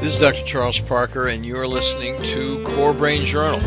This 0.00 0.14
is 0.14 0.20
Dr. 0.20 0.44
Charles 0.44 0.78
Parker, 0.78 1.26
and 1.26 1.44
you're 1.44 1.66
listening 1.66 2.16
to 2.22 2.62
Core 2.62 2.94
Brain 2.94 3.24
Journal. 3.24 3.58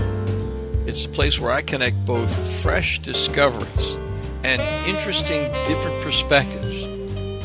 It's 0.88 1.04
a 1.04 1.10
place 1.10 1.38
where 1.38 1.52
I 1.52 1.62
connect 1.62 2.06
both 2.06 2.34
fresh 2.62 3.00
discoveries 3.00 3.96
and 4.42 4.62
interesting 4.88 5.52
different 5.68 6.02
perspectives 6.02 6.88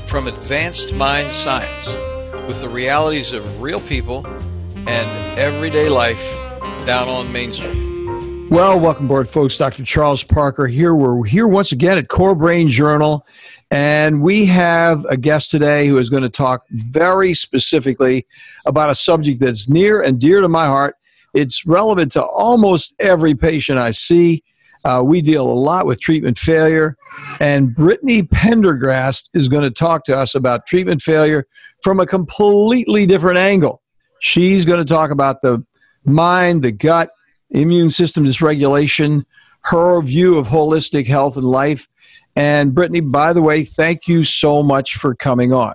from 0.08 0.28
advanced 0.28 0.94
mind 0.94 1.32
science 1.32 1.88
with 2.46 2.60
the 2.60 2.68
realities 2.68 3.32
of 3.32 3.60
real 3.60 3.80
people 3.80 4.24
and 4.86 5.36
everyday 5.36 5.88
life 5.88 6.24
down 6.86 7.08
on 7.08 7.32
Main 7.32 7.52
Street. 7.52 7.86
Well, 8.50 8.78
welcome 8.78 9.06
aboard, 9.06 9.28
folks. 9.28 9.58
Dr. 9.58 9.82
Charles 9.82 10.22
Parker 10.22 10.68
here. 10.68 10.94
We're 10.94 11.24
here 11.24 11.48
once 11.48 11.72
again 11.72 11.98
at 11.98 12.06
Core 12.06 12.36
Brain 12.36 12.68
Journal. 12.68 13.26
And 13.70 14.22
we 14.22 14.46
have 14.46 15.04
a 15.06 15.16
guest 15.16 15.50
today 15.50 15.88
who 15.88 15.98
is 15.98 16.08
going 16.08 16.22
to 16.22 16.28
talk 16.28 16.64
very 16.70 17.34
specifically 17.34 18.26
about 18.64 18.90
a 18.90 18.94
subject 18.94 19.40
that's 19.40 19.68
near 19.68 20.00
and 20.02 20.20
dear 20.20 20.40
to 20.40 20.48
my 20.48 20.66
heart. 20.66 20.96
It's 21.34 21.66
relevant 21.66 22.12
to 22.12 22.22
almost 22.24 22.94
every 22.98 23.34
patient 23.34 23.78
I 23.78 23.90
see. 23.90 24.44
Uh, 24.84 25.02
we 25.04 25.20
deal 25.20 25.50
a 25.50 25.52
lot 25.52 25.84
with 25.84 26.00
treatment 26.00 26.38
failure. 26.38 26.96
And 27.40 27.74
Brittany 27.74 28.22
Pendergrast 28.22 29.30
is 29.34 29.48
going 29.48 29.64
to 29.64 29.70
talk 29.70 30.04
to 30.04 30.16
us 30.16 30.34
about 30.34 30.66
treatment 30.66 31.02
failure 31.02 31.46
from 31.82 31.98
a 31.98 32.06
completely 32.06 33.04
different 33.04 33.38
angle. 33.38 33.82
She's 34.20 34.64
going 34.64 34.78
to 34.78 34.84
talk 34.84 35.10
about 35.10 35.40
the 35.40 35.64
mind, 36.04 36.62
the 36.62 36.72
gut, 36.72 37.10
immune 37.50 37.90
system 37.90 38.24
dysregulation, 38.24 39.24
her 39.64 40.00
view 40.02 40.38
of 40.38 40.46
holistic 40.46 41.06
health 41.06 41.36
and 41.36 41.46
life, 41.46 41.88
and 42.36 42.74
Brittany, 42.74 43.00
by 43.00 43.32
the 43.32 43.42
way, 43.42 43.64
thank 43.64 44.06
you 44.06 44.24
so 44.24 44.62
much 44.62 44.96
for 44.96 45.14
coming 45.14 45.52
on. 45.52 45.74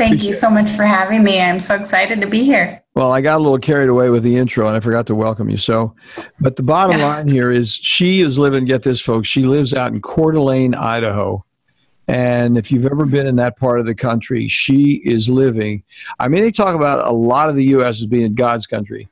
Thank 0.00 0.14
Appreciate 0.14 0.28
you 0.28 0.32
so 0.32 0.50
much 0.50 0.68
for 0.70 0.84
having 0.84 1.22
me. 1.22 1.40
I'm 1.40 1.60
so 1.60 1.74
excited 1.74 2.20
to 2.20 2.26
be 2.26 2.42
here. 2.42 2.82
Well, 2.94 3.12
I 3.12 3.20
got 3.20 3.38
a 3.38 3.42
little 3.42 3.58
carried 3.58 3.88
away 3.88 4.08
with 4.08 4.22
the 4.22 4.36
intro 4.36 4.66
and 4.66 4.76
I 4.76 4.80
forgot 4.80 5.06
to 5.08 5.14
welcome 5.14 5.48
you. 5.50 5.56
So, 5.56 5.94
but 6.40 6.56
the 6.56 6.62
bottom 6.62 7.00
line 7.02 7.28
here 7.28 7.52
is 7.52 7.74
she 7.74 8.20
is 8.20 8.38
living, 8.38 8.64
get 8.64 8.82
this, 8.82 9.00
folks, 9.00 9.28
she 9.28 9.44
lives 9.44 9.74
out 9.74 9.92
in 9.92 10.00
Coeur 10.00 10.32
d'Alene, 10.32 10.74
Idaho. 10.74 11.44
And 12.08 12.58
if 12.58 12.72
you've 12.72 12.86
ever 12.86 13.04
been 13.04 13.26
in 13.26 13.36
that 13.36 13.56
part 13.58 13.78
of 13.78 13.86
the 13.86 13.94
country, 13.94 14.48
she 14.48 15.00
is 15.04 15.28
living. 15.28 15.84
I 16.18 16.26
mean, 16.26 16.42
they 16.42 16.50
talk 16.50 16.74
about 16.74 17.06
a 17.06 17.12
lot 17.12 17.48
of 17.48 17.54
the 17.54 17.64
U.S. 17.66 18.00
as 18.00 18.06
being 18.06 18.34
God's 18.34 18.66
country. 18.66 19.08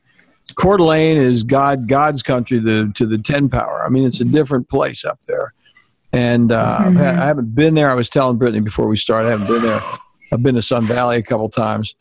Coeur 0.57 0.79
d'Alene 0.79 1.19
is 1.19 1.45
God, 1.45 1.87
God's 1.87 2.23
country 2.23 2.61
to, 2.61 2.91
to 2.93 3.07
the 3.07 3.19
10 3.19 3.51
power. 3.51 3.85
I 3.85 3.91
mean, 3.91 4.05
it's 4.05 4.21
a 4.21 4.25
different 4.25 4.69
place 4.69 5.05
up 5.05 5.21
there. 5.29 5.53
And 6.13 6.53
uh, 6.53 6.79
mm-hmm. 6.81 6.99
I 6.99 7.27
haven't 7.27 7.55
been 7.55 7.75
there. 7.75 7.91
I 7.91 7.95
was 7.95 8.09
telling 8.09 8.39
Brittany 8.39 8.61
before 8.61 8.87
we 8.89 8.97
started, 8.97 9.29
I 9.29 9.31
haven't 9.33 9.47
been 9.47 9.63
there. 9.63 9.83
I've 10.33 10.43
been 10.43 10.55
to 10.55 10.63
Sun 10.63 10.85
Valley 10.85 11.19
a 11.19 11.23
couple 11.23 11.49
times, 11.49 11.95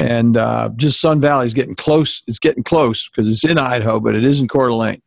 and 0.00 0.36
uh, 0.36 0.70
just 0.76 1.00
Sun 1.00 1.20
Valley 1.20 1.46
is 1.46 1.54
getting 1.54 1.74
close. 1.74 2.22
It's 2.26 2.38
getting 2.38 2.62
close 2.62 3.08
because 3.08 3.30
it's 3.30 3.44
in 3.44 3.58
Idaho, 3.58 4.00
but 4.00 4.14
it 4.14 4.24
isn't 4.24 4.48
Coeur 4.48 4.68
d'Alene. 4.68 5.02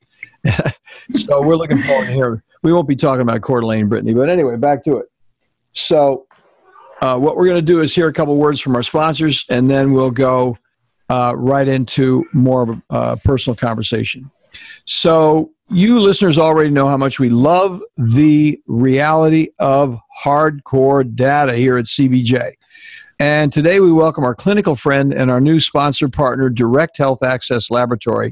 so 1.14 1.42
we're 1.46 1.56
looking 1.56 1.82
forward 1.84 2.08
to 2.08 2.12
hear. 2.12 2.44
We 2.64 2.74
won't 2.74 2.88
be 2.88 2.96
talking 2.96 3.22
about 3.22 3.42
Coeur 3.42 3.62
d'Alene, 3.62 3.88
Brittany, 3.88 4.14
but 4.14 4.30
anyway, 4.30 4.58
back 4.58 4.84
to 4.86 4.98
it. 4.98 5.08
So 5.72 6.26
uh, 7.02 7.18
what 7.18 7.36
we're 7.36 7.46
going 7.46 7.58
to 7.58 7.62
do 7.62 7.82
is 7.82 7.94
hear 7.94 8.08
a 8.08 8.14
couple 8.14 8.36
words 8.38 8.60
from 8.60 8.76
our 8.76 8.84
sponsors, 8.84 9.46
and 9.50 9.70
then 9.70 9.94
we'll 9.94 10.12
go 10.12 10.58
uh, 11.10 11.34
right 11.36 11.68
into 11.68 12.26
more 12.34 12.64
of 12.64 12.70
a 12.70 12.82
uh, 12.90 13.16
personal 13.24 13.56
conversation. 13.56 14.32
So 14.86 15.52
you 15.70 16.00
listeners 16.00 16.38
already 16.38 16.70
know 16.70 16.88
how 16.88 16.98
much 16.98 17.20
we 17.20 17.30
love 17.30 17.82
the 17.98 18.62
reality 18.68 19.50
of 19.60 20.00
hardcore 20.24 21.16
data 21.16 21.56
here 21.56 21.78
at 21.78 21.86
CBJ. 21.86 22.54
And 23.20 23.52
today 23.52 23.80
we 23.80 23.92
welcome 23.92 24.26
our 24.26 24.36
clinical 24.36 24.76
friend 24.76 25.14
and 25.14 25.32
our 25.32 25.40
new 25.40 25.60
sponsor 25.60 26.10
partner, 26.10 26.50
Direct 26.50 26.98
Health 26.98 27.24
Access 27.24 27.72
Laboratory. 27.72 28.32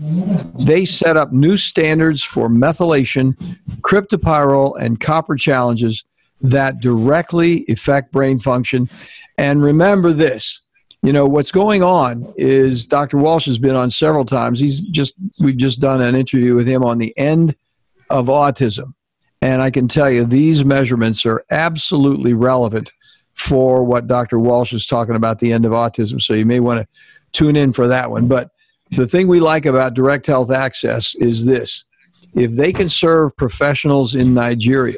They 0.60 0.84
set 0.86 1.16
up 1.16 1.32
new 1.32 1.56
standards 1.58 2.22
for 2.22 2.50
methylation, 2.50 3.36
cryptopyrrole, 3.82 4.78
and 4.80 5.00
copper 5.00 5.36
challenges 5.36 6.04
that 6.42 6.82
directly 6.82 7.66
affect 7.70 8.12
brain 8.12 8.40
function. 8.40 8.90
And 9.38 9.64
remember 9.64 10.12
this 10.12 10.60
you 11.04 11.14
know 11.14 11.28
what's 11.28 11.52
going 11.52 11.84
on 11.84 12.34
is 12.38 12.88
dr 12.88 13.16
walsh 13.18 13.46
has 13.46 13.60
been 13.60 13.76
on 13.76 13.90
several 13.90 14.26
times. 14.26 14.60
He's 14.60 14.82
just 14.82 15.14
we've 15.40 15.58
just 15.58 15.80
done 15.80 16.02
an 16.02 16.16
interview 16.16 16.56
with 16.56 16.68
him 16.68 16.84
on 16.84 16.98
the 16.98 17.16
end 17.18 17.56
of 18.10 18.28
autism. 18.28 18.94
And 19.42 19.62
i 19.62 19.70
can 19.70 19.88
tell 19.88 20.10
you 20.10 20.26
these 20.26 20.64
measurements 20.66 21.26
are 21.26 21.44
absolutely 21.52 22.34
relevant 22.34 22.92
for 23.36 23.84
what 23.84 24.08
dr 24.08 24.38
walsh 24.40 24.74
is 24.74 24.88
talking 24.88 25.16
about 25.16 25.40
the 25.40 25.52
end 25.52 25.66
of 25.66 25.74
autism. 25.74 26.22
So 26.22 26.34
you 26.34 26.46
may 26.46 26.60
want 26.60 26.82
to 26.82 26.88
tune 27.34 27.56
in 27.56 27.74
for 27.74 27.88
that 27.88 28.10
one. 28.10 28.28
But 28.28 28.52
the 28.92 29.08
thing 29.08 29.28
we 29.28 29.40
like 29.40 29.66
about 29.66 29.96
direct 29.96 30.28
health 30.28 30.52
access 30.52 31.16
is 31.16 31.46
this. 31.46 31.84
If 32.36 32.52
they 32.52 32.72
can 32.72 32.90
serve 32.90 33.36
professionals 33.36 34.16
in 34.16 34.34
nigeria 34.34 34.98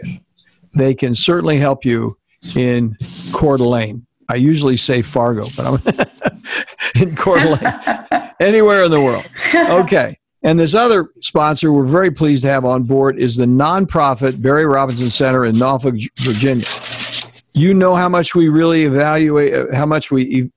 they 0.75 0.93
can 0.93 1.15
certainly 1.15 1.57
help 1.57 1.85
you 1.85 2.17
in 2.55 2.95
Coeur 3.33 3.57
d'Alene 3.57 4.04
I 4.29 4.35
usually 4.35 4.77
say 4.77 5.01
Fargo, 5.01 5.45
but 5.55 5.65
I'm 5.65 7.01
in 7.01 7.15
Coeur 7.15 7.39
d'Alene, 7.39 8.31
anywhere 8.39 8.83
in 8.83 8.91
the 8.91 9.01
world. 9.01 9.25
Okay. 9.53 10.17
And 10.43 10.59
this 10.59 10.75
other 10.75 11.09
sponsor 11.21 11.71
we're 11.71 11.85
very 11.85 12.11
pleased 12.11 12.43
to 12.43 12.49
have 12.49 12.65
on 12.65 12.83
board 12.83 13.17
is 13.17 13.35
the 13.35 13.45
nonprofit 13.45 14.41
Barry 14.41 14.67
Robinson 14.67 15.09
Center 15.09 15.45
in 15.45 15.57
Norfolk, 15.57 15.95
Virginia. 16.19 16.65
You 17.53 17.73
know 17.73 17.95
how 17.95 18.09
much 18.09 18.35
we 18.35 18.49
really 18.49 18.83
evaluate, 18.83 19.53
uh, 19.53 19.75
how 19.75 19.87
much 19.87 20.11
we 20.11 20.51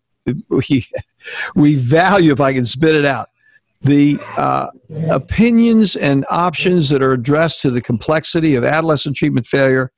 we 0.50 0.86
we 1.54 1.74
value, 1.74 2.32
if 2.32 2.40
I 2.40 2.52
can 2.52 2.64
spit 2.64 2.96
it 2.96 3.06
out, 3.06 3.30
the 3.80 4.18
uh, 4.36 4.68
opinions 5.10 5.96
and 5.96 6.26
options 6.28 6.90
that 6.90 7.02
are 7.02 7.12
addressed 7.12 7.62
to 7.62 7.70
the 7.70 7.80
complexity 7.80 8.56
of 8.56 8.64
adolescent 8.64 9.16
treatment 9.16 9.46
failure 9.46 9.90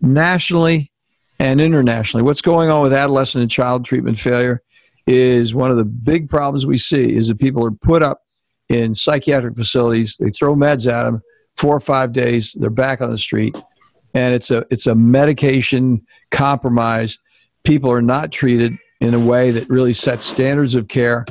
nationally 0.00 0.90
and 1.38 1.60
internationally. 1.60 2.22
What's 2.22 2.42
going 2.42 2.70
on 2.70 2.82
with 2.82 2.92
adolescent 2.92 3.42
and 3.42 3.50
child 3.50 3.84
treatment 3.84 4.18
failure 4.18 4.62
is 5.06 5.54
one 5.54 5.70
of 5.70 5.76
the 5.76 5.84
big 5.84 6.28
problems 6.28 6.66
we 6.66 6.76
see 6.76 7.16
is 7.16 7.28
that 7.28 7.38
people 7.38 7.64
are 7.64 7.70
put 7.70 8.02
up 8.02 8.22
in 8.68 8.94
psychiatric 8.94 9.56
facilities. 9.56 10.16
They 10.18 10.30
throw 10.30 10.54
meds 10.54 10.90
at 10.90 11.04
them 11.04 11.22
four 11.56 11.74
or 11.74 11.80
five 11.80 12.12
days. 12.12 12.54
They're 12.58 12.70
back 12.70 13.00
on 13.00 13.10
the 13.10 13.18
street, 13.18 13.56
and 14.14 14.34
it's 14.34 14.50
a 14.50 14.64
it's 14.70 14.86
a 14.86 14.94
medication 14.94 16.04
compromise. 16.30 17.18
People 17.64 17.90
are 17.90 18.02
not 18.02 18.32
treated 18.32 18.76
in 19.00 19.14
a 19.14 19.18
way 19.18 19.50
that 19.50 19.68
really 19.68 19.92
sets 19.92 20.26
standards 20.26 20.74
of 20.74 20.88
care, 20.88 21.24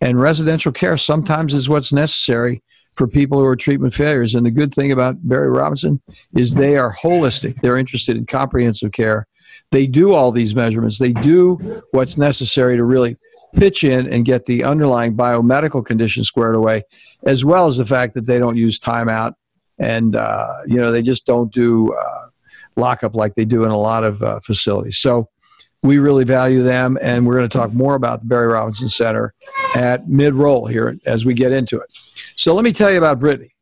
and 0.00 0.20
residential 0.20 0.72
care 0.72 0.96
sometimes 0.96 1.54
is 1.54 1.68
what's 1.68 1.92
necessary 1.92 2.62
for 2.96 3.08
people 3.08 3.38
who 3.38 3.44
are 3.44 3.56
treatment 3.56 3.92
failures. 3.92 4.36
And 4.36 4.46
the 4.46 4.52
good 4.52 4.72
thing 4.72 4.92
about 4.92 5.16
Barry 5.28 5.50
Robinson 5.50 6.00
is 6.36 6.54
they 6.54 6.76
are 6.76 6.94
holistic. 6.94 7.60
They're 7.60 7.76
interested 7.76 8.16
in 8.16 8.26
comprehensive 8.26 8.92
care 8.92 9.26
they 9.70 9.86
do 9.86 10.12
all 10.12 10.30
these 10.30 10.54
measurements. 10.54 10.98
They 10.98 11.12
do 11.12 11.82
what's 11.90 12.16
necessary 12.16 12.76
to 12.76 12.84
really 12.84 13.16
pitch 13.54 13.84
in 13.84 14.12
and 14.12 14.24
get 14.24 14.46
the 14.46 14.64
underlying 14.64 15.16
biomedical 15.16 15.84
condition 15.84 16.24
squared 16.24 16.54
away, 16.54 16.84
as 17.24 17.44
well 17.44 17.66
as 17.66 17.76
the 17.76 17.84
fact 17.84 18.14
that 18.14 18.26
they 18.26 18.38
don't 18.38 18.56
use 18.56 18.78
timeout 18.78 19.34
and 19.78 20.16
uh, 20.16 20.52
you 20.66 20.80
know 20.80 20.92
they 20.92 21.02
just 21.02 21.26
don't 21.26 21.52
do 21.52 21.92
uh, 21.94 22.28
lockup 22.76 23.14
like 23.14 23.34
they 23.34 23.44
do 23.44 23.64
in 23.64 23.70
a 23.70 23.76
lot 23.76 24.04
of 24.04 24.22
uh, 24.22 24.40
facilities. 24.40 24.98
So 24.98 25.28
we 25.82 25.98
really 25.98 26.24
value 26.24 26.62
them, 26.62 26.98
and 27.02 27.26
we're 27.26 27.36
going 27.36 27.48
to 27.48 27.58
talk 27.58 27.72
more 27.72 27.94
about 27.94 28.20
the 28.20 28.26
Barry 28.26 28.48
Robinson 28.48 28.88
Center 28.88 29.34
at 29.74 30.08
mid 30.08 30.34
roll 30.34 30.66
here 30.66 30.96
as 31.06 31.24
we 31.24 31.34
get 31.34 31.52
into 31.52 31.78
it. 31.78 31.92
So 32.36 32.54
let 32.54 32.64
me 32.64 32.72
tell 32.72 32.90
you 32.90 32.98
about 32.98 33.20
Brittany. 33.20 33.54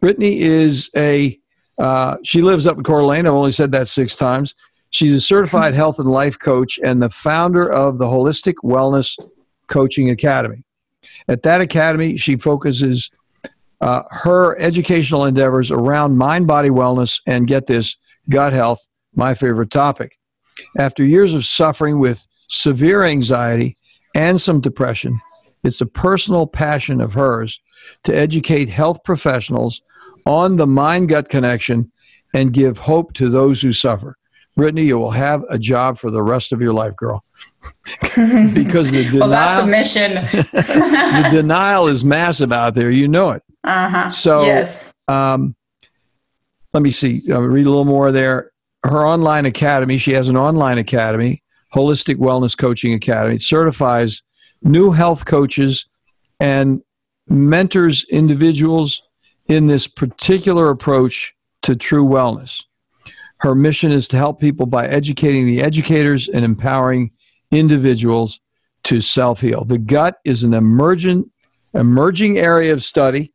Brittany 0.00 0.40
is 0.40 0.90
a 0.96 1.38
uh, 1.78 2.16
she 2.22 2.40
lives 2.40 2.66
up 2.66 2.78
in 2.78 2.84
Coeur 2.84 3.00
d'Alene. 3.00 3.26
I've 3.26 3.34
only 3.34 3.52
said 3.52 3.72
that 3.72 3.88
six 3.88 4.16
times. 4.16 4.54
She's 4.96 5.14
a 5.14 5.20
certified 5.20 5.74
health 5.74 5.98
and 5.98 6.10
life 6.10 6.38
coach 6.38 6.80
and 6.82 7.02
the 7.02 7.10
founder 7.10 7.70
of 7.70 7.98
the 7.98 8.06
Holistic 8.06 8.54
Wellness 8.64 9.18
Coaching 9.66 10.08
Academy. 10.08 10.64
At 11.28 11.42
that 11.42 11.60
academy, 11.60 12.16
she 12.16 12.36
focuses 12.36 13.10
uh, 13.82 14.04
her 14.10 14.58
educational 14.58 15.26
endeavors 15.26 15.70
around 15.70 16.16
mind 16.16 16.46
body 16.46 16.70
wellness 16.70 17.20
and 17.26 17.46
get 17.46 17.66
this, 17.66 17.98
gut 18.30 18.54
health, 18.54 18.88
my 19.14 19.34
favorite 19.34 19.70
topic. 19.70 20.18
After 20.78 21.04
years 21.04 21.34
of 21.34 21.44
suffering 21.44 21.98
with 21.98 22.26
severe 22.48 23.02
anxiety 23.02 23.76
and 24.14 24.40
some 24.40 24.62
depression, 24.62 25.20
it's 25.62 25.82
a 25.82 25.86
personal 25.86 26.46
passion 26.46 27.02
of 27.02 27.12
hers 27.12 27.60
to 28.04 28.16
educate 28.16 28.70
health 28.70 29.04
professionals 29.04 29.82
on 30.24 30.56
the 30.56 30.66
mind 30.66 31.10
gut 31.10 31.28
connection 31.28 31.92
and 32.32 32.54
give 32.54 32.78
hope 32.78 33.12
to 33.12 33.28
those 33.28 33.60
who 33.60 33.72
suffer. 33.72 34.16
Brittany, 34.56 34.84
you 34.84 34.98
will 34.98 35.10
have 35.10 35.44
a 35.50 35.58
job 35.58 35.98
for 35.98 36.10
the 36.10 36.22
rest 36.22 36.52
of 36.52 36.62
your 36.62 36.72
life, 36.72 36.96
girl. 36.96 37.22
because 38.54 38.90
the 38.90 39.04
denial, 39.04 39.20
well, 39.20 39.28
that's 39.28 39.62
a 39.62 39.66
mission. 39.66 40.14
the 40.52 41.28
denial 41.30 41.88
is 41.88 42.04
massive 42.04 42.52
out 42.52 42.74
there. 42.74 42.90
You 42.90 43.08
know 43.08 43.30
it. 43.30 43.42
Uh-huh. 43.64 44.08
So, 44.08 44.46
yes. 44.46 44.92
um, 45.08 45.54
let 46.72 46.82
me 46.82 46.90
see. 46.90 47.22
I'll 47.30 47.40
read 47.42 47.66
a 47.66 47.70
little 47.70 47.84
more 47.84 48.10
there. 48.12 48.52
Her 48.84 49.06
online 49.06 49.46
academy. 49.46 49.98
She 49.98 50.12
has 50.12 50.28
an 50.28 50.36
online 50.36 50.78
academy, 50.78 51.42
Holistic 51.74 52.16
Wellness 52.16 52.56
Coaching 52.56 52.94
Academy. 52.94 53.36
It 53.36 53.42
certifies 53.42 54.22
new 54.62 54.90
health 54.90 55.24
coaches 55.26 55.86
and 56.40 56.82
mentors 57.28 58.04
individuals 58.04 59.02
in 59.48 59.66
this 59.66 59.86
particular 59.86 60.70
approach 60.70 61.34
to 61.62 61.76
true 61.76 62.04
wellness. 62.04 62.62
Her 63.38 63.54
mission 63.54 63.92
is 63.92 64.08
to 64.08 64.16
help 64.16 64.40
people 64.40 64.66
by 64.66 64.86
educating 64.86 65.46
the 65.46 65.62
educators 65.62 66.28
and 66.28 66.44
empowering 66.44 67.10
individuals 67.50 68.40
to 68.84 69.00
self 69.00 69.40
heal. 69.40 69.64
The 69.64 69.78
gut 69.78 70.18
is 70.24 70.44
an 70.44 70.54
emergent, 70.54 71.30
emerging 71.74 72.38
area 72.38 72.72
of 72.72 72.82
study, 72.82 73.32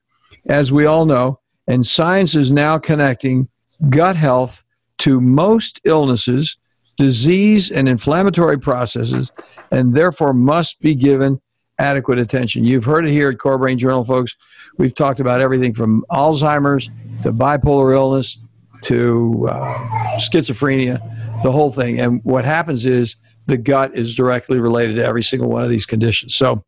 as 0.47 0.71
we 0.71 0.85
all 0.85 1.05
know, 1.05 1.39
and 1.67 1.85
science 1.85 2.35
is 2.35 2.51
now 2.51 2.77
connecting 2.77 3.47
gut 3.89 4.15
health 4.15 4.63
to 4.99 5.19
most 5.21 5.81
illnesses, 5.85 6.57
disease, 6.97 7.71
and 7.71 7.87
inflammatory 7.87 8.59
processes, 8.59 9.31
and 9.71 9.93
therefore 9.93 10.33
must 10.33 10.79
be 10.79 10.95
given 10.95 11.39
adequate 11.79 12.19
attention. 12.19 12.63
You've 12.63 12.85
heard 12.85 13.05
it 13.05 13.11
here 13.11 13.29
at 13.29 13.39
Core 13.39 13.57
Brain 13.57 13.77
Journal, 13.77 14.05
folks. 14.05 14.35
We've 14.77 14.93
talked 14.93 15.19
about 15.19 15.41
everything 15.41 15.73
from 15.73 16.05
Alzheimer's 16.11 16.89
to 17.23 17.33
bipolar 17.33 17.93
illness 17.93 18.37
to 18.81 19.47
uh, 19.49 19.77
schizophrenia, 20.17 20.99
the 21.43 21.51
whole 21.51 21.71
thing. 21.71 21.99
And 21.99 22.23
what 22.23 22.45
happens 22.45 22.85
is 22.85 23.17
the 23.47 23.57
gut 23.57 23.95
is 23.95 24.15
directly 24.15 24.59
related 24.59 24.95
to 24.95 25.05
every 25.05 25.23
single 25.23 25.49
one 25.49 25.63
of 25.63 25.69
these 25.69 25.85
conditions. 25.85 26.35
So, 26.35 26.63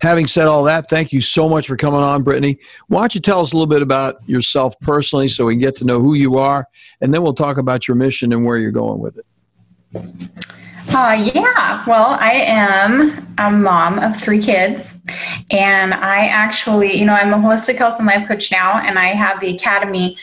having 0.00 0.26
said 0.26 0.46
all 0.46 0.64
that, 0.64 0.88
thank 0.90 1.12
you 1.12 1.20
so 1.20 1.48
much 1.48 1.66
for 1.66 1.76
coming 1.76 2.00
on, 2.00 2.22
Brittany. 2.22 2.58
Why 2.88 3.00
don't 3.00 3.14
you 3.14 3.20
tell 3.20 3.40
us 3.40 3.52
a 3.52 3.56
little 3.56 3.66
bit 3.66 3.82
about 3.82 4.16
yourself 4.28 4.78
personally 4.80 5.28
so 5.28 5.46
we 5.46 5.54
can 5.54 5.60
get 5.60 5.76
to 5.76 5.84
know 5.84 6.00
who 6.00 6.14
you 6.14 6.38
are, 6.38 6.66
and 7.00 7.12
then 7.12 7.22
we'll 7.22 7.34
talk 7.34 7.58
about 7.58 7.86
your 7.86 7.96
mission 7.96 8.32
and 8.32 8.44
where 8.44 8.58
you're 8.58 8.70
going 8.70 9.00
with 9.00 9.18
it. 9.18 9.26
Uh, 10.90 11.30
yeah, 11.34 11.82
well, 11.86 12.16
I 12.20 12.32
am 12.46 13.26
a 13.38 13.50
mom 13.50 13.98
of 13.98 14.16
three 14.16 14.40
kids, 14.40 14.98
and 15.50 15.92
I 15.92 16.26
actually, 16.26 16.96
you 16.96 17.04
know, 17.04 17.14
I'm 17.14 17.32
a 17.32 17.36
holistic 17.36 17.78
health 17.78 17.98
and 17.98 18.06
life 18.06 18.28
coach 18.28 18.52
now, 18.52 18.78
and 18.78 18.98
I 18.98 19.06
have 19.06 19.40
the 19.40 19.54
academy. 19.54 20.16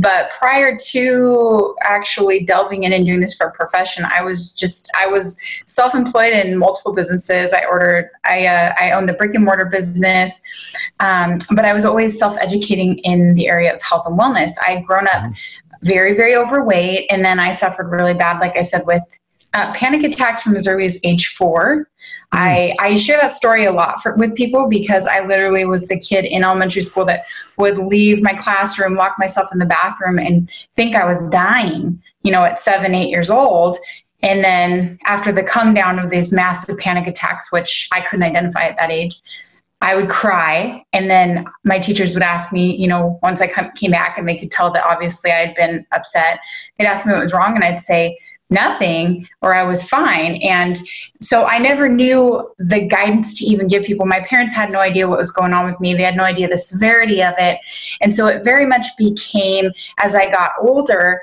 But 0.00 0.30
prior 0.30 0.76
to 0.90 1.76
actually 1.82 2.44
delving 2.44 2.84
in 2.84 2.92
and 2.92 3.06
doing 3.06 3.20
this 3.20 3.34
for 3.34 3.48
a 3.48 3.52
profession, 3.52 4.04
I 4.04 4.22
was 4.22 4.52
just 4.52 4.90
I 4.98 5.06
was 5.06 5.38
self-employed 5.66 6.32
in 6.32 6.58
multiple 6.58 6.92
businesses. 6.92 7.52
I 7.52 7.64
ordered, 7.64 8.10
I 8.24 8.46
uh, 8.46 8.74
I 8.80 8.90
owned 8.92 9.10
a 9.10 9.14
brick 9.14 9.34
and 9.34 9.44
mortar 9.44 9.66
business, 9.66 10.40
um, 10.98 11.38
but 11.54 11.64
I 11.64 11.72
was 11.72 11.84
always 11.84 12.18
self-educating 12.18 12.98
in 12.98 13.34
the 13.34 13.48
area 13.48 13.72
of 13.74 13.80
health 13.82 14.06
and 14.06 14.18
wellness. 14.18 14.52
I'd 14.66 14.84
grown 14.86 15.06
up 15.08 15.32
very 15.82 16.14
very 16.14 16.34
overweight, 16.34 17.06
and 17.10 17.24
then 17.24 17.38
I 17.38 17.52
suffered 17.52 17.90
really 17.90 18.14
bad, 18.14 18.40
like 18.40 18.56
I 18.56 18.62
said, 18.62 18.84
with 18.86 19.04
uh, 19.56 19.72
panic 19.72 20.04
attacks 20.04 20.42
from 20.42 20.54
as 20.54 20.68
early 20.68 20.84
as 20.84 21.00
age 21.02 21.28
four. 21.28 21.78
Mm. 21.78 21.86
I, 22.32 22.76
I 22.78 22.94
share 22.94 23.18
that 23.20 23.32
story 23.32 23.64
a 23.64 23.72
lot 23.72 24.02
for, 24.02 24.14
with 24.16 24.34
people 24.34 24.68
because 24.68 25.06
I 25.06 25.26
literally 25.26 25.64
was 25.64 25.88
the 25.88 25.98
kid 25.98 26.26
in 26.26 26.44
elementary 26.44 26.82
school 26.82 27.06
that 27.06 27.24
would 27.56 27.78
leave 27.78 28.22
my 28.22 28.34
classroom, 28.34 28.94
lock 28.94 29.14
myself 29.18 29.48
in 29.52 29.58
the 29.58 29.66
bathroom, 29.66 30.18
and 30.18 30.50
think 30.74 30.94
I 30.94 31.06
was 31.06 31.26
dying, 31.30 32.00
you 32.22 32.32
know, 32.32 32.44
at 32.44 32.58
seven, 32.58 32.94
eight 32.94 33.08
years 33.08 33.30
old. 33.30 33.78
And 34.22 34.44
then 34.44 34.98
after 35.04 35.32
the 35.32 35.42
come 35.42 35.72
down 35.72 35.98
of 35.98 36.10
these 36.10 36.32
massive 36.32 36.78
panic 36.78 37.06
attacks, 37.06 37.50
which 37.50 37.88
I 37.92 38.02
couldn't 38.02 38.24
identify 38.24 38.64
at 38.64 38.76
that 38.76 38.90
age, 38.90 39.20
I 39.80 39.94
would 39.94 40.08
cry. 40.08 40.84
And 40.92 41.10
then 41.10 41.46
my 41.64 41.78
teachers 41.78 42.14
would 42.14 42.22
ask 42.22 42.52
me, 42.52 42.76
you 42.76 42.88
know, 42.88 43.18
once 43.22 43.40
I 43.40 43.48
came 43.76 43.90
back 43.90 44.18
and 44.18 44.28
they 44.28 44.36
could 44.36 44.50
tell 44.50 44.72
that 44.72 44.84
obviously 44.84 45.30
I 45.30 45.36
had 45.36 45.54
been 45.54 45.86
upset, 45.92 46.40
they'd 46.76 46.86
ask 46.86 47.06
me 47.06 47.12
what 47.12 47.20
was 47.20 47.34
wrong. 47.34 47.54
And 47.54 47.64
I'd 47.64 47.80
say, 47.80 48.16
nothing 48.50 49.26
or 49.42 49.54
I 49.54 49.64
was 49.64 49.88
fine. 49.88 50.36
And 50.36 50.76
so 51.20 51.44
I 51.44 51.58
never 51.58 51.88
knew 51.88 52.48
the 52.58 52.86
guidance 52.86 53.34
to 53.38 53.44
even 53.44 53.68
give 53.68 53.84
people. 53.84 54.06
My 54.06 54.20
parents 54.20 54.54
had 54.54 54.70
no 54.70 54.80
idea 54.80 55.08
what 55.08 55.18
was 55.18 55.32
going 55.32 55.52
on 55.52 55.66
with 55.70 55.80
me, 55.80 55.94
they 55.94 56.02
had 56.02 56.16
no 56.16 56.24
idea 56.24 56.48
the 56.48 56.58
severity 56.58 57.22
of 57.22 57.34
it. 57.38 57.58
And 58.00 58.14
so 58.14 58.26
it 58.26 58.44
very 58.44 58.66
much 58.66 58.84
became 58.98 59.72
as 59.98 60.14
I 60.14 60.30
got 60.30 60.52
older. 60.60 61.22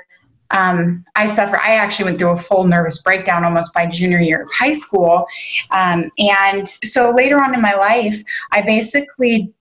Um, 0.50 1.04
I 1.16 1.26
suffer. 1.26 1.58
I 1.58 1.74
actually 1.74 2.04
went 2.04 2.18
through 2.18 2.32
a 2.32 2.36
full 2.36 2.64
nervous 2.64 3.02
breakdown 3.02 3.44
almost 3.44 3.72
by 3.72 3.86
junior 3.86 4.20
year 4.20 4.42
of 4.42 4.50
high 4.52 4.74
school, 4.74 5.26
um, 5.72 6.10
and 6.18 6.68
so 6.68 7.10
later 7.10 7.42
on 7.42 7.54
in 7.54 7.62
my 7.62 7.74
life, 7.74 8.22
I 8.52 8.60
basically 8.60 9.52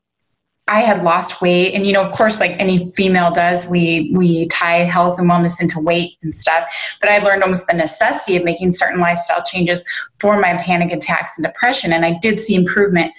I 0.67 0.79
had 0.79 1.03
lost 1.03 1.41
weight, 1.41 1.73
and 1.73 1.85
you 1.85 1.91
know, 1.91 2.01
of 2.01 2.11
course, 2.13 2.39
like 2.39 2.55
any 2.57 2.89
female 2.91 3.31
does, 3.31 3.67
we 3.67 4.11
we 4.13 4.47
tie 4.47 4.77
health 4.77 5.19
and 5.19 5.29
wellness 5.29 5.61
into 5.61 5.79
weight 5.79 6.17
and 6.23 6.33
stuff. 6.33 6.97
But 7.01 7.09
I 7.09 7.17
learned 7.19 7.43
almost 7.43 7.67
the 7.67 7.73
necessity 7.73 8.37
of 8.37 8.45
making 8.45 8.71
certain 8.71 8.99
lifestyle 8.99 9.43
changes 9.43 9.83
for 10.19 10.39
my 10.39 10.55
panic 10.57 10.93
attacks 10.93 11.37
and 11.37 11.45
depression, 11.45 11.91
and 11.91 12.05
I 12.05 12.17
did 12.21 12.39
see 12.39 12.55
improvement. 12.55 13.11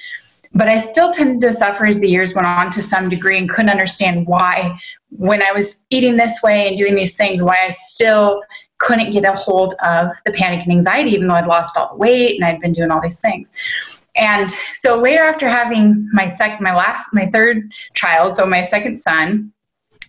But 0.54 0.68
I 0.68 0.78
still 0.78 1.12
tended 1.12 1.40
to 1.42 1.52
suffer 1.52 1.84
as 1.84 1.98
the 1.98 2.08
years 2.08 2.34
went 2.34 2.46
on 2.46 2.70
to 2.70 2.80
some 2.80 3.10
degree, 3.10 3.36
and 3.36 3.48
couldn't 3.48 3.70
understand 3.70 4.26
why, 4.26 4.78
when 5.10 5.42
I 5.42 5.52
was 5.52 5.84
eating 5.90 6.16
this 6.16 6.42
way 6.42 6.68
and 6.68 6.76
doing 6.76 6.94
these 6.94 7.16
things, 7.16 7.42
why 7.42 7.58
I 7.66 7.70
still 7.70 8.40
couldn't 8.78 9.12
get 9.12 9.24
a 9.24 9.32
hold 9.32 9.74
of 9.84 10.10
the 10.24 10.32
panic 10.32 10.62
and 10.64 10.72
anxiety, 10.72 11.10
even 11.10 11.28
though 11.28 11.34
I'd 11.34 11.46
lost 11.46 11.76
all 11.76 11.88
the 11.88 11.96
weight 11.96 12.36
and 12.36 12.44
I'd 12.44 12.60
been 12.60 12.72
doing 12.72 12.90
all 12.90 13.00
these 13.00 13.20
things. 13.20 14.04
And 14.16 14.50
so 14.72 14.96
later, 14.96 15.22
after 15.22 15.48
having 15.48 16.08
my 16.12 16.26
second, 16.26 16.62
my 16.62 16.74
last, 16.74 17.10
my 17.12 17.26
third 17.26 17.72
child, 17.94 18.34
so 18.34 18.46
my 18.46 18.62
second 18.62 18.96
son, 18.98 19.52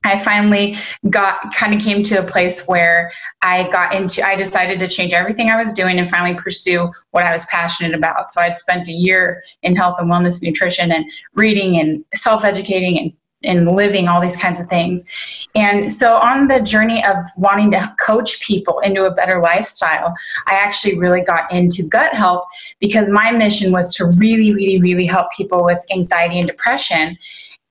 I 0.04 0.20
finally 0.20 0.76
got 1.10 1.54
kind 1.56 1.74
of 1.74 1.82
came 1.82 2.04
to 2.04 2.20
a 2.20 2.24
place 2.24 2.68
where 2.68 3.12
I 3.42 3.64
got 3.72 3.96
into 3.96 4.26
I 4.26 4.36
decided 4.36 4.80
to 4.80 4.88
change 4.88 5.14
everything 5.14 5.50
I 5.50 5.58
was 5.58 5.74
doing 5.74 5.98
and 5.98 6.08
finally 6.08 6.36
pursue 6.36 6.92
what 7.10 7.24
I 7.24 7.32
was 7.32 7.46
passionate 7.46 7.96
about. 7.96 8.32
So 8.32 8.42
I'd 8.42 8.56
spent 8.56 8.88
a 8.88 8.92
year 8.92 9.42
in 9.64 9.76
health 9.76 9.96
and 10.00 10.10
wellness 10.10 10.44
nutrition 10.44 10.92
and 10.92 11.06
reading 11.34 11.80
and 11.80 12.06
self-educating 12.14 13.00
and 13.00 13.14
and 13.46 13.68
living 13.72 14.08
all 14.08 14.22
these 14.22 14.38
kinds 14.38 14.60
of 14.60 14.68
things. 14.68 15.48
And 15.56 15.92
so, 15.92 16.16
on 16.18 16.48
the 16.48 16.60
journey 16.60 17.04
of 17.06 17.18
wanting 17.38 17.72
to 17.72 17.96
coach 18.06 18.42
people 18.42 18.80
into 18.80 19.06
a 19.06 19.12
better 19.12 19.42
lifestyle, 19.42 20.14
I 20.48 20.56
actually 20.56 20.98
really 21.00 21.22
got 21.22 21.52
into 21.52 21.88
gut 21.88 22.14
health 22.14 22.44
because 22.80 23.10
my 23.10 23.32
mission 23.32 23.72
was 23.72 23.96
to 23.96 24.06
really, 24.18 24.54
really, 24.54 24.82
really 24.82 25.06
help 25.06 25.32
people 25.32 25.64
with 25.64 25.84
anxiety 25.92 26.40
and 26.40 26.48
depression. 26.48 27.18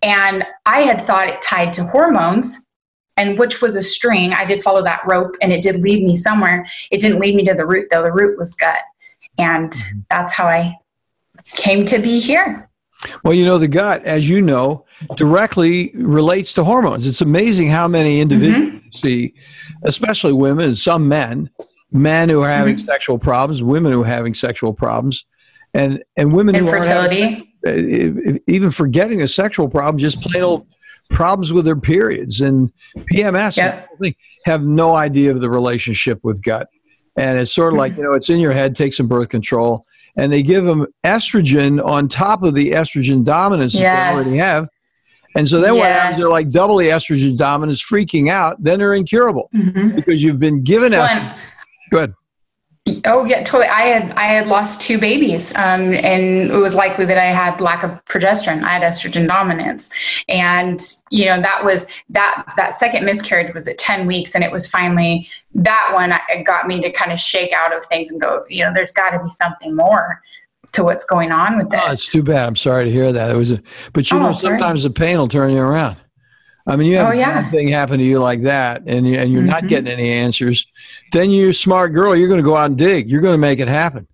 And 0.02 0.46
I 0.66 0.80
had 0.80 1.00
thought 1.00 1.28
it 1.28 1.42
tied 1.42 1.72
to 1.74 1.84
hormones, 1.84 2.68
and 3.16 3.38
which 3.38 3.62
was 3.62 3.76
a 3.76 3.82
string. 3.82 4.32
I 4.32 4.44
did 4.44 4.62
follow 4.62 4.82
that 4.82 5.02
rope 5.06 5.34
and 5.40 5.52
it 5.52 5.62
did 5.62 5.80
lead 5.80 6.04
me 6.04 6.14
somewhere. 6.14 6.66
It 6.90 7.00
didn't 7.00 7.20
lead 7.20 7.34
me 7.34 7.44
to 7.46 7.54
the 7.54 7.66
root, 7.66 7.88
though. 7.90 8.02
The 8.02 8.12
root 8.12 8.38
was 8.38 8.54
gut. 8.54 8.80
And 9.38 9.72
mm-hmm. 9.72 10.00
that's 10.10 10.32
how 10.32 10.46
I 10.46 10.74
came 11.46 11.84
to 11.86 11.98
be 11.98 12.18
here. 12.18 12.68
Well, 13.22 13.34
you 13.34 13.44
know, 13.44 13.58
the 13.58 13.68
gut, 13.68 14.04
as 14.04 14.28
you 14.28 14.40
know, 14.40 14.84
directly 15.16 15.92
relates 15.94 16.52
to 16.54 16.64
hormones. 16.64 17.06
It's 17.06 17.20
amazing 17.20 17.70
how 17.70 17.88
many 17.88 18.20
individuals 18.20 18.80
mm-hmm. 18.80 19.06
see, 19.06 19.34
especially 19.82 20.32
women 20.32 20.66
and 20.66 20.78
some 20.78 21.08
men, 21.08 21.50
men 21.92 22.28
who 22.28 22.40
are 22.40 22.48
having 22.48 22.76
mm-hmm. 22.76 22.84
sexual 22.84 23.18
problems, 23.18 23.62
women 23.62 23.92
who 23.92 24.02
are 24.02 24.06
having 24.06 24.34
sexual 24.34 24.72
problems, 24.72 25.26
and 25.74 26.02
and 26.16 26.32
women 26.32 26.54
Infertility. 26.54 27.48
who 27.64 27.70
are 27.70 27.72
having, 27.72 28.40
even 28.46 28.70
forgetting 28.70 29.22
a 29.22 29.28
sexual 29.28 29.68
problem, 29.68 29.98
just 29.98 30.20
plain 30.20 30.42
old 30.42 30.66
problems 31.10 31.52
with 31.52 31.64
their 31.64 31.76
periods 31.76 32.40
and 32.40 32.72
PMS 32.96 33.56
yep. 33.56 33.88
have 34.46 34.62
no 34.62 34.94
idea 34.94 35.30
of 35.30 35.40
the 35.40 35.50
relationship 35.50 36.20
with 36.22 36.42
gut. 36.42 36.68
And 37.16 37.38
it's 37.38 37.52
sort 37.52 37.72
of 37.72 37.78
like, 37.78 37.92
mm-hmm. 37.92 38.00
you 38.00 38.06
know, 38.06 38.14
it's 38.14 38.30
in 38.30 38.40
your 38.40 38.52
head, 38.52 38.74
take 38.74 38.92
some 38.92 39.06
birth 39.06 39.28
control 39.28 39.84
and 40.16 40.32
they 40.32 40.42
give 40.42 40.64
them 40.64 40.86
estrogen 41.04 41.84
on 41.84 42.08
top 42.08 42.42
of 42.42 42.54
the 42.54 42.70
estrogen 42.70 43.24
dominance 43.24 43.74
yes. 43.74 43.82
that 43.82 44.10
they 44.10 44.14
already 44.14 44.36
have. 44.36 44.68
And 45.36 45.48
so 45.48 45.60
then 45.60 45.74
yes. 45.74 45.80
what 45.80 45.90
happens? 45.90 46.18
They're 46.18 46.28
like 46.28 46.50
doubly 46.50 46.86
estrogen 46.86 47.36
dominance, 47.36 47.84
freaking 47.84 48.30
out. 48.30 48.62
Then 48.62 48.78
they're 48.78 48.94
incurable 48.94 49.50
mm-hmm. 49.54 49.96
because 49.96 50.22
you've 50.22 50.38
been 50.38 50.62
given 50.62 50.92
estrogen. 50.92 51.36
Good. 51.90 52.14
Oh 53.06 53.24
yeah, 53.24 53.42
totally. 53.42 53.66
I 53.66 53.82
had 53.82 54.10
I 54.12 54.24
had 54.24 54.46
lost 54.46 54.82
two 54.82 54.98
babies, 54.98 55.54
um, 55.56 55.94
and 55.94 56.50
it 56.50 56.56
was 56.56 56.74
likely 56.74 57.06
that 57.06 57.16
I 57.16 57.24
had 57.24 57.58
lack 57.58 57.82
of 57.82 57.92
progesterone. 58.04 58.62
I 58.62 58.72
had 58.78 58.82
estrogen 58.82 59.26
dominance, 59.26 59.88
and 60.28 60.80
you 61.08 61.24
know 61.24 61.40
that 61.40 61.64
was 61.64 61.86
that 62.10 62.44
that 62.58 62.74
second 62.74 63.06
miscarriage 63.06 63.54
was 63.54 63.66
at 63.68 63.78
ten 63.78 64.06
weeks, 64.06 64.34
and 64.34 64.44
it 64.44 64.52
was 64.52 64.68
finally 64.68 65.26
that 65.54 65.92
one 65.94 66.12
it 66.28 66.44
got 66.44 66.66
me 66.66 66.82
to 66.82 66.92
kind 66.92 67.10
of 67.10 67.18
shake 67.18 67.52
out 67.52 67.74
of 67.74 67.86
things 67.86 68.10
and 68.10 68.20
go, 68.20 68.44
you 68.50 68.62
know, 68.62 68.72
there's 68.74 68.92
got 68.92 69.10
to 69.10 69.18
be 69.18 69.30
something 69.30 69.74
more 69.74 70.20
to 70.72 70.84
what's 70.84 71.04
going 71.04 71.32
on 71.32 71.56
with 71.56 71.70
this. 71.70 71.80
Oh, 71.82 71.90
it's 71.90 72.10
too 72.10 72.22
bad. 72.22 72.46
I'm 72.46 72.56
sorry 72.56 72.84
to 72.84 72.90
hear 72.90 73.12
that. 73.12 73.30
It 73.30 73.36
was, 73.36 73.52
a, 73.52 73.62
but 73.92 74.10
you 74.10 74.18
oh, 74.18 74.20
know, 74.20 74.32
sometimes 74.32 74.82
sorry. 74.82 74.92
the 74.92 74.98
pain 74.98 75.18
will 75.18 75.28
turn 75.28 75.52
you 75.52 75.60
around. 75.60 75.96
I 76.66 76.76
mean, 76.76 76.90
you 76.90 76.96
have 76.96 77.08
oh, 77.08 77.12
yeah. 77.12 77.50
thing 77.50 77.68
happen 77.68 77.98
to 77.98 78.04
you 78.04 78.18
like 78.20 78.42
that, 78.42 78.84
and 78.86 79.06
you, 79.06 79.18
and 79.18 79.30
you're 79.30 79.42
mm-hmm. 79.42 79.50
not 79.50 79.68
getting 79.68 79.92
any 79.92 80.10
answers. 80.10 80.66
Then 81.12 81.30
you're 81.30 81.50
a 81.50 81.54
smart 81.54 81.92
girl. 81.92 82.16
You're 82.16 82.28
going 82.28 82.40
to 82.40 82.44
go 82.44 82.56
out 82.56 82.66
and 82.66 82.78
dig. 82.78 83.10
You're 83.10 83.20
going 83.20 83.34
to 83.34 83.38
make 83.38 83.58
it 83.58 83.68
happen. 83.68 84.08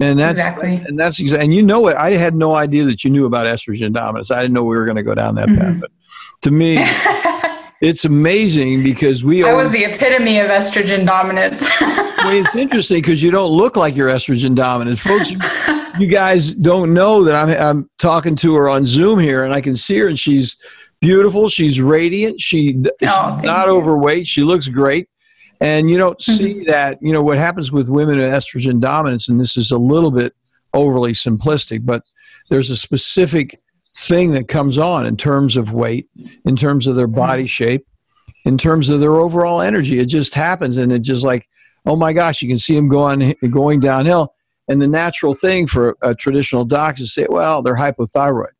And 0.00 0.18
that's 0.18 0.38
exactly. 0.38 0.76
and 0.86 0.98
that's 0.98 1.18
exactly. 1.18 1.44
And 1.44 1.54
you 1.54 1.62
know 1.62 1.88
it. 1.88 1.96
I 1.96 2.12
had 2.12 2.34
no 2.34 2.54
idea 2.54 2.84
that 2.84 3.02
you 3.02 3.10
knew 3.10 3.26
about 3.26 3.46
estrogen 3.46 3.92
dominance. 3.92 4.30
I 4.30 4.40
didn't 4.40 4.54
know 4.54 4.62
we 4.62 4.76
were 4.76 4.84
going 4.84 4.96
to 4.96 5.02
go 5.02 5.14
down 5.14 5.34
that 5.34 5.48
mm-hmm. 5.48 5.58
path. 5.58 5.80
But 5.80 5.90
to 6.42 6.50
me, 6.50 6.76
it's 7.80 8.04
amazing 8.04 8.82
because 8.82 9.24
we. 9.24 9.42
I 9.42 9.52
was 9.52 9.70
the 9.70 9.84
epitome 9.84 10.38
of 10.38 10.48
estrogen 10.48 11.06
dominance. 11.06 11.68
well, 11.80 12.36
it's 12.36 12.54
interesting 12.54 13.00
because 13.00 13.22
you 13.22 13.30
don't 13.30 13.50
look 13.50 13.76
like 13.76 13.96
you're 13.96 14.10
estrogen 14.10 14.54
dominant, 14.54 14.98
folks. 14.98 15.30
you 15.98 16.06
guys 16.06 16.54
don't 16.54 16.94
know 16.94 17.24
that 17.24 17.34
I'm, 17.34 17.50
I'm 17.50 17.90
talking 17.98 18.36
to 18.36 18.54
her 18.54 18.68
on 18.68 18.84
Zoom 18.84 19.18
here, 19.18 19.44
and 19.44 19.52
I 19.52 19.60
can 19.60 19.74
see 19.74 19.98
her, 19.98 20.08
and 20.08 20.18
she's 20.18 20.56
beautiful. 21.00 21.48
She's 21.48 21.80
radiant. 21.80 22.40
She, 22.40 22.76
oh, 22.78 22.90
she's 23.00 23.44
not 23.44 23.66
you. 23.68 23.74
overweight. 23.74 24.26
She 24.26 24.42
looks 24.42 24.68
great. 24.68 25.08
And 25.60 25.90
you 25.90 25.98
don't 25.98 26.18
mm-hmm. 26.18 26.32
see 26.32 26.64
that, 26.64 26.98
you 27.02 27.12
know, 27.12 27.22
what 27.22 27.38
happens 27.38 27.70
with 27.70 27.88
women 27.88 28.18
in 28.18 28.30
estrogen 28.30 28.80
dominance, 28.80 29.28
and 29.28 29.38
this 29.38 29.56
is 29.56 29.70
a 29.70 29.78
little 29.78 30.10
bit 30.10 30.34
overly 30.72 31.12
simplistic, 31.12 31.84
but 31.84 32.02
there's 32.48 32.70
a 32.70 32.76
specific 32.76 33.60
thing 33.96 34.30
that 34.30 34.48
comes 34.48 34.78
on 34.78 35.04
in 35.04 35.16
terms 35.16 35.56
of 35.56 35.72
weight, 35.72 36.08
in 36.44 36.56
terms 36.56 36.86
of 36.86 36.96
their 36.96 37.06
mm-hmm. 37.06 37.16
body 37.16 37.46
shape, 37.46 37.86
in 38.44 38.56
terms 38.56 38.88
of 38.88 39.00
their 39.00 39.16
overall 39.16 39.60
energy. 39.60 39.98
It 39.98 40.06
just 40.06 40.34
happens, 40.34 40.78
and 40.78 40.92
it 40.92 41.00
just 41.00 41.24
like, 41.24 41.48
oh 41.84 41.96
my 41.96 42.12
gosh, 42.12 42.40
you 42.40 42.48
can 42.48 42.56
see 42.56 42.74
them 42.74 42.88
going 42.88 43.34
going 43.50 43.80
downhill. 43.80 44.34
And 44.68 44.80
the 44.80 44.88
natural 44.88 45.34
thing 45.34 45.66
for 45.66 45.96
a 46.00 46.14
traditional 46.14 46.64
doctor 46.64 47.02
to 47.02 47.08
say, 47.08 47.26
well, 47.28 47.60
they're 47.60 47.76
hypothyroid, 47.76 48.52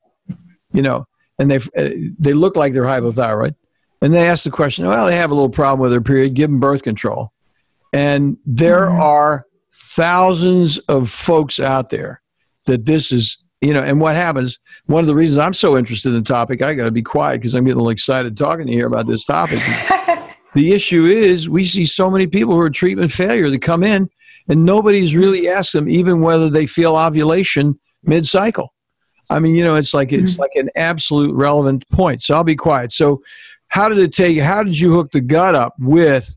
you 0.73 0.83
know, 0.83 1.07
and 1.41 1.51
they 1.51 1.57
uh, 1.57 2.13
they 2.19 2.35
look 2.35 2.55
like 2.55 2.73
they're 2.73 2.85
hypothyroid, 2.85 3.55
and 4.03 4.15
they 4.15 4.29
ask 4.29 4.45
the 4.45 4.51
question, 4.51 4.87
well, 4.87 5.07
they 5.07 5.17
have 5.17 5.31
a 5.31 5.35
little 5.35 5.49
problem 5.49 5.81
with 5.81 5.91
their 5.91 6.01
period, 6.01 6.35
give 6.35 6.51
them 6.51 6.61
birth 6.61 6.83
control, 6.83 7.33
and 7.93 8.37
there 8.47 8.83
mm-hmm. 8.83 9.01
are 9.01 9.47
thousands 9.73 10.79
of 10.81 11.11
folks 11.11 11.59
out 11.59 11.91
there 11.91 12.21
that 12.67 12.85
this 12.85 13.11
is 13.11 13.43
you 13.61 13.75
know, 13.75 13.83
and 13.83 14.01
what 14.01 14.17
happens? 14.17 14.59
One 14.87 15.05
of 15.05 15.07
the 15.07 15.15
reasons 15.15 15.39
I'm 15.39 15.53
so 15.53 15.77
interested 15.77 16.11
in 16.11 16.15
the 16.15 16.23
topic, 16.23 16.63
I 16.63 16.75
got 16.75 16.85
to 16.85 16.91
be 16.91 17.03
quiet 17.03 17.39
because 17.39 17.55
I'm 17.55 17.65
getting 17.65 17.77
a 17.77 17.83
little 17.83 17.91
excited 17.91 18.37
talking 18.37 18.67
to 18.67 18.73
you 18.73 18.87
about 18.87 19.07
this 19.07 19.25
topic. 19.25 19.59
the 20.55 20.73
issue 20.73 21.05
is 21.05 21.49
we 21.49 21.65
see 21.65 21.85
so 21.85 22.11
many 22.11 22.27
people 22.27 22.55
who 22.55 22.61
are 22.61 22.71
treatment 22.71 23.13
failure 23.13 23.51
that 23.51 23.61
come 23.61 23.85
in 23.85 24.09
and 24.49 24.65
nobody's 24.65 25.15
really 25.15 25.49
asked 25.49 25.75
them 25.75 25.91
even 25.91 26.21
whether 26.23 26.49
they 26.49 26.67
feel 26.67 26.97
ovulation 26.97 27.79
mid-cycle. 28.03 28.73
I 29.29 29.39
mean, 29.39 29.55
you 29.55 29.65
know, 29.65 29.77
it's 29.77 29.95
like 29.95 30.13
it's 30.13 30.33
mm-hmm. 30.33 30.43
like 30.43 30.55
an 30.55 30.71
absolute 30.77 31.35
relevant 31.35 31.89
point. 31.91 32.23
So 32.23 32.35
I'll 32.35 32.45
be 32.45 32.57
quiet. 32.57 32.93
So 32.93 33.23
how 33.69 33.89
did 33.89 33.99
it 33.99 34.13
take 34.13 34.39
how 34.39 34.63
did 34.63 34.79
you 34.79 34.93
hook 34.93 35.11
the 35.13 35.21
gut 35.21 35.55
up 35.55 35.75
with 35.79 36.37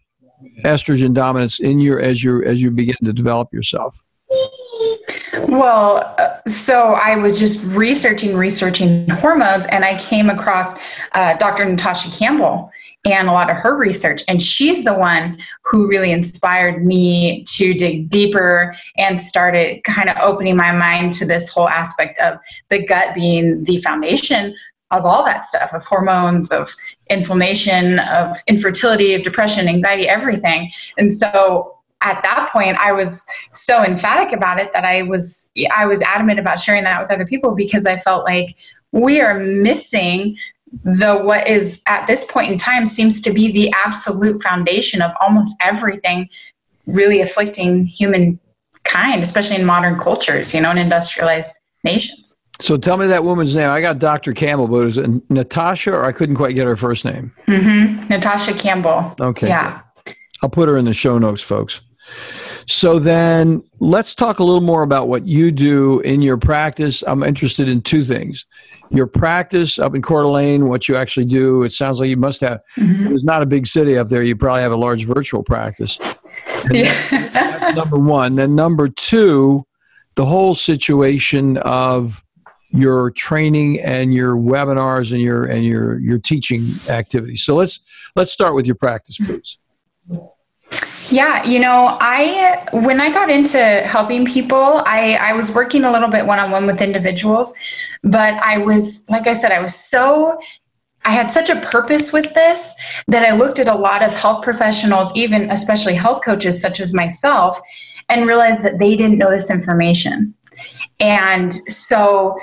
estrogen 0.66 1.14
dominance 1.14 1.60
in 1.60 1.80
your 1.80 2.00
as 2.00 2.24
you 2.24 2.44
as 2.44 2.62
you 2.62 2.72
begin 2.72 2.96
to 3.04 3.14
develop 3.14 3.54
yourself? 3.54 4.02
Well, 5.48 6.16
uh, 6.18 6.40
so 6.48 6.94
I 6.94 7.16
was 7.16 7.38
just 7.38 7.66
researching, 7.76 8.36
researching 8.36 9.10
hormones, 9.10 9.66
and 9.68 9.84
I 9.84 9.98
came 9.98 10.30
across 10.30 10.76
uh, 11.12 11.36
Dr. 11.36 11.66
Natasha 11.66 12.10
Campbell 12.12 12.72
and 13.06 13.28
a 13.28 13.32
lot 13.32 13.50
of 13.50 13.58
her 13.58 13.76
research. 13.76 14.22
And 14.28 14.42
she's 14.42 14.84
the 14.84 14.94
one 14.94 15.38
who 15.66 15.88
really 15.88 16.12
inspired 16.12 16.86
me 16.86 17.44
to 17.56 17.74
dig 17.74 18.10
deeper 18.10 18.74
and 18.98 19.22
started 19.22 19.84
kind 19.84 20.10
of 20.10 20.18
opening 20.22 20.56
my 20.56 20.72
mind 20.72 21.14
to 21.14 21.26
this 21.26 21.54
whole 21.54 21.70
aspect 21.70 22.18
of 22.20 22.40
the 22.70 22.86
gut 22.86 23.14
being 23.14 23.64
the 23.66 23.78
foundation 23.80 24.56
of 24.92 25.06
all 25.06 25.26
that 25.26 25.46
stuff 25.46 25.74
of 25.74 25.84
hormones, 25.86 26.52
of 26.52 26.70
inflammation, 27.10 28.00
of 28.00 28.38
infertility, 28.48 29.14
of 29.14 29.24
depression, 29.24 29.68
anxiety, 29.68 30.08
everything. 30.08 30.70
And 30.98 31.12
so 31.12 31.80
at 32.06 32.22
that 32.22 32.50
point 32.52 32.78
i 32.80 32.92
was 32.92 33.26
so 33.54 33.82
emphatic 33.82 34.34
about 34.34 34.60
it 34.60 34.74
that 34.74 34.84
i 34.84 35.02
was 35.02 35.50
i 35.74 35.86
was 35.86 36.02
adamant 36.02 36.38
about 36.38 36.60
sharing 36.60 36.84
that 36.84 37.02
with 37.02 37.10
other 37.10 37.26
people 37.26 37.56
because 37.56 37.86
i 37.86 37.96
felt 37.96 38.26
like 38.26 38.58
we 38.92 39.22
are 39.22 39.40
missing 39.40 40.36
the 40.84 41.16
what 41.18 41.48
is 41.48 41.82
at 41.88 42.08
this 42.08 42.26
point 42.26 42.52
in 42.52 42.58
time 42.58 42.86
seems 42.86 43.22
to 43.22 43.32
be 43.32 43.52
the 43.52 43.74
absolute 43.86 44.42
foundation 44.42 45.02
of 45.02 45.12
almost 45.22 45.56
everything 45.62 46.28
really 46.88 47.22
afflicting 47.22 47.86
humankind 47.86 49.22
especially 49.22 49.56
in 49.56 49.66
modern 49.66 50.00
cultures 50.00 50.54
you 50.54 50.62
know 50.62 50.72
in 50.72 50.78
industrialized 50.78 51.56
nations 51.84 52.38
so 52.60 52.78
tell 52.78 52.98
me 52.98 53.08
that 53.08 53.24
woman's 53.24 53.56
name. 53.56 53.70
I 53.70 53.82
got 53.82 54.00
Dr. 54.00 54.32
Campbell, 54.32 54.68
but 54.68 54.86
was 54.86 54.98
it 54.98 55.30
Natasha 55.30 55.92
or 55.92 56.06
I 56.06 56.12
couldn't 56.12 56.36
quite 56.36 56.56
get 56.56 56.68
her 56.68 56.76
first 56.76 57.04
name? 57.04 57.34
Mm-hmm. 57.48 58.08
Natasha 58.10 58.54
Campbell. 58.54 59.16
Okay. 59.20 59.48
Yeah. 59.48 59.82
I'll 60.42 60.50
put 60.50 60.70
her 60.70 60.78
in 60.78 60.86
the 60.86 60.94
show 60.94 61.18
notes, 61.18 61.42
folks. 61.42 61.82
So 62.68 63.00
then 63.00 63.64
let's 63.80 64.16
talk 64.16 64.40
a 64.40 64.44
little 64.44 64.62
more 64.62 64.84
about 64.84 65.08
what 65.08 65.26
you 65.28 65.52
do 65.52 66.00
in 66.02 66.22
your 66.22 66.38
practice. 66.38 67.04
I'm 67.06 67.24
interested 67.24 67.68
in 67.68 67.82
two 67.82 68.06
things. 68.06 68.46
Your 68.90 69.08
practice 69.08 69.80
up 69.80 69.96
in 69.96 70.02
Coeur 70.02 70.24
d'Alene, 70.24 70.68
what 70.68 70.88
you 70.88 70.96
actually 70.96 71.26
do. 71.26 71.64
It 71.64 71.72
sounds 71.72 72.00
like 72.00 72.10
you 72.10 72.18
must 72.18 72.42
have, 72.42 72.62
mm-hmm. 72.78 73.06
there's 73.06 73.24
not 73.24 73.42
a 73.42 73.46
big 73.46 73.66
city 73.68 73.98
up 73.98 74.10
there. 74.10 74.24
You 74.24 74.36
probably 74.36 74.62
have 74.62 74.72
a 74.72 74.78
large 74.78 75.06
virtual 75.06 75.44
practice. 75.44 75.98
Yeah. 76.72 76.94
that's 77.34 77.76
number 77.76 77.98
one. 77.98 78.36
Then 78.36 78.56
number 78.56 78.88
two, 78.88 79.64
the 80.16 80.26
whole 80.26 80.56
situation 80.56 81.58
of 81.58 82.24
your 82.72 83.12
training 83.12 83.80
and 83.82 84.14
your 84.14 84.36
webinars 84.36 85.12
and 85.12 85.22
your 85.22 85.46
and 85.46 85.64
your 85.64 86.00
your 86.00 86.18
teaching 86.18 86.64
activities. 86.90 87.44
So 87.44 87.56
let's 87.56 87.80
let's 88.16 88.32
start 88.32 88.56
with 88.56 88.66
your 88.66 88.76
practice, 88.76 89.18
please. 89.18 89.58
Yeah, 91.14 91.46
you 91.46 91.60
know, 91.60 91.96
I 92.02 92.60
when 92.72 93.00
I 93.00 93.12
got 93.12 93.30
into 93.30 93.60
helping 93.60 94.26
people, 94.26 94.82
I 94.88 95.16
I 95.22 95.34
was 95.34 95.52
working 95.52 95.84
a 95.84 95.92
little 95.92 96.10
bit 96.10 96.26
one 96.26 96.40
on 96.40 96.50
one 96.50 96.66
with 96.66 96.82
individuals, 96.82 97.54
but 98.02 98.34
I 98.42 98.58
was 98.58 99.08
like 99.10 99.28
I 99.28 99.34
said, 99.34 99.52
I 99.52 99.62
was 99.62 99.76
so 99.76 100.40
I 101.06 101.12
had 101.12 101.32
such 101.32 101.52
a 101.52 101.56
purpose 101.58 102.12
with 102.12 102.34
this 102.34 102.74
that 103.08 103.24
I 103.32 103.38
looked 103.38 103.60
at 103.60 103.68
a 103.68 103.76
lot 103.76 104.02
of 104.02 104.12
health 104.16 104.44
professionals, 104.44 105.16
even 105.16 105.52
especially 105.52 105.94
health 105.94 106.22
coaches 106.26 106.60
such 106.60 106.80
as 106.80 106.96
myself, 106.96 107.60
and 108.10 108.28
realized 108.28 108.64
that 108.64 108.80
they 108.80 108.96
didn't 108.96 109.20
know 109.20 109.30
this 109.30 109.52
information. 109.52 110.34
And 111.00 111.54
so 111.54 112.36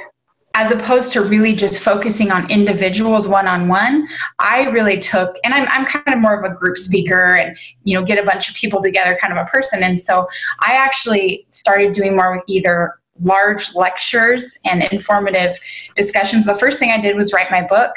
as 0.54 0.72
opposed 0.72 1.12
to 1.12 1.22
really 1.22 1.54
just 1.54 1.82
focusing 1.82 2.30
on 2.32 2.50
individuals 2.50 3.28
one 3.28 3.46
on 3.46 3.68
one, 3.68 4.06
I 4.40 4.64
really 4.64 4.98
took, 4.98 5.36
and 5.44 5.54
I'm, 5.54 5.66
I'm 5.70 5.86
kind 5.86 6.14
of 6.14 6.18
more 6.18 6.38
of 6.38 6.50
a 6.50 6.54
group 6.54 6.76
speaker 6.76 7.36
and, 7.36 7.56
you 7.84 7.98
know, 7.98 8.04
get 8.04 8.18
a 8.18 8.24
bunch 8.24 8.50
of 8.50 8.56
people 8.56 8.82
together 8.82 9.16
kind 9.20 9.32
of 9.32 9.38
a 9.38 9.48
person. 9.48 9.82
And 9.82 9.98
so 9.98 10.26
I 10.66 10.72
actually 10.72 11.46
started 11.50 11.92
doing 11.92 12.16
more 12.16 12.34
with 12.34 12.42
either 12.48 12.94
large 13.22 13.74
lectures 13.74 14.58
and 14.64 14.82
informative 14.84 15.58
discussions. 15.94 16.46
The 16.46 16.54
first 16.54 16.78
thing 16.78 16.90
I 16.90 17.00
did 17.00 17.16
was 17.16 17.32
write 17.32 17.50
my 17.50 17.62
book. 17.62 17.92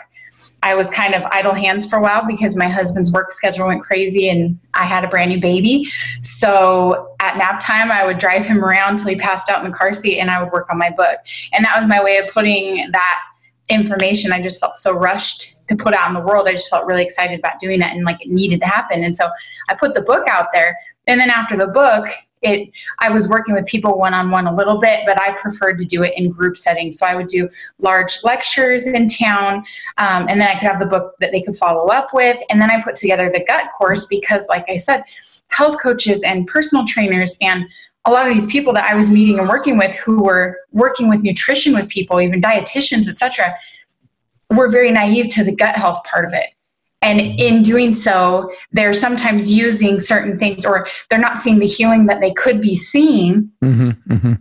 I 0.62 0.76
was 0.76 0.90
kind 0.90 1.14
of 1.14 1.24
idle 1.32 1.54
hands 1.54 1.90
for 1.90 1.98
a 1.98 2.02
while 2.02 2.26
because 2.26 2.56
my 2.56 2.68
husband's 2.68 3.12
work 3.12 3.32
schedule 3.32 3.68
went 3.68 3.84
crazy 3.84 4.30
and 4.30 4.60
I 4.74 4.86
had 4.86 5.04
a 5.04 5.08
brand 5.08 5.32
new 5.32 5.40
baby. 5.40 5.86
So 6.22 7.16
at 7.20 7.38
nap 7.38 7.60
time, 7.60 7.92
I 7.92 8.06
would 8.06 8.18
drive 8.18 8.46
him 8.46 8.64
around 8.64 8.98
till 8.98 9.10
he 9.10 9.16
passed 9.16 9.50
out 9.50 9.64
in 9.64 9.70
the 9.70 9.78
car 9.78 9.94
seat 9.94 10.20
and 10.20 10.30
I 10.30 10.42
would 10.42 10.52
work 10.52 10.70
on 10.70 10.78
my 10.78 10.90
book. 10.90 11.18
And 11.54 11.64
that 11.66 11.76
was 11.76 11.86
my 11.86 12.04
way 12.04 12.18
of 12.18 12.28
putting 12.30 12.92
that 12.92 13.20
information. 13.70 14.32
I 14.32 14.42
just 14.42 14.60
felt 14.60 14.78
so 14.78 14.94
rushed 14.94 15.68
to 15.68 15.76
put 15.76 15.96
out 15.96 16.08
in 16.10 16.14
the 16.14 16.22
world. 16.22 16.48
I 16.48 16.52
just 16.52 16.70
felt 16.70 16.86
really 16.86 17.04
excited 17.04 17.40
about 17.40 17.60
doing 17.60 17.80
that 17.80 17.94
and 17.94 18.04
like 18.04 18.22
it 18.22 18.30
needed 18.30 18.62
to 18.62 18.68
happen. 18.68 19.04
And 19.04 19.16
so 19.16 19.30
I 19.70 19.76
put 19.76 19.94
the 19.94 20.02
book 20.02 20.28
out 20.28 20.48
there. 20.54 20.78
And 21.08 21.20
then 21.20 21.30
after 21.30 21.56
the 21.58 21.68
book, 21.68 22.08
it 22.44 22.70
i 23.00 23.10
was 23.10 23.28
working 23.28 23.56
with 23.56 23.66
people 23.66 23.98
one-on-one 23.98 24.48
a 24.48 24.56
little 24.56 24.80
bit 24.80 25.02
but 25.06 25.20
i 25.22 25.32
preferred 25.34 25.78
to 25.78 25.86
do 25.86 26.04
it 26.04 26.14
in 26.18 26.32
group 26.32 26.58
settings. 26.58 26.98
So 26.98 27.08
i 27.08 27.16
would 27.16 27.28
do 27.28 27.50
large 27.80 28.20
lectures 28.24 28.88
in 28.88 29.08
town 29.08 29.64
um, 29.98 30.28
and 30.30 30.40
then 30.40 30.48
i 30.48 30.54
could 30.60 30.68
have 30.68 30.80
the 30.80 30.86
book 30.86 31.16
that 31.20 31.32
they 31.32 31.42
could 31.42 31.56
follow 31.56 31.88
up 31.88 32.14
with. 32.14 32.40
And 32.50 32.62
then 32.62 32.70
i 32.70 32.82
put 32.82 32.96
together 32.96 33.30
the 33.30 33.44
gut 33.46 33.70
course 33.78 34.06
because 34.08 34.48
like 34.50 34.66
i 34.70 34.78
said 34.78 35.04
health 35.50 35.78
coaches 35.82 36.24
and 36.24 36.48
personal 36.48 36.86
trainers 36.86 37.38
and 37.42 37.66
a 38.06 38.12
lot 38.12 38.28
of 38.28 38.34
these 38.34 38.46
people 38.46 38.74
that 38.74 38.90
i 38.90 38.96
was 38.96 39.10
meeting 39.10 39.40
and 39.40 39.48
working 39.48 39.78
with 39.78 39.96
who 39.96 40.24
were 40.24 40.58
working 40.72 41.10
with 41.10 41.22
nutrition 41.22 41.74
with 41.74 41.88
people 41.90 42.20
even 42.20 42.42
dietitians 42.42 43.08
etc 43.08 43.56
were 44.50 44.70
very 44.70 44.92
naive 44.92 45.30
to 45.30 45.44
the 45.44 45.56
gut 45.56 45.76
health 45.76 46.04
part 46.04 46.26
of 46.26 46.34
it 46.34 46.53
and 47.04 47.20
in 47.20 47.62
doing 47.62 47.94
so, 47.94 48.52
they're 48.72 48.94
sometimes 48.94 49.52
using 49.52 50.00
certain 50.00 50.38
things 50.38 50.66
or 50.66 50.88
they're 51.10 51.20
not 51.20 51.38
seeing 51.38 51.60
the 51.60 51.68
healing 51.68 52.06
that 52.08 52.22
they 52.22 52.34
could 52.34 52.62
be 52.62 52.76
seeing 52.76 53.52
mm-hmm, 53.62 53.90
mm-hmm. 54.12 54.34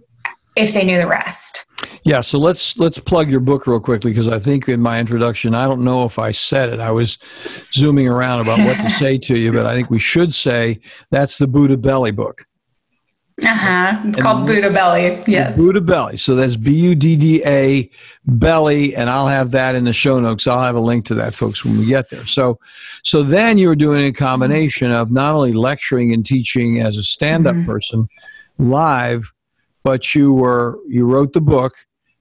if 0.57 0.73
they 0.73 0.85
knew 0.85 0.99
the 0.99 1.07
rest. 1.07 1.67
Yeah, 2.05 2.21
so 2.21 2.39
let's 2.39 2.79
let's 2.79 2.99
plug 3.01 3.29
your 3.31 3.41
book 3.41 3.67
real 3.67 3.81
quickly 3.81 4.13
because 4.13 4.29
I 4.29 4.39
think 4.39 4.69
in 4.69 4.81
my 4.81 5.01
introduction, 5.01 5.55
I 5.55 5.67
don't 5.67 5.83
know 5.83 6.05
if 6.05 6.19
I 6.19 6.31
said 6.31 6.69
it. 6.69 6.79
I 6.79 6.93
was 6.93 7.19
zooming 7.73 8.09
around 8.09 8.41
about 8.41 8.61
what 8.61 8.77
to 8.77 8.91
say 9.03 9.19
to 9.19 9.37
you, 9.37 9.53
but 9.53 9.67
I 9.67 9.75
think 9.75 9.91
we 9.91 9.99
should 9.99 10.33
say 10.33 10.81
that's 11.11 11.39
the 11.39 11.49
Buddha 11.49 11.77
Belly 11.77 12.13
book. 12.13 12.47
Uh 13.45 13.55
huh. 13.55 14.01
It's 14.05 14.19
and 14.19 14.25
called 14.25 14.47
Buddha 14.47 14.71
Belly. 14.71 15.21
Yes. 15.27 15.57
Buddha 15.57 15.81
Belly. 15.81 16.17
So 16.17 16.35
that's 16.35 16.57
B 16.57 16.73
U 16.73 16.95
D 16.95 17.17
D 17.17 17.43
A 17.45 17.91
Belly, 18.25 18.95
and 18.95 19.11
I'll 19.11 19.27
have 19.27 19.51
that 19.53 19.75
in 19.75 19.85
the 19.85 19.93
show 19.93 20.21
notes. 20.21 20.47
I'll 20.47 20.63
have 20.63 20.77
a 20.77 20.81
link 20.81 21.05
to 21.07 21.15
that, 21.15 21.35
folks, 21.35 21.65
when 21.65 21.79
we 21.79 21.87
get 21.87 22.09
there. 22.11 22.25
So, 22.25 22.61
so 23.03 23.23
then 23.23 23.59
you 23.59 23.69
were 23.69 23.77
doing 23.77 24.07
a 24.07 24.13
combination 24.13 24.93
of 24.93 25.11
not 25.11 25.35
only 25.35 25.53
lecturing 25.53 26.13
and 26.13 26.25
teaching 26.25 26.81
as 26.81 26.97
a 26.97 27.03
stand-up 27.03 27.57
mm-hmm. 27.57 27.67
person 27.67 28.09
live, 28.59 29.33
but 29.83 30.15
you 30.15 30.33
were 30.33 30.79
you 30.89 31.05
wrote 31.05 31.33
the 31.33 31.41
book. 31.41 31.75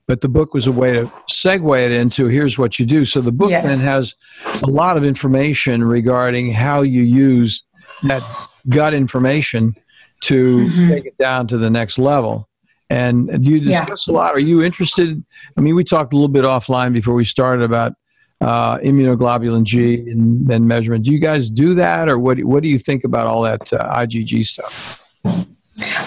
But 0.07 0.21
the 0.21 0.29
book 0.29 0.53
was 0.53 0.67
a 0.67 0.71
way 0.71 0.93
to 0.93 1.05
segue 1.29 1.85
it 1.85 1.91
into 1.91 2.25
here's 2.27 2.57
what 2.57 2.79
you 2.79 2.85
do. 2.85 3.05
So 3.05 3.21
the 3.21 3.31
book 3.31 3.51
yes. 3.51 3.63
then 3.63 3.79
has 3.79 4.15
a 4.63 4.67
lot 4.67 4.97
of 4.97 5.05
information 5.05 5.83
regarding 5.83 6.51
how 6.51 6.81
you 6.81 7.03
use 7.03 7.63
that 8.03 8.23
gut 8.67 8.93
information 8.93 9.75
to 10.21 10.57
mm-hmm. 10.57 10.89
take 10.89 11.05
it 11.05 11.17
down 11.17 11.47
to 11.47 11.57
the 11.57 11.69
next 11.69 11.99
level. 11.99 12.47
And 12.89 13.43
do 13.43 13.51
you 13.51 13.59
discuss 13.61 14.07
yeah. 14.07 14.13
a 14.13 14.15
lot? 14.15 14.35
Are 14.35 14.39
you 14.39 14.61
interested? 14.61 15.23
I 15.57 15.61
mean, 15.61 15.75
we 15.75 15.83
talked 15.83 16.11
a 16.11 16.15
little 16.15 16.27
bit 16.27 16.43
offline 16.43 16.91
before 16.91 17.13
we 17.13 17.23
started 17.23 17.63
about 17.63 17.93
uh, 18.41 18.79
immunoglobulin 18.79 19.63
G 19.63 19.95
and, 20.09 20.49
and 20.51 20.67
measurement. 20.67 21.05
Do 21.05 21.11
you 21.11 21.19
guys 21.19 21.49
do 21.49 21.73
that, 21.75 22.09
or 22.09 22.19
what? 22.19 22.43
What 22.43 22.63
do 22.63 22.69
you 22.69 22.77
think 22.77 23.05
about 23.05 23.27
all 23.27 23.43
that 23.43 23.71
uh, 23.71 23.95
IgG 23.99 24.43
stuff? 24.43 25.07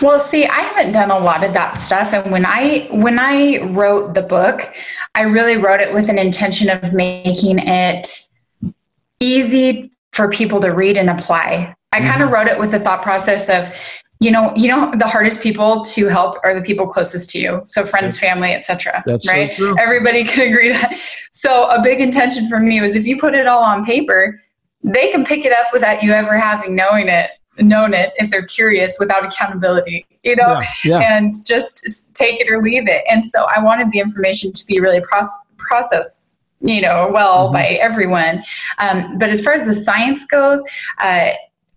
Well, 0.03 0.19
see, 0.19 0.45
I 0.45 0.61
haven't 0.61 0.93
done 0.93 1.11
a 1.11 1.19
lot 1.19 1.43
of 1.43 1.55
that 1.55 1.79
stuff, 1.79 2.13
and 2.13 2.31
when 2.31 2.45
I 2.45 2.89
when 2.91 3.19
I 3.19 3.63
wrote 3.73 4.15
the 4.15 4.23
book, 4.23 4.61
I 5.15 5.23
really 5.23 5.57
wrote 5.57 5.81
it 5.81 5.95
with 5.95 6.11
an 6.11 6.19
intention 6.19 6.69
of 6.69 6.93
making 6.93 7.61
it 7.61 8.29
easy 9.21 9.91
for 10.13 10.29
people 10.29 10.61
to 10.61 10.69
read 10.69 10.99
and 10.99 11.09
apply. 11.09 11.75
I 11.93 12.01
mm-hmm. 12.01 12.09
kind 12.09 12.23
of 12.23 12.31
wrote 12.31 12.49
it 12.49 12.59
with 12.59 12.73
the 12.73 12.81
thought 12.81 13.03
process 13.03 13.49
of 13.49 13.75
you 14.25 14.31
know 14.31 14.53
you 14.57 14.69
know 14.69 14.91
the 14.97 15.07
hardest 15.07 15.41
people 15.41 15.83
to 15.83 16.07
help 16.09 16.39
are 16.45 16.55
the 16.55 16.63
people 16.63 16.87
closest 16.87 17.31
to 17.31 17.39
you. 17.39 17.63
So 17.67 17.85
friends 17.85 18.19
family 18.19 18.53
etc 18.53 19.03
right? 19.29 19.53
so 19.53 19.75
everybody 19.79 20.25
can 20.31 20.49
agree 20.49 20.71
that. 20.71 20.97
So 21.33 21.69
a 21.69 21.83
big 21.83 22.01
intention 22.01 22.49
for 22.49 22.59
me 22.59 22.81
was 22.81 22.97
if 22.97 23.07
you 23.07 23.19
put 23.19 23.35
it 23.35 23.47
all 23.47 23.63
on 23.63 23.85
paper 23.85 24.41
they 24.83 25.11
can 25.11 25.25
pick 25.25 25.45
it 25.45 25.53
up 25.53 25.67
without 25.73 26.03
you 26.03 26.13
ever 26.13 26.39
having 26.39 26.75
knowing 26.77 27.09
it 27.09 27.31
known 27.59 27.95
it 27.95 28.13
if 28.17 28.31
they're 28.31 28.47
curious 28.47 28.97
without 28.99 29.25
accountability 29.25 30.07
you 30.25 30.35
know? 30.37 30.61
Yeah, 30.85 31.01
yeah. 31.01 31.17
and 31.17 31.35
just 31.47 32.15
take 32.15 32.41
it 32.41 32.51
or 32.51 32.63
leave 32.63 32.89
it. 32.89 33.03
And 33.11 33.25
so 33.25 33.47
i 33.55 33.63
wanted 33.63 33.93
the 33.93 34.01
information 34.01 34.53
to 34.53 34.67
be 34.67 34.81
really 34.81 35.01
process 35.03 35.37
processed 35.57 36.43
you 36.61 36.81
know 36.81 37.11
well 37.13 37.45
mm-hmm. 37.45 37.55
by 37.55 37.65
everyone. 37.89 38.43
Um, 38.79 39.19
but 39.19 39.29
as 39.29 39.43
far 39.43 39.55
as 39.55 39.65
the 39.65 39.75
science 39.75 40.25
goes 40.27 40.63
uh, 40.99 41.31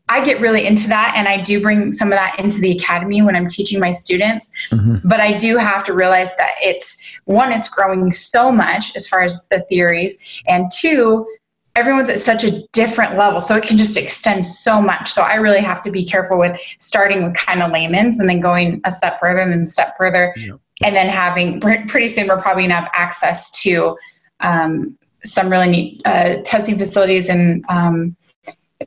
I 0.10 0.24
get 0.24 0.40
really 0.40 0.66
into 0.66 0.88
that 0.88 1.14
and 1.16 1.28
I 1.28 1.42
do 1.42 1.62
bring 1.62 1.92
some 1.92 2.12
of 2.12 2.18
that 2.18 2.40
into 2.40 2.60
the 2.60 2.72
academy 2.72 3.22
when 3.22 3.36
I'm 3.36 3.48
teaching 3.48 3.80
my 3.80 3.92
students. 3.92 4.52
Mm-hmm. 4.72 5.08
But 5.08 5.20
I 5.20 5.38
do 5.38 5.58
have 5.58 5.84
to 5.86 5.94
realize 5.94 6.36
that 6.38 6.52
it's 6.62 7.20
one, 7.26 7.52
it's 7.52 7.70
growing 7.70 8.12
so 8.12 8.52
much 8.52 8.96
as 8.96 9.08
far 9.08 9.24
as 9.24 9.48
the 9.50 9.60
theories, 9.62 10.42
and 10.48 10.72
two, 10.72 11.28
everyone's 11.76 12.10
at 12.10 12.20
such 12.20 12.44
a 12.44 12.66
different 12.74 13.18
level. 13.18 13.40
So 13.40 13.56
it 13.56 13.64
can 13.64 13.78
just 13.78 13.98
extend 13.98 14.48
so 14.48 14.82
much. 14.82 15.12
So 15.12 15.22
I 15.22 15.36
really 15.36 15.62
have 15.62 15.82
to 15.84 15.92
be 15.92 16.04
careful 16.04 16.40
with 16.40 16.60
starting 16.80 17.24
with 17.24 17.36
kind 17.36 17.62
of 17.62 17.72
layman's 17.72 18.20
and 18.20 18.28
then 18.28 18.40
going 18.40 18.82
a 18.86 18.92
step 18.92 19.20
further 19.20 19.40
and 19.40 19.52
then 19.52 19.62
a 19.62 19.66
step 19.66 19.94
further. 19.98 20.34
Yeah. 20.38 20.54
And 20.84 20.96
then 20.96 21.08
having 21.08 21.60
pretty 21.60 22.08
soon, 22.08 22.28
we're 22.28 22.42
probably 22.42 22.64
going 22.64 22.70
to 22.70 22.76
have 22.78 22.90
access 22.94 23.52
to 23.62 23.98
um, 24.40 24.98
some 25.24 25.50
really 25.50 25.70
neat 25.70 26.02
uh, 26.06 26.38
testing 26.44 26.78
facilities 26.78 27.30
and 27.30 27.64
um, 27.70 28.16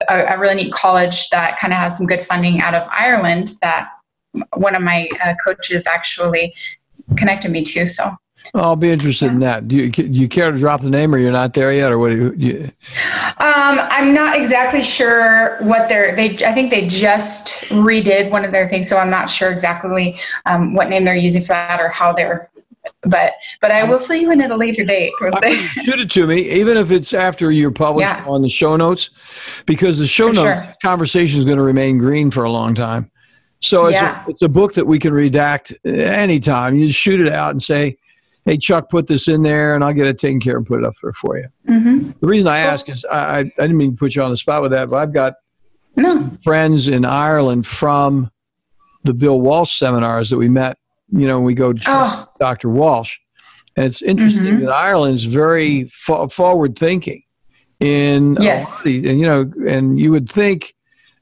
a, 0.08 0.34
a 0.34 0.38
really 0.38 0.54
neat 0.54 0.72
college 0.72 1.28
that 1.30 1.58
kind 1.58 1.72
of 1.72 1.78
has 1.78 1.96
some 1.96 2.06
good 2.06 2.24
funding 2.24 2.60
out 2.60 2.74
of 2.74 2.86
Ireland 2.90 3.52
that 3.62 3.88
one 4.54 4.76
of 4.76 4.82
my 4.82 5.08
uh, 5.24 5.34
coaches 5.44 5.86
actually 5.86 6.54
connected 7.16 7.50
me 7.50 7.64
to. 7.64 7.86
So 7.86 8.10
I'll 8.54 8.76
be 8.76 8.90
interested 8.90 9.26
yeah. 9.26 9.32
in 9.32 9.38
that. 9.40 9.68
Do 9.68 9.76
you, 9.76 9.90
do 9.90 10.02
you 10.04 10.28
care 10.28 10.50
to 10.50 10.58
drop 10.58 10.80
the 10.80 10.90
name, 10.90 11.14
or 11.14 11.18
you're 11.18 11.32
not 11.32 11.54
there 11.54 11.72
yet, 11.72 11.92
or 11.92 11.98
what? 11.98 12.08
Do 12.08 12.34
you, 12.36 12.70
Um, 13.38 13.78
I'm 13.80 14.12
not 14.14 14.36
exactly 14.36 14.82
sure 14.82 15.58
what 15.60 15.88
they're. 15.88 16.16
They, 16.16 16.36
I 16.44 16.52
think 16.52 16.70
they 16.70 16.86
just 16.86 17.64
redid 17.64 18.30
one 18.30 18.44
of 18.44 18.52
their 18.52 18.68
things, 18.68 18.88
so 18.88 18.96
I'm 18.96 19.10
not 19.10 19.28
sure 19.28 19.52
exactly 19.52 20.16
um, 20.46 20.74
what 20.74 20.88
name 20.88 21.04
they're 21.04 21.14
using 21.16 21.42
for 21.42 21.48
that 21.48 21.80
or 21.80 21.88
how 21.88 22.12
they're 22.12 22.49
but 23.02 23.32
but 23.60 23.70
I 23.70 23.84
will 23.84 23.98
fill 23.98 24.16
you 24.16 24.30
in 24.30 24.40
at 24.40 24.50
a 24.50 24.56
later 24.56 24.84
date. 24.84 25.12
shoot 25.82 26.00
it 26.00 26.10
to 26.12 26.26
me, 26.26 26.50
even 26.50 26.76
if 26.76 26.90
it's 26.90 27.14
after 27.14 27.50
you're 27.50 27.70
published 27.70 28.08
yeah. 28.08 28.24
on 28.26 28.42
the 28.42 28.48
show 28.48 28.76
notes, 28.76 29.10
because 29.66 29.98
the 29.98 30.06
show 30.06 30.28
For 30.28 30.34
notes 30.34 30.60
sure. 30.60 30.74
conversation 30.82 31.38
is 31.38 31.44
going 31.44 31.56
to 31.56 31.62
remain 31.62 31.98
green 31.98 32.30
for 32.30 32.44
a 32.44 32.50
long 32.50 32.74
time. 32.74 33.10
So 33.62 33.86
it's, 33.86 33.94
yeah. 33.94 34.24
a, 34.24 34.30
it's 34.30 34.42
a 34.42 34.48
book 34.48 34.74
that 34.74 34.86
we 34.86 34.98
can 34.98 35.12
redact 35.12 35.74
anytime. 35.84 36.76
You 36.76 36.86
just 36.86 36.98
shoot 36.98 37.20
it 37.20 37.32
out 37.32 37.50
and 37.50 37.62
say, 37.62 37.96
"Hey, 38.44 38.58
Chuck, 38.58 38.90
put 38.90 39.06
this 39.06 39.28
in 39.28 39.42
there, 39.42 39.74
and 39.74 39.82
I'll 39.82 39.92
get 39.92 40.06
it 40.06 40.18
taken 40.18 40.40
care 40.40 40.56
and 40.56 40.66
put 40.66 40.80
it 40.80 40.84
up 40.84 40.94
there 41.02 41.12
for 41.12 41.38
you." 41.38 41.48
Mm-hmm. 41.68 42.10
The 42.20 42.26
reason 42.26 42.48
I 42.48 42.58
ask 42.58 42.88
is 42.88 43.04
I, 43.06 43.40
I 43.40 43.42
didn't 43.44 43.76
mean 43.76 43.92
to 43.92 43.96
put 43.96 44.14
you 44.14 44.22
on 44.22 44.30
the 44.30 44.36
spot 44.36 44.60
with 44.62 44.72
that, 44.72 44.88
but 44.90 44.96
I've 44.96 45.12
got 45.12 45.34
no. 45.96 46.30
friends 46.42 46.88
in 46.88 47.04
Ireland 47.04 47.66
from 47.66 48.30
the 49.04 49.14
Bill 49.14 49.40
Walsh 49.40 49.78
seminars 49.78 50.30
that 50.30 50.36
we 50.36 50.48
met 50.48 50.76
you 51.12 51.26
know, 51.26 51.40
we 51.40 51.54
go 51.54 51.72
to 51.72 51.84
oh. 51.86 52.28
Dr. 52.38 52.68
Walsh. 52.68 53.18
And 53.76 53.86
it's 53.86 54.02
interesting 54.02 54.44
mm-hmm. 54.44 54.64
that 54.66 54.72
Ireland's 54.72 55.24
very 55.24 55.88
forward 55.88 56.78
thinking 56.78 57.22
in 57.78 58.36
yes. 58.40 58.84
and 58.84 59.04
you 59.04 59.26
know, 59.26 59.50
and 59.66 59.98
you 59.98 60.10
would 60.10 60.28
think 60.28 60.74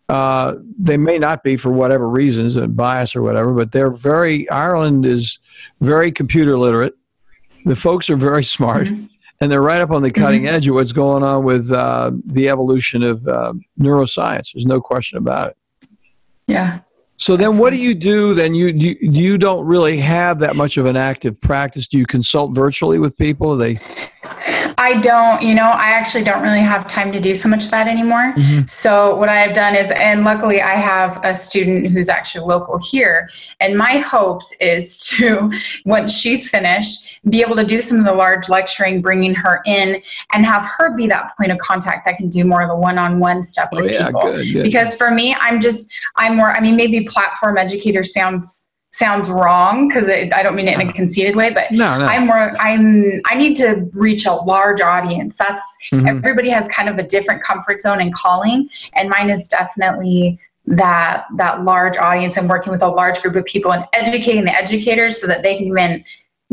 uh, 0.09 0.55
they 0.79 0.97
may 0.97 1.19
not 1.19 1.43
be 1.43 1.57
for 1.57 1.71
whatever 1.71 2.09
reasons, 2.09 2.57
a 2.57 2.67
bias 2.67 3.15
or 3.15 3.23
whatever, 3.23 3.53
but 3.53 3.73
they're 3.73 3.91
very 3.91 4.49
Ireland 4.51 5.05
is 5.05 5.39
very 5.81 6.11
computer 6.11 6.59
literate. 6.59 6.95
The 7.65 7.77
folks 7.77 8.09
are 8.09 8.17
very 8.17 8.45
smart, 8.45 8.87
mm-hmm. 8.87 9.05
and 9.41 9.53
they're 9.53 9.63
right 9.63 9.81
up 9.81 9.91
on 9.91 10.03
the 10.03 10.11
cutting 10.11 10.45
mm-hmm. 10.45 10.55
edge 10.55 10.67
of 10.67 10.75
what's 10.75 10.93
going 10.93 11.23
on 11.23 11.45
with 11.45 11.71
uh, 11.71 12.13
the 12.25 12.49
evolution 12.49 13.03
of 13.03 13.29
uh, 13.29 13.53
neuroscience. 13.79 14.53
There's 14.55 14.67
no 14.67 14.81
question 14.81 15.19
about 15.19 15.51
it. 15.51 15.57
Yeah. 16.47 16.81
So 17.19 17.37
then, 17.37 17.59
what 17.59 17.71
do 17.71 17.77
you 17.77 17.95
do? 17.95 18.33
Then 18.33 18.55
you, 18.55 18.69
you 18.69 18.97
you 19.01 19.39
don't 19.39 19.67
really 19.67 19.99
have 19.99 20.39
that 20.39 20.55
much 20.55 20.77
of 20.77 20.87
an 20.87 20.97
active 20.97 21.41
practice. 21.41 21.89
Do 21.89 21.99
you 21.99 22.07
consult 22.07 22.55
virtually 22.55 23.01
with 23.01 23.19
people? 23.19 23.55
Are 23.55 23.57
they 23.57 23.81
I 24.79 25.01
don't, 25.01 25.43
you 25.43 25.55
know, 25.55 25.71
I 25.71 25.89
actually 25.89 26.25
don't 26.25 26.43
really 26.43 26.61
have 26.61 26.87
time 26.87 27.11
to 27.13 27.21
do 27.21 27.35
so 27.35 27.49
much 27.49 27.65
of 27.65 27.71
that 27.73 27.89
anymore. 27.89 28.33
Mm-hmm. 28.37 28.67
So 28.67 29.17
what 29.17 29.29
I 29.29 29.41
have 29.41 29.53
done 29.53 29.75
is, 29.75 29.91
and 29.91 30.23
luckily 30.23 30.63
I 30.63 30.75
have 30.75 31.21
a 31.25 31.35
student 31.35 31.89
who's 31.89 32.09
actually 32.09 32.47
local 32.47 32.79
here, 32.79 33.29
and 33.61 33.77
my 33.77 33.99
hopes 33.99 34.55
is 34.61 34.99
to, 35.17 35.53
once 35.85 36.17
she's 36.17 36.49
finished, 36.49 37.21
be 37.29 37.43
able 37.43 37.57
to 37.57 37.65
do 37.65 37.81
some 37.81 37.99
of 37.99 38.05
the 38.05 38.13
large 38.13 38.49
lecturing, 38.49 39.03
bringing 39.03 39.35
her 39.35 39.63
in, 39.67 40.01
and 40.33 40.47
have 40.47 40.65
her 40.79 40.97
be 40.97 41.07
that 41.09 41.37
point 41.37 41.51
of 41.51 41.59
contact 41.59 42.05
that 42.05 42.17
can 42.17 42.29
do 42.29 42.45
more 42.45 42.63
of 42.63 42.69
the 42.69 42.77
one-on-one 42.77 43.43
stuff 43.43 43.69
with 43.73 43.87
oh, 43.87 43.89
yeah, 43.89 44.07
people. 44.07 44.21
Good, 44.21 44.53
good. 44.53 44.63
Because 44.63 44.95
for 44.95 45.11
me, 45.11 45.35
I'm 45.41 45.61
just, 45.61 45.91
I'm 46.17 46.37
more. 46.37 46.53
I 46.53 46.61
mean, 46.61 46.77
maybe 46.77 47.05
platform 47.05 47.59
educator 47.59 48.03
sounds 48.03 48.68
sounds 48.91 49.31
wrong 49.31 49.89
because 49.89 50.09
I 50.09 50.43
don't 50.43 50.57
mean 50.57 50.69
it 50.69 50.81
in 50.81 50.89
a 50.89 50.93
conceited 50.93 51.37
way, 51.37 51.51
but 51.53 51.71
no, 51.71 51.99
no. 51.99 52.07
I'm 52.07 52.27
more 52.27 52.51
I'm 52.61 53.05
I 53.27 53.35
need 53.35 53.57
to 53.57 53.89
reach 53.93 54.27
a 54.27 54.33
large 54.33 54.81
audience. 54.81 55.37
That's 55.37 55.63
mm-hmm. 55.93 56.07
everybody 56.07 56.51
has 56.51 56.69
kind 56.69 56.89
of 56.89 56.99
a 56.99 57.03
different 57.03 57.43
comfort 57.43 57.81
zone 57.81 58.01
and 58.01 58.13
calling, 58.15 58.69
and 58.95 59.09
mine 59.11 59.31
is 59.31 59.49
definitely 59.49 60.39
that 60.67 61.27
that 61.37 61.65
large 61.65 61.97
audience 61.97 62.37
and 62.37 62.49
working 62.49 62.73
with 62.73 62.83
a 62.83 62.89
large 62.89 63.21
group 63.21 63.37
of 63.37 63.45
people 63.45 63.73
and 63.73 63.87
educating 63.93 64.45
the 64.45 64.55
educators 64.55 65.21
so 65.21 65.27
that 65.27 65.43
they 65.43 65.57
can 65.57 65.73
then 65.75 66.05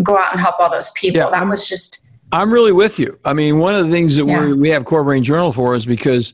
go 0.03 0.17
out 0.17 0.31
and 0.31 0.41
help 0.41 0.59
all 0.59 0.69
those 0.69 0.91
people. 0.91 1.21
Yeah, 1.21 1.29
that 1.29 1.41
I'm, 1.41 1.49
was 1.49 1.67
just 1.67 2.03
I'm 2.33 2.51
really 2.51 2.73
with 2.73 2.99
you. 2.99 3.17
I 3.23 3.33
mean, 3.33 3.59
one 3.59 3.75
of 3.75 3.85
the 3.85 3.91
things 3.91 4.17
that 4.17 4.27
yeah. 4.27 4.45
we 4.45 4.53
we 4.53 4.69
have 4.71 4.83
Core 4.83 5.05
Brain 5.05 5.23
Journal 5.23 5.53
for 5.53 5.73
is 5.73 5.85
because 5.85 6.33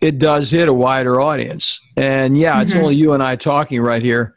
it 0.00 0.18
does 0.20 0.50
hit 0.52 0.68
a 0.68 0.72
wider 0.72 1.20
audience. 1.20 1.80
And 1.96 2.38
yeah, 2.38 2.62
it's 2.62 2.72
mm-hmm. 2.72 2.82
only 2.82 2.94
you 2.94 3.14
and 3.14 3.22
I 3.22 3.34
talking 3.34 3.80
right 3.80 4.02
here 4.02 4.36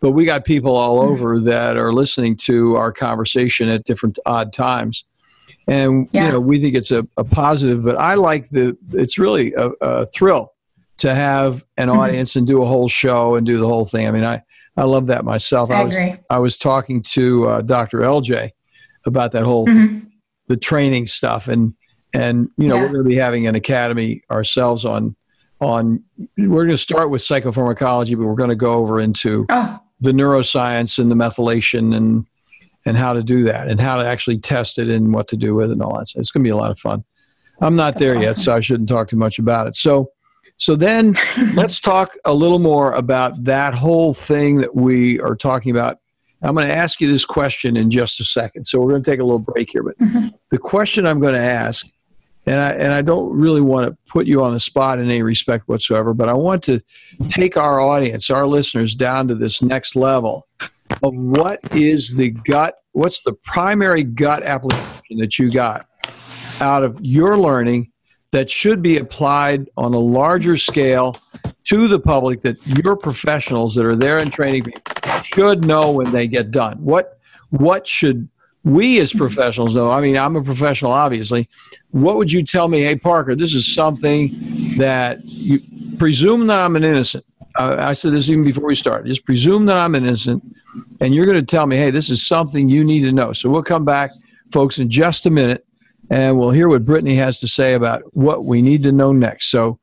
but 0.00 0.12
we 0.12 0.24
got 0.24 0.44
people 0.44 0.76
all 0.76 1.00
over 1.00 1.40
that 1.40 1.76
are 1.76 1.92
listening 1.92 2.36
to 2.36 2.76
our 2.76 2.92
conversation 2.92 3.68
at 3.68 3.84
different 3.84 4.18
odd 4.26 4.52
times 4.52 5.04
and 5.66 6.08
yeah. 6.12 6.26
you 6.26 6.32
know 6.32 6.40
we 6.40 6.60
think 6.60 6.74
it's 6.74 6.90
a, 6.90 7.06
a, 7.16 7.24
positive 7.24 7.84
but 7.84 7.96
i 7.96 8.14
like 8.14 8.48
the 8.48 8.76
it's 8.92 9.18
really 9.18 9.52
a, 9.54 9.68
a 9.80 10.06
thrill 10.06 10.54
to 10.96 11.14
have 11.14 11.64
an 11.76 11.88
mm-hmm. 11.88 11.98
audience 11.98 12.36
and 12.36 12.46
do 12.46 12.62
a 12.62 12.66
whole 12.66 12.88
show 12.88 13.36
and 13.36 13.46
do 13.46 13.58
the 13.58 13.66
whole 13.66 13.84
thing 13.84 14.08
i 14.08 14.10
mean 14.10 14.24
i 14.24 14.42
i 14.76 14.82
love 14.82 15.06
that 15.06 15.24
myself 15.24 15.70
i, 15.70 15.80
I 15.80 15.84
was 15.84 15.96
i 16.30 16.38
was 16.38 16.56
talking 16.56 17.02
to 17.02 17.46
uh, 17.46 17.62
dr 17.62 17.96
lj 17.96 18.50
about 19.06 19.32
that 19.32 19.44
whole 19.44 19.66
mm-hmm. 19.66 20.06
the 20.48 20.56
training 20.56 21.06
stuff 21.06 21.48
and 21.48 21.74
and 22.14 22.48
you 22.56 22.66
know 22.66 22.76
yeah. 22.76 22.82
we're 22.82 22.92
going 22.92 23.04
to 23.04 23.08
be 23.08 23.16
having 23.16 23.46
an 23.46 23.54
academy 23.54 24.22
ourselves 24.30 24.84
on 24.84 25.14
on 25.60 26.02
we're 26.36 26.64
going 26.64 26.68
to 26.68 26.78
start 26.78 27.10
with 27.10 27.20
psychopharmacology 27.20 28.16
but 28.16 28.24
we're 28.24 28.34
going 28.34 28.50
to 28.50 28.56
go 28.56 28.74
over 28.74 29.00
into 29.00 29.44
oh 29.50 29.78
the 30.00 30.12
neuroscience 30.12 30.98
and 30.98 31.10
the 31.10 31.14
methylation 31.14 31.94
and 31.94 32.26
and 32.84 32.96
how 32.96 33.12
to 33.12 33.22
do 33.22 33.44
that 33.44 33.68
and 33.68 33.80
how 33.80 33.96
to 33.96 34.06
actually 34.06 34.38
test 34.38 34.78
it 34.78 34.88
and 34.88 35.12
what 35.12 35.28
to 35.28 35.36
do 35.36 35.54
with 35.54 35.70
it 35.70 35.74
and 35.74 35.82
all 35.82 35.98
that. 35.98 36.10
It's 36.16 36.30
going 36.30 36.42
to 36.42 36.46
be 36.46 36.50
a 36.50 36.56
lot 36.56 36.70
of 36.70 36.78
fun. 36.78 37.04
I'm 37.60 37.76
not 37.76 37.94
That's 37.94 38.04
there 38.04 38.12
awesome. 38.12 38.22
yet, 38.22 38.38
so 38.38 38.54
I 38.54 38.60
shouldn't 38.60 38.88
talk 38.88 39.08
too 39.08 39.16
much 39.16 39.38
about 39.38 39.66
it. 39.66 39.76
So, 39.76 40.10
so 40.56 40.74
then 40.74 41.14
let's 41.54 41.80
talk 41.80 42.14
a 42.24 42.32
little 42.32 42.60
more 42.60 42.92
about 42.92 43.44
that 43.44 43.74
whole 43.74 44.14
thing 44.14 44.56
that 44.56 44.74
we 44.74 45.20
are 45.20 45.36
talking 45.36 45.70
about. 45.70 45.98
I'm 46.40 46.54
going 46.54 46.68
to 46.68 46.74
ask 46.74 47.00
you 47.00 47.10
this 47.10 47.24
question 47.24 47.76
in 47.76 47.90
just 47.90 48.20
a 48.20 48.24
second. 48.24 48.66
So 48.66 48.80
we're 48.80 48.90
going 48.90 49.02
to 49.02 49.10
take 49.10 49.20
a 49.20 49.24
little 49.24 49.40
break 49.40 49.72
here, 49.72 49.82
but 49.82 49.98
mm-hmm. 49.98 50.28
the 50.50 50.58
question 50.58 51.04
I'm 51.04 51.20
going 51.20 51.34
to 51.34 51.40
ask 51.40 51.84
and 52.48 52.60
I, 52.60 52.70
and 52.72 52.94
I 52.94 53.02
don't 53.02 53.30
really 53.30 53.60
want 53.60 53.86
to 53.86 53.96
put 54.10 54.26
you 54.26 54.42
on 54.42 54.54
the 54.54 54.60
spot 54.60 54.98
in 54.98 55.04
any 55.04 55.22
respect 55.22 55.68
whatsoever, 55.68 56.14
but 56.14 56.30
I 56.30 56.32
want 56.32 56.62
to 56.64 56.80
take 57.28 57.58
our 57.58 57.78
audience, 57.78 58.30
our 58.30 58.46
listeners, 58.46 58.94
down 58.94 59.28
to 59.28 59.34
this 59.34 59.60
next 59.60 59.94
level 59.94 60.48
of 61.02 61.14
what 61.14 61.60
is 61.72 62.16
the 62.16 62.30
gut, 62.30 62.76
what's 62.92 63.22
the 63.22 63.34
primary 63.34 64.02
gut 64.02 64.42
application 64.42 65.18
that 65.18 65.38
you 65.38 65.50
got 65.50 65.86
out 66.62 66.82
of 66.82 66.98
your 67.02 67.36
learning 67.36 67.92
that 68.32 68.50
should 68.50 68.80
be 68.80 68.96
applied 68.96 69.68
on 69.76 69.92
a 69.92 69.98
larger 69.98 70.56
scale 70.56 71.16
to 71.64 71.86
the 71.86 72.00
public 72.00 72.40
that 72.40 72.66
your 72.66 72.96
professionals 72.96 73.74
that 73.74 73.84
are 73.84 73.96
there 73.96 74.20
in 74.20 74.30
training 74.30 74.72
should 75.22 75.66
know 75.66 75.90
when 75.90 76.10
they 76.12 76.26
get 76.26 76.50
done? 76.50 76.78
What 76.78 77.18
what 77.50 77.86
should 77.86 78.28
we 78.64 79.00
as 79.00 79.12
professionals 79.12 79.74
though, 79.74 79.90
I 79.90 80.00
mean, 80.00 80.16
I'm 80.16 80.36
a 80.36 80.42
professional, 80.42 80.92
obviously. 80.92 81.48
What 81.90 82.16
would 82.16 82.30
you 82.30 82.42
tell 82.42 82.68
me? 82.68 82.82
Hey, 82.82 82.96
Parker, 82.96 83.34
this 83.34 83.54
is 83.54 83.72
something 83.72 84.30
that 84.76 85.24
you 85.24 85.60
presume 85.98 86.46
that 86.48 86.58
I'm 86.58 86.76
an 86.76 86.84
innocent. 86.84 87.24
Uh, 87.58 87.76
I 87.78 87.92
said 87.92 88.12
this 88.12 88.28
even 88.28 88.44
before 88.44 88.66
we 88.66 88.74
started. 88.74 89.08
Just 89.08 89.24
presume 89.24 89.66
that 89.66 89.76
I'm 89.76 89.94
innocent, 89.94 90.42
and 91.00 91.14
you're 91.14 91.26
going 91.26 91.38
to 91.38 91.46
tell 91.46 91.66
me, 91.66 91.76
hey, 91.76 91.90
this 91.90 92.10
is 92.10 92.24
something 92.24 92.68
you 92.68 92.84
need 92.84 93.02
to 93.02 93.12
know. 93.12 93.32
So 93.32 93.48
we'll 93.50 93.62
come 93.62 93.84
back, 93.84 94.10
folks, 94.52 94.78
in 94.78 94.90
just 94.90 95.26
a 95.26 95.30
minute, 95.30 95.66
and 96.10 96.38
we'll 96.38 96.50
hear 96.50 96.68
what 96.68 96.84
Brittany 96.84 97.16
has 97.16 97.40
to 97.40 97.48
say 97.48 97.74
about 97.74 98.02
what 98.14 98.44
we 98.44 98.62
need 98.62 98.82
to 98.84 98.92
know 98.92 99.12
next. 99.12 99.50
So 99.50 99.78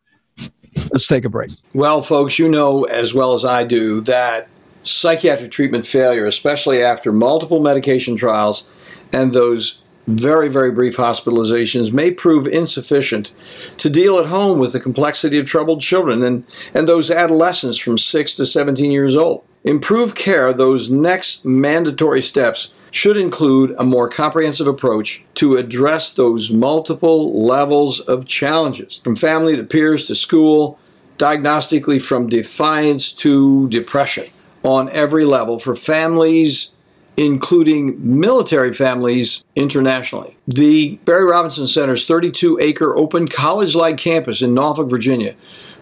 let's 0.91 1.07
take 1.07 1.25
a 1.25 1.29
break. 1.29 1.51
Well, 1.73 2.01
folks, 2.01 2.39
you 2.39 2.49
know 2.49 2.83
as 2.85 3.13
well 3.13 3.33
as 3.33 3.43
I 3.43 3.63
do 3.63 4.01
that 4.01 4.47
psychiatric 4.85 5.51
treatment 5.51 5.85
failure, 5.85 6.25
especially 6.25 6.81
after 6.81 7.11
multiple 7.11 7.59
medication 7.59 8.15
trials 8.15 8.67
and 9.11 9.33
those 9.33 9.81
very, 10.07 10.49
very 10.49 10.71
brief 10.71 10.97
hospitalizations 10.97 11.91
may 11.91 12.11
prove 12.11 12.47
insufficient 12.47 13.31
to 13.77 13.89
deal 13.89 14.19
at 14.19 14.27
home 14.27 14.59
with 14.59 14.71
the 14.71 14.79
complexity 14.79 15.39
of 15.39 15.47
troubled 15.47 15.81
children 15.81 16.23
and, 16.23 16.45
and 16.73 16.87
those 16.87 17.09
adolescents 17.09 17.77
from 17.77 17.97
6 17.97 18.35
to 18.35 18.45
17 18.45 18.91
years 18.91 19.15
old. 19.15 19.43
Improved 19.63 20.15
care, 20.15 20.53
those 20.53 20.91
next 20.91 21.43
mandatory 21.43 22.21
steps, 22.21 22.71
should 22.91 23.17
include 23.17 23.75
a 23.77 23.83
more 23.83 24.07
comprehensive 24.07 24.67
approach 24.67 25.25
to 25.33 25.55
address 25.55 26.13
those 26.13 26.51
multiple 26.51 27.43
levels 27.43 27.99
of 28.01 28.25
challenges, 28.25 29.01
from 29.03 29.15
family 29.15 29.55
to 29.57 29.63
peers 29.63 30.05
to 30.05 30.15
school, 30.15 30.79
diagnostically 31.17 32.01
from 32.01 32.29
defiance 32.29 33.11
to 33.11 33.67
depression, 33.69 34.25
on 34.65 34.89
every 34.89 35.25
level 35.25 35.57
for 35.59 35.75
families 35.75 36.75
including 37.17 38.19
military 38.19 38.73
families 38.73 39.43
internationally. 39.55 40.37
The 40.47 40.99
Barry 41.05 41.25
Robinson 41.25 41.67
Center's 41.67 42.05
32 42.05 42.59
acre 42.61 42.97
open 42.97 43.27
college 43.27 43.75
like 43.75 43.97
campus 43.97 44.41
in 44.41 44.53
Norfolk, 44.53 44.89
Virginia 44.89 45.35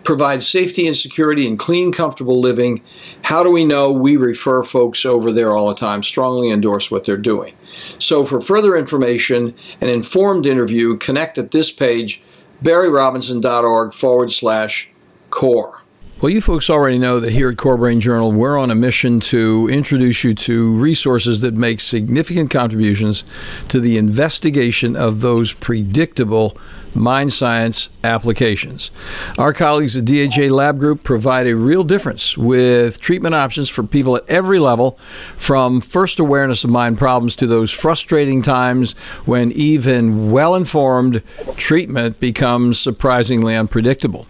provides 0.03 0.45
safety 0.45 0.85
and 0.85 0.95
security 0.95 1.47
and 1.47 1.57
clean, 1.57 1.91
comfortable 1.91 2.39
living. 2.39 2.81
How 3.21 3.41
do 3.41 3.49
we 3.49 3.63
know? 3.63 3.91
We 3.91 4.17
refer 4.17 4.61
folks 4.61 5.05
over 5.05 5.31
there 5.31 5.55
all 5.55 5.69
the 5.69 5.75
time, 5.75 6.03
strongly 6.03 6.49
endorse 6.51 6.91
what 6.91 7.05
they're 7.05 7.17
doing. 7.17 7.55
So, 7.99 8.25
for 8.25 8.41
further 8.41 8.75
information 8.75 9.55
and 9.79 9.89
informed 9.89 10.45
interview, 10.45 10.97
connect 10.97 11.37
at 11.37 11.51
this 11.51 11.71
page, 11.71 12.21
barryrobinson.org 12.61 13.93
forward 13.93 14.29
slash 14.29 14.91
core. 15.29 15.82
Well, 16.23 16.29
you 16.29 16.39
folks 16.39 16.69
already 16.69 16.99
know 16.99 17.19
that 17.19 17.33
here 17.33 17.49
at 17.49 17.57
Core 17.57 17.75
Brain 17.75 17.99
Journal, 17.99 18.31
we're 18.31 18.57
on 18.57 18.71
a 18.71 18.75
mission 18.75 19.19
to 19.19 19.67
introduce 19.69 20.23
you 20.23 20.33
to 20.33 20.71
resources 20.75 21.41
that 21.41 21.53
make 21.53 21.81
significant 21.81 22.49
contributions 22.49 23.25
to 23.67 23.81
the 23.81 23.97
investigation 23.97 24.95
of 24.95 25.19
those 25.19 25.51
predictable 25.51 26.57
mind 26.95 27.33
science 27.33 27.89
applications. 28.05 28.89
Our 29.37 29.51
colleagues 29.51 29.97
at 29.97 30.05
DHA 30.05 30.43
Lab 30.43 30.79
Group 30.79 31.03
provide 31.03 31.45
a 31.45 31.57
real 31.57 31.83
difference 31.83 32.37
with 32.37 33.01
treatment 33.01 33.35
options 33.35 33.67
for 33.67 33.83
people 33.83 34.15
at 34.15 34.23
every 34.29 34.59
level, 34.59 34.97
from 35.35 35.81
first 35.81 36.19
awareness 36.19 36.63
of 36.63 36.69
mind 36.69 36.97
problems 36.97 37.35
to 37.35 37.47
those 37.47 37.69
frustrating 37.69 38.41
times 38.41 38.93
when 39.25 39.51
even 39.51 40.31
well 40.31 40.55
informed 40.55 41.21
treatment 41.57 42.21
becomes 42.21 42.79
surprisingly 42.79 43.57
unpredictable. 43.57 44.25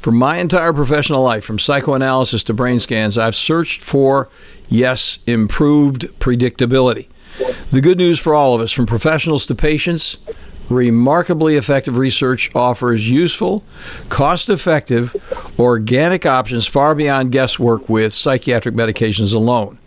For 0.00 0.12
my 0.12 0.38
entire 0.38 0.72
professional 0.72 1.22
life, 1.22 1.44
from 1.44 1.58
psychoanalysis 1.58 2.44
to 2.44 2.54
brain 2.54 2.78
scans, 2.78 3.18
I've 3.18 3.34
searched 3.34 3.82
for, 3.82 4.28
yes, 4.68 5.18
improved 5.26 6.02
predictability. 6.20 7.08
The 7.70 7.80
good 7.80 7.98
news 7.98 8.18
for 8.18 8.34
all 8.34 8.54
of 8.54 8.60
us, 8.60 8.72
from 8.72 8.86
professionals 8.86 9.46
to 9.46 9.54
patients, 9.54 10.18
remarkably 10.68 11.56
effective 11.56 11.96
research 11.96 12.54
offers 12.54 13.10
useful, 13.10 13.64
cost 14.08 14.48
effective, 14.48 15.16
organic 15.58 16.26
options 16.26 16.66
far 16.66 16.94
beyond 16.94 17.32
guesswork 17.32 17.88
with 17.88 18.14
psychiatric 18.14 18.74
medications 18.74 19.34
alone. 19.34 19.78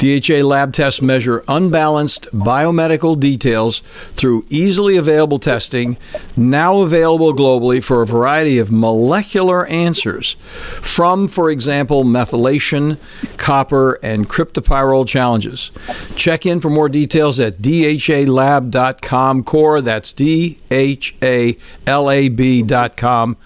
DHA 0.00 0.42
lab 0.42 0.72
tests 0.72 1.02
measure 1.02 1.44
unbalanced 1.46 2.26
biomedical 2.32 3.20
details 3.20 3.82
through 4.14 4.46
easily 4.48 4.96
available 4.96 5.38
testing, 5.38 5.98
now 6.34 6.80
available 6.80 7.34
globally 7.34 7.84
for 7.84 8.00
a 8.00 8.06
variety 8.06 8.58
of 8.58 8.72
molecular 8.72 9.66
answers 9.66 10.38
from, 10.80 11.28
for 11.28 11.50
example, 11.50 12.02
methylation, 12.02 12.96
copper, 13.36 13.98
and 14.02 14.26
cryptopyrrole 14.26 15.06
challenges. 15.06 15.70
Check 16.16 16.46
in 16.46 16.60
for 16.60 16.70
more 16.70 16.88
details 16.88 17.38
at 17.38 17.58
dhalab.com 17.58 19.44
core. 19.44 19.82
That's 19.82 20.14
D 20.14 20.58
H 20.70 21.14
A 21.22 21.58
L 21.86 22.10
A 22.10 22.30
B.com 22.30 23.36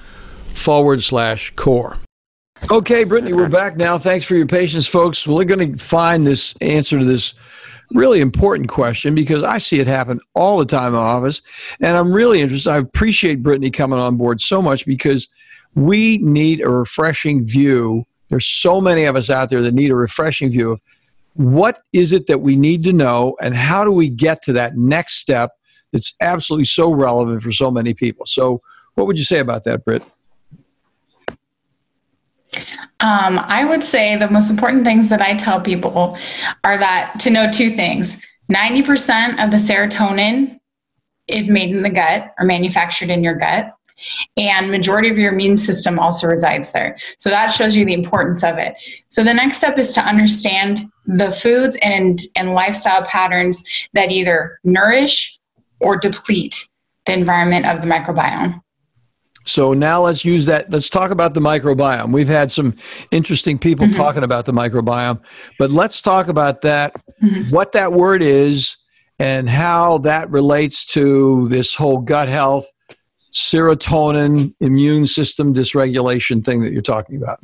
forward 0.47 1.03
slash 1.03 1.53
core. 1.57 1.99
Okay, 2.71 3.05
Brittany, 3.05 3.35
we're 3.35 3.51
back 3.51 3.77
now. 3.77 3.99
Thanks 3.99 4.25
for 4.25 4.37
your 4.37 4.47
patience, 4.47 4.87
folks. 4.87 5.27
We're 5.27 5.45
going 5.45 5.75
to 5.75 5.79
find 5.79 6.27
this 6.27 6.57
answer 6.63 6.99
to 6.99 7.05
this 7.05 7.35
really 7.91 8.21
important 8.21 8.71
question 8.71 9.15
because 9.15 9.43
I 9.43 9.59
see 9.59 9.81
it 9.81 9.87
happen 9.87 10.19
all 10.35 10.59
the 10.59 10.65
time 10.65 10.95
in 10.95 11.01
office. 11.01 11.43
And 11.81 11.95
I'm 11.95 12.11
really 12.11 12.41
interested. 12.41 12.71
I 12.71 12.79
appreciate 12.79 13.43
Brittany 13.43 13.71
coming 13.71 13.99
on 13.99 14.17
board 14.17 14.41
so 14.41 14.63
much 14.63 14.87
because 14.87 15.29
we 15.75 16.19
need 16.19 16.63
a 16.63 16.71
refreshing 16.71 17.45
view. 17.45 18.05
There's 18.31 18.47
so 18.47 18.81
many 18.81 19.05
of 19.05 19.15
us 19.15 19.29
out 19.29 19.51
there 19.51 19.61
that 19.61 19.75
need 19.75 19.91
a 19.91 19.97
refreshing 19.97 20.51
view 20.51 20.73
of 20.73 20.81
what 21.35 21.83
is 21.93 22.15
it 22.15 22.29
that 22.29 22.41
we 22.41 22.57
need 22.57 22.83
to 22.85 22.95
know 22.95 23.37
and 23.43 23.55
how 23.55 23.85
do 23.85 23.93
we 23.93 24.09
get 24.09 24.41
to 24.43 24.55
that 24.55 24.75
next 24.75 25.17
step 25.17 25.51
that's 25.93 26.15
absolutely 26.23 26.65
so 26.65 26.91
relevant 26.91 27.43
for 27.43 27.53
so 27.53 27.71
many 27.71 27.93
people. 27.93 28.25
So, 28.25 28.63
what 28.95 29.07
would 29.07 29.19
you 29.19 29.25
say 29.25 29.41
about 29.41 29.65
that, 29.65 29.85
Britt? 29.85 30.03
Um, 33.05 33.39
I 33.39 33.67
would 33.67 33.85
say 33.85 34.17
the 34.17 34.31
most 34.31 34.49
important 34.49 34.83
things 34.83 35.11
that 35.11 35.21
I 35.21 35.37
tell 35.37 35.61
people 35.61 36.17
are 36.65 36.79
that 36.79 37.21
to 37.21 37.31
know 37.31 37.51
two 37.51 37.69
things. 37.69 38.19
90% 38.51 39.45
of 39.45 39.51
the 39.51 39.59
serotonin 39.59 40.59
is 41.29 41.51
made 41.51 41.69
in 41.69 41.83
the 41.83 41.91
gut 41.91 42.33
or 42.39 42.47
manufactured 42.47 43.11
in 43.11 43.23
your 43.23 43.37
gut 43.37 43.75
and 44.39 44.71
majority 44.71 45.11
of 45.11 45.19
your 45.19 45.35
immune 45.35 45.59
system 45.59 45.99
also 45.99 46.27
resides 46.27 46.73
there. 46.73 46.97
So 47.19 47.29
that 47.29 47.49
shows 47.49 47.77
you 47.77 47.85
the 47.85 47.93
importance 47.93 48.43
of 48.43 48.57
it. 48.57 48.75
So 49.11 49.23
the 49.23 49.35
next 49.35 49.59
step 49.59 49.77
is 49.77 49.93
to 49.93 50.01
understand 50.01 50.91
the 51.05 51.31
foods 51.31 51.77
and 51.83 52.19
and 52.37 52.55
lifestyle 52.55 53.05
patterns 53.05 53.65
that 53.93 54.11
either 54.11 54.59
nourish 54.65 55.39
or 55.81 55.99
deplete 55.99 56.69
the 57.05 57.13
environment 57.13 57.67
of 57.67 57.83
the 57.83 57.87
microbiome 57.87 58.64
so 59.45 59.73
now 59.73 60.03
let's 60.03 60.25
use 60.25 60.47
that. 60.47 60.71
Let's 60.71 60.89
talk 60.89 61.11
about 61.11 61.35
the 61.35 61.41
microbiome. 61.41 62.13
We've 62.13 62.29
had 62.29 62.51
some 62.51 62.75
interesting 63.11 63.59
people 63.59 63.87
mm-hmm. 63.87 63.97
talking 63.97 64.23
about 64.23 64.47
the 64.47 64.53
microbiome, 64.53 65.21
but 65.59 65.71
let's 65.71 66.01
talk 66.01 66.29
about 66.29 66.63
that, 66.63 66.95
mm-hmm. 67.23 67.51
what 67.51 67.73
that 67.73 67.93
word 67.93 68.23
is, 68.23 68.77
and 69.19 69.49
how 69.49 69.99
that 69.99 70.31
relates 70.31 70.87
to 70.93 71.49
this 71.49 71.75
whole 71.75 71.99
gut 71.99 72.29
health, 72.29 72.67
serotonin, 73.33 74.55
immune 74.61 75.07
system 75.07 75.55
dysregulation 75.55 76.45
thing 76.45 76.63
that 76.63 76.73
you're 76.73 76.83
talking 76.83 77.17
about. 77.17 77.39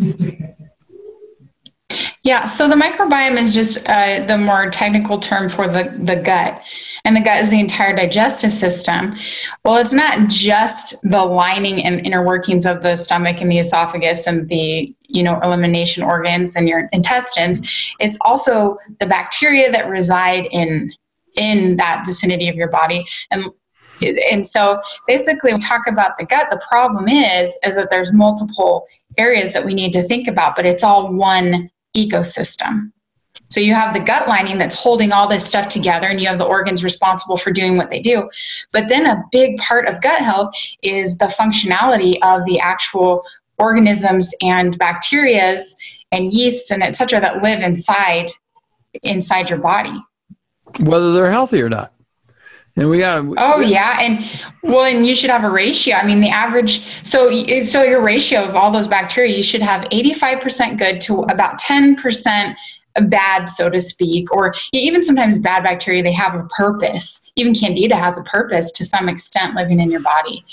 Yeah, 2.22 2.44
so 2.44 2.68
the 2.68 2.74
microbiome 2.74 3.40
is 3.40 3.54
just 3.54 3.88
uh, 3.88 4.26
the 4.26 4.37
more 4.37 4.70
technical 4.70 5.18
term 5.18 5.48
for 5.48 5.66
the, 5.66 5.94
the 6.04 6.16
gut 6.16 6.61
and 7.04 7.16
the 7.16 7.20
gut 7.20 7.40
is 7.40 7.50
the 7.50 7.59
entire 7.59 7.96
digestive 7.96 8.52
system. 8.52 9.14
Well, 9.64 9.76
it's 9.78 9.94
not 9.94 10.28
just 10.28 11.00
the 11.02 11.24
lining 11.24 11.83
and 11.83 12.04
inner 12.06 12.24
workings 12.24 12.66
of 12.66 12.83
the 12.83 12.96
stomach 12.96 13.40
and 13.40 13.50
the 13.50 13.59
esophagus 13.59 14.26
and 14.26 14.48
the 14.48 14.94
you 15.09 15.22
know 15.22 15.40
elimination 15.42 16.02
organs 16.02 16.56
and 16.56 16.68
your 16.68 16.88
intestines. 16.92 17.94
It's 18.00 18.18
also 18.20 18.78
the 18.98 19.06
bacteria 19.06 19.72
that 19.72 19.88
reside 19.88 20.46
in 20.50 20.92
in 21.37 21.76
that 21.76 22.04
vicinity 22.04 22.48
of 22.48 22.56
your 22.56 22.70
body 22.70 23.06
and 23.30 23.44
and 24.02 24.46
so 24.46 24.80
basically 25.06 25.52
we 25.52 25.59
talk 25.59 25.87
about 25.87 26.16
the 26.18 26.24
gut 26.24 26.48
the 26.50 26.61
problem 26.68 27.06
is 27.09 27.56
is 27.64 27.76
that 27.76 27.88
there's 27.88 28.12
multiple 28.12 28.87
areas 29.16 29.52
that 29.52 29.64
we 29.64 29.72
need 29.72 29.92
to 29.92 30.02
think 30.02 30.26
about 30.26 30.56
but 30.56 30.66
it's 30.66 30.83
all 30.83 31.14
one 31.14 31.70
ecosystem 31.96 32.92
so 33.50 33.59
you 33.59 33.74
have 33.74 33.94
the 33.94 34.00
gut 34.00 34.29
lining 34.29 34.59
that's 34.59 34.81
holding 34.81 35.11
all 35.11 35.29
this 35.29 35.44
stuff 35.44 35.68
together, 35.68 36.07
and 36.07 36.20
you 36.20 36.29
have 36.29 36.38
the 36.38 36.44
organs 36.44 36.85
responsible 36.85 37.37
for 37.37 37.50
doing 37.50 37.76
what 37.76 37.90
they 37.90 38.00
do. 38.00 38.31
But 38.70 38.88
then 38.88 39.07
a 39.07 39.24
big 39.33 39.59
part 39.59 39.88
of 39.88 40.00
gut 40.00 40.22
health 40.22 40.55
is 40.83 41.18
the 41.18 41.26
functionality 41.26 42.16
of 42.22 42.44
the 42.46 42.61
actual 42.61 43.24
organisms 43.59 44.33
and 44.40 44.79
bacterias 44.79 45.74
and 46.12 46.33
yeasts 46.33 46.70
and 46.70 46.83
et 46.83 46.96
cetera 46.96 47.20
that 47.20 47.42
live 47.42 47.61
inside 47.61 48.31
inside 49.03 49.50
your 49.50 49.59
body. 49.59 50.00
Whether 50.79 51.12
they're 51.12 51.31
healthy 51.31 51.61
or 51.61 51.68
not. 51.68 51.92
And 52.76 52.88
we 52.88 52.98
got 52.98 53.20
to. 53.20 53.35
Oh 53.38 53.61
yeah, 53.61 53.98
and 54.00 54.24
well, 54.62 54.85
and 54.85 55.06
you 55.06 55.14
should 55.14 55.30
have 55.30 55.44
a 55.44 55.50
ratio. 55.50 55.96
I 55.96 56.06
mean, 56.06 56.20
the 56.20 56.30
average. 56.30 56.80
So 57.04 57.30
so 57.62 57.83
your 57.83 58.00
ratio 58.00 58.44
of 58.44 58.54
all 58.54 58.70
those 58.70 58.88
bacteria, 58.88 59.37
you 59.37 59.42
should 59.42 59.62
have 59.62 59.87
eighty 59.90 60.14
five 60.14 60.40
percent 60.40 60.78
good 60.78 61.00
to 61.02 61.22
about 61.24 61.59
ten 61.59 61.96
percent 61.96 62.56
bad, 63.02 63.48
so 63.48 63.70
to 63.70 63.80
speak, 63.80 64.33
or 64.33 64.52
even 64.72 65.02
sometimes 65.02 65.38
bad 65.38 65.62
bacteria, 65.62 66.02
they 66.02 66.12
have 66.12 66.35
a 66.35 66.44
purpose. 66.48 67.30
Even 67.37 67.54
candida 67.54 67.94
has 67.94 68.18
a 68.18 68.22
purpose 68.24 68.72
to 68.72 68.85
some 68.85 69.09
extent 69.09 69.54
living 69.54 69.80
in 69.80 69.90
your 69.90 70.00
body. 70.00 70.44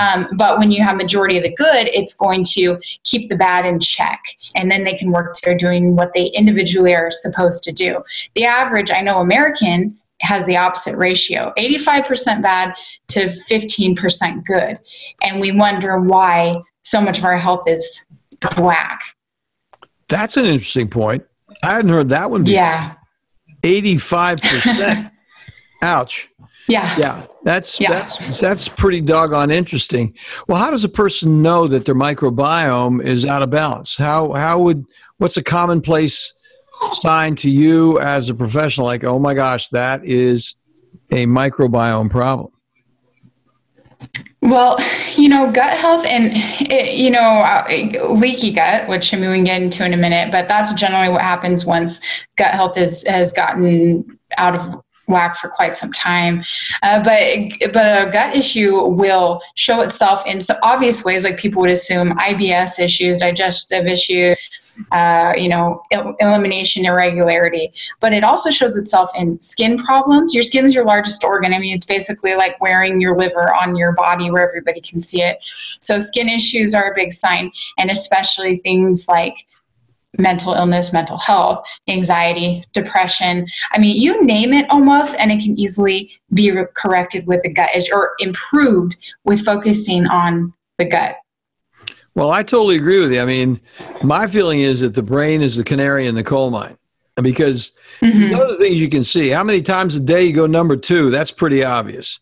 Um, 0.00 0.28
but 0.36 0.58
when 0.58 0.70
you 0.70 0.82
have 0.82 0.96
majority 0.96 1.36
of 1.36 1.42
the 1.42 1.54
good, 1.54 1.88
it's 1.88 2.14
going 2.14 2.44
to 2.52 2.78
keep 3.04 3.28
the 3.28 3.36
bad 3.36 3.66
in 3.66 3.80
check. 3.80 4.22
And 4.54 4.70
then 4.70 4.84
they 4.84 4.94
can 4.94 5.10
work 5.10 5.34
together 5.34 5.58
doing 5.58 5.96
what 5.96 6.12
they 6.14 6.26
individually 6.26 6.94
are 6.94 7.10
supposed 7.10 7.64
to 7.64 7.72
do. 7.72 8.02
The 8.34 8.44
average, 8.44 8.90
I 8.90 9.00
know 9.00 9.18
American 9.18 9.98
has 10.20 10.44
the 10.46 10.56
opposite 10.56 10.96
ratio 10.96 11.52
85% 11.58 12.42
bad 12.42 12.74
to 13.08 13.26
15% 13.50 14.44
good. 14.44 14.78
And 15.22 15.40
we 15.40 15.52
wonder 15.52 15.98
why 15.98 16.60
so 16.82 17.00
much 17.00 17.18
of 17.18 17.24
our 17.24 17.36
health 17.36 17.66
is 17.66 18.06
whack. 18.58 19.00
That's 20.08 20.36
an 20.36 20.46
interesting 20.46 20.88
point. 20.88 21.24
I 21.62 21.74
hadn't 21.74 21.90
heard 21.90 22.08
that 22.10 22.30
one. 22.30 22.44
Before. 22.44 22.54
Yeah. 22.54 22.94
85%. 23.62 25.10
Ouch. 25.82 26.28
Yeah. 26.68 26.96
Yeah. 26.98 27.26
That's 27.42 27.80
yeah. 27.80 27.90
that's 27.90 28.40
that's 28.40 28.68
pretty 28.68 29.00
doggone 29.00 29.50
interesting. 29.50 30.14
Well, 30.46 30.58
how 30.58 30.70
does 30.70 30.84
a 30.84 30.88
person 30.88 31.42
know 31.42 31.66
that 31.66 31.84
their 31.84 31.94
microbiome 31.94 33.02
is 33.02 33.24
out 33.26 33.42
of 33.42 33.50
balance? 33.50 33.96
How 33.96 34.32
how 34.34 34.60
would 34.60 34.86
what's 35.18 35.36
a 35.36 35.42
commonplace 35.42 36.32
sign 36.92 37.34
to 37.36 37.50
you 37.50 38.00
as 38.00 38.28
a 38.28 38.34
professional 38.34 38.86
like, 38.86 39.04
"Oh 39.04 39.18
my 39.18 39.34
gosh, 39.34 39.68
that 39.70 40.04
is 40.04 40.56
a 41.10 41.26
microbiome 41.26 42.10
problem?" 42.10 42.50
Well, 44.42 44.78
you 45.16 45.28
know, 45.28 45.52
gut 45.52 45.76
health 45.76 46.06
and, 46.06 46.32
it, 46.72 46.96
you 46.96 47.10
know, 47.10 47.20
uh, 47.20 48.12
leaky 48.14 48.52
gut, 48.52 48.88
which 48.88 49.12
I 49.12 49.18
mean, 49.18 49.30
we 49.30 49.36
can 49.36 49.44
get 49.44 49.62
into 49.62 49.84
in 49.84 49.92
a 49.92 49.98
minute, 49.98 50.32
but 50.32 50.48
that's 50.48 50.72
generally 50.72 51.10
what 51.10 51.20
happens 51.20 51.66
once 51.66 52.00
gut 52.36 52.54
health 52.54 52.78
is, 52.78 53.06
has 53.06 53.32
gotten 53.32 54.18
out 54.38 54.54
of 54.54 54.82
whack 55.08 55.36
for 55.36 55.48
quite 55.48 55.76
some 55.76 55.92
time. 55.92 56.42
Uh, 56.82 57.02
but 57.02 57.72
but 57.72 58.08
a 58.08 58.10
gut 58.10 58.34
issue 58.34 58.82
will 58.86 59.42
show 59.56 59.82
itself 59.82 60.26
in 60.26 60.40
some 60.40 60.56
obvious 60.62 61.04
ways, 61.04 61.24
like 61.24 61.36
people 61.36 61.60
would 61.60 61.70
assume 61.70 62.10
IBS 62.16 62.78
issues, 62.78 63.18
digestive 63.18 63.86
issues, 63.86 64.38
uh, 64.92 65.32
you 65.36 65.48
know, 65.48 65.82
elimination 66.20 66.84
irregularity. 66.84 67.72
But 68.00 68.12
it 68.12 68.24
also 68.24 68.50
shows 68.50 68.76
itself 68.76 69.10
in 69.16 69.40
skin 69.40 69.78
problems. 69.78 70.34
Your 70.34 70.42
skin 70.42 70.64
is 70.64 70.74
your 70.74 70.84
largest 70.84 71.24
organ. 71.24 71.54
I 71.54 71.58
mean, 71.58 71.74
it's 71.74 71.84
basically 71.84 72.34
like 72.34 72.60
wearing 72.60 73.00
your 73.00 73.16
liver 73.16 73.54
on 73.54 73.76
your 73.76 73.92
body 73.92 74.30
where 74.30 74.46
everybody 74.46 74.80
can 74.80 74.98
see 74.98 75.22
it. 75.22 75.38
So 75.80 75.98
skin 75.98 76.28
issues 76.28 76.74
are 76.74 76.90
a 76.90 76.94
big 76.94 77.12
sign, 77.12 77.50
and 77.78 77.90
especially 77.90 78.58
things 78.58 79.06
like 79.08 79.34
mental 80.18 80.54
illness, 80.54 80.92
mental 80.92 81.18
health, 81.18 81.64
anxiety, 81.88 82.64
depression. 82.72 83.46
I 83.72 83.78
mean, 83.78 84.00
you 84.00 84.24
name 84.24 84.52
it 84.52 84.68
almost, 84.70 85.16
and 85.18 85.30
it 85.30 85.40
can 85.40 85.58
easily 85.58 86.10
be 86.34 86.52
corrected 86.74 87.26
with 87.26 87.42
the 87.42 87.52
gut 87.52 87.70
or 87.92 88.12
improved 88.18 88.96
with 89.24 89.44
focusing 89.44 90.06
on 90.06 90.52
the 90.78 90.84
gut. 90.84 91.16
Well, 92.14 92.30
I 92.30 92.42
totally 92.42 92.76
agree 92.76 92.98
with 92.98 93.12
you. 93.12 93.20
I 93.20 93.24
mean, 93.24 93.60
my 94.02 94.26
feeling 94.26 94.60
is 94.60 94.80
that 94.80 94.94
the 94.94 95.02
brain 95.02 95.42
is 95.42 95.56
the 95.56 95.64
canary 95.64 96.06
in 96.06 96.14
the 96.14 96.24
coal 96.24 96.50
mine 96.50 96.76
because 97.22 97.72
mm-hmm. 98.02 98.34
other 98.34 98.56
things 98.56 98.80
you 98.80 98.88
can 98.88 99.04
see. 99.04 99.28
How 99.28 99.44
many 99.44 99.62
times 99.62 99.96
a 99.96 100.00
day 100.00 100.24
you 100.24 100.32
go 100.32 100.46
number 100.46 100.76
two? 100.76 101.10
That's 101.10 101.30
pretty 101.30 101.64
obvious. 101.64 102.20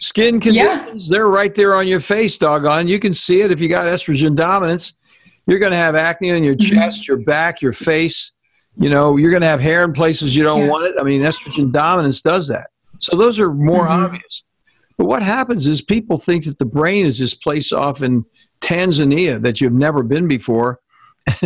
Skin 0.00 0.40
conditions, 0.40 1.08
yeah. 1.08 1.14
they're 1.14 1.28
right 1.28 1.54
there 1.54 1.74
on 1.74 1.86
your 1.86 2.00
face, 2.00 2.38
doggone. 2.38 2.88
You 2.88 2.98
can 2.98 3.12
see 3.12 3.42
it 3.42 3.52
if 3.52 3.60
you 3.60 3.68
got 3.68 3.86
estrogen 3.86 4.34
dominance. 4.34 4.94
You're 5.46 5.58
going 5.58 5.72
to 5.72 5.78
have 5.78 5.94
acne 5.94 6.32
on 6.32 6.42
your 6.42 6.54
mm-hmm. 6.54 6.74
chest, 6.74 7.06
your 7.06 7.18
back, 7.18 7.60
your 7.60 7.72
face. 7.72 8.32
You 8.76 8.88
know, 8.88 9.16
you're 9.16 9.30
going 9.30 9.42
to 9.42 9.48
have 9.48 9.60
hair 9.60 9.84
in 9.84 9.92
places 9.92 10.34
you 10.34 10.42
don't 10.42 10.62
yeah. 10.62 10.68
want 10.68 10.86
it. 10.86 10.94
I 10.98 11.02
mean, 11.02 11.20
estrogen 11.20 11.70
dominance 11.70 12.22
does 12.22 12.48
that. 12.48 12.70
So 12.98 13.16
those 13.16 13.38
are 13.38 13.52
more 13.52 13.86
mm-hmm. 13.86 14.04
obvious. 14.04 14.44
But 14.96 15.06
what 15.06 15.22
happens 15.22 15.66
is 15.66 15.82
people 15.82 16.18
think 16.18 16.44
that 16.44 16.58
the 16.58 16.66
brain 16.66 17.04
is 17.04 17.18
this 17.18 17.34
place 17.34 17.72
off 17.72 18.02
in 18.02 18.24
Tanzania 18.60 19.40
that 19.42 19.60
you've 19.60 19.72
never 19.72 20.02
been 20.02 20.28
before. 20.28 20.80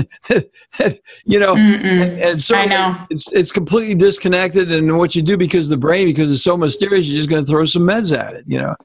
you 1.25 1.39
know, 1.39 1.57
and, 1.57 2.23
and, 2.23 2.41
so 2.41 2.65
know. 2.65 2.97
it's 3.11 3.31
it's 3.33 3.53
completely 3.53 3.95
disconnected. 3.95 4.71
And 4.71 4.97
what 4.97 5.15
you 5.15 5.23
do 5.23 5.37
because 5.37 5.69
the 5.69 5.77
brain, 5.77 6.07
because 6.07 6.33
it's 6.33 6.45
so 6.45 6.57
mysterious, 6.57 7.09
you're 7.09 7.17
just 7.17 7.29
going 7.29 7.45
to 7.45 7.51
throw 7.51 7.65
some 7.65 7.83
meds 7.83 8.17
at 8.17 8.35
it. 8.35 8.45
You 8.47 8.61
know, 8.61 8.77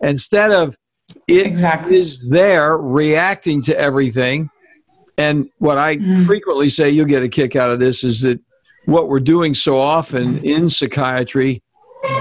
instead 0.00 0.50
of 0.50 0.76
it 1.26 1.46
exactly. 1.46 1.96
is 1.96 2.28
there 2.28 2.78
reacting 2.78 3.62
to 3.62 3.78
everything. 3.78 4.50
And 5.16 5.50
what 5.58 5.78
I 5.78 5.96
mm. 5.96 6.24
frequently 6.26 6.68
say, 6.68 6.90
you'll 6.90 7.06
get 7.06 7.22
a 7.22 7.28
kick 7.28 7.56
out 7.56 7.70
of 7.70 7.78
this, 7.78 8.04
is 8.04 8.22
that 8.22 8.40
what 8.86 9.08
we're 9.08 9.20
doing 9.20 9.52
so 9.52 9.78
often 9.78 10.42
in 10.44 10.68
psychiatry 10.68 11.62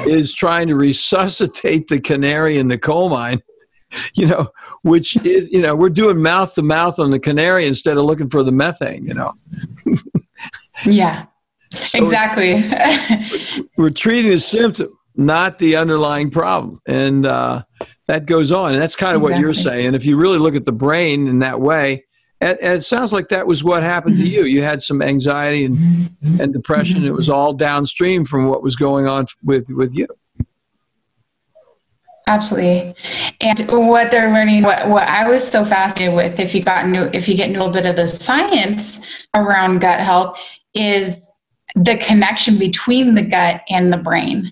is 0.05 0.33
trying 0.33 0.67
to 0.67 0.75
resuscitate 0.75 1.87
the 1.87 1.99
canary 1.99 2.57
in 2.57 2.67
the 2.67 2.77
coal 2.77 3.09
mine 3.09 3.41
you 4.15 4.25
know, 4.25 4.49
which 4.81 5.15
is, 5.25 5.49
you 5.51 5.61
know, 5.61 5.75
we're 5.75 5.89
doing 5.89 6.21
mouth 6.21 6.53
to 6.55 6.61
mouth 6.61 6.99
on 6.99 7.11
the 7.11 7.19
canary 7.19 7.65
instead 7.65 7.97
of 7.97 8.05
looking 8.05 8.29
for 8.29 8.43
the 8.43 8.51
methane, 8.51 9.05
you 9.05 9.13
know. 9.13 9.33
yeah, 10.85 11.25
so 11.71 12.03
exactly. 12.03 12.63
we're 13.77 13.89
treating 13.89 14.31
the 14.31 14.39
symptom, 14.39 14.97
not 15.15 15.57
the 15.59 15.75
underlying 15.75 16.31
problem. 16.31 16.81
And 16.87 17.25
uh, 17.25 17.63
that 18.07 18.25
goes 18.25 18.51
on. 18.51 18.73
And 18.73 18.81
that's 18.81 18.95
kind 18.95 19.15
of 19.15 19.21
exactly. 19.21 19.35
what 19.35 19.41
you're 19.41 19.53
saying. 19.53 19.95
If 19.95 20.05
you 20.05 20.17
really 20.17 20.39
look 20.39 20.55
at 20.55 20.65
the 20.65 20.71
brain 20.71 21.27
in 21.27 21.39
that 21.39 21.59
way, 21.59 22.05
and, 22.39 22.57
and, 22.59 22.73
it 22.73 22.83
sounds 22.83 23.11
like 23.11 23.29
that 23.29 23.47
was 23.47 23.63
what 23.63 23.81
happened 23.81 24.17
to 24.17 24.27
you. 24.27 24.43
You 24.43 24.61
had 24.61 24.83
some 24.83 25.01
anxiety 25.01 25.65
and, 25.65 26.11
and 26.39 26.53
depression. 26.53 27.03
It 27.03 27.13
was 27.13 27.29
all 27.29 27.51
downstream 27.51 28.25
from 28.25 28.45
what 28.45 28.61
was 28.61 28.75
going 28.75 29.07
on 29.07 29.25
with, 29.43 29.69
with 29.71 29.95
you. 29.95 30.07
Absolutely. 32.27 32.93
And 33.39 33.59
what 33.69 34.11
they're 34.11 34.31
learning, 34.33 34.63
what, 34.63 34.89
what 34.89 35.03
I 35.03 35.27
was 35.27 35.47
so 35.47 35.63
fascinated 35.63 36.13
with, 36.13 36.39
if 36.39 36.53
you 36.53 36.61
got 36.61 36.85
if 37.15 37.27
you 37.27 37.35
get 37.35 37.47
into 37.47 37.59
a 37.59 37.63
little 37.63 37.73
bit 37.73 37.85
of 37.85 37.95
the 37.95 38.07
science 38.07 38.99
around 39.33 39.79
gut 39.79 40.01
health, 40.01 40.37
is 40.73 41.31
the 41.75 41.97
connection 41.97 42.59
between 42.59 43.15
the 43.15 43.21
gut 43.21 43.61
and 43.69 43.91
the 43.91 43.97
brain. 43.97 44.51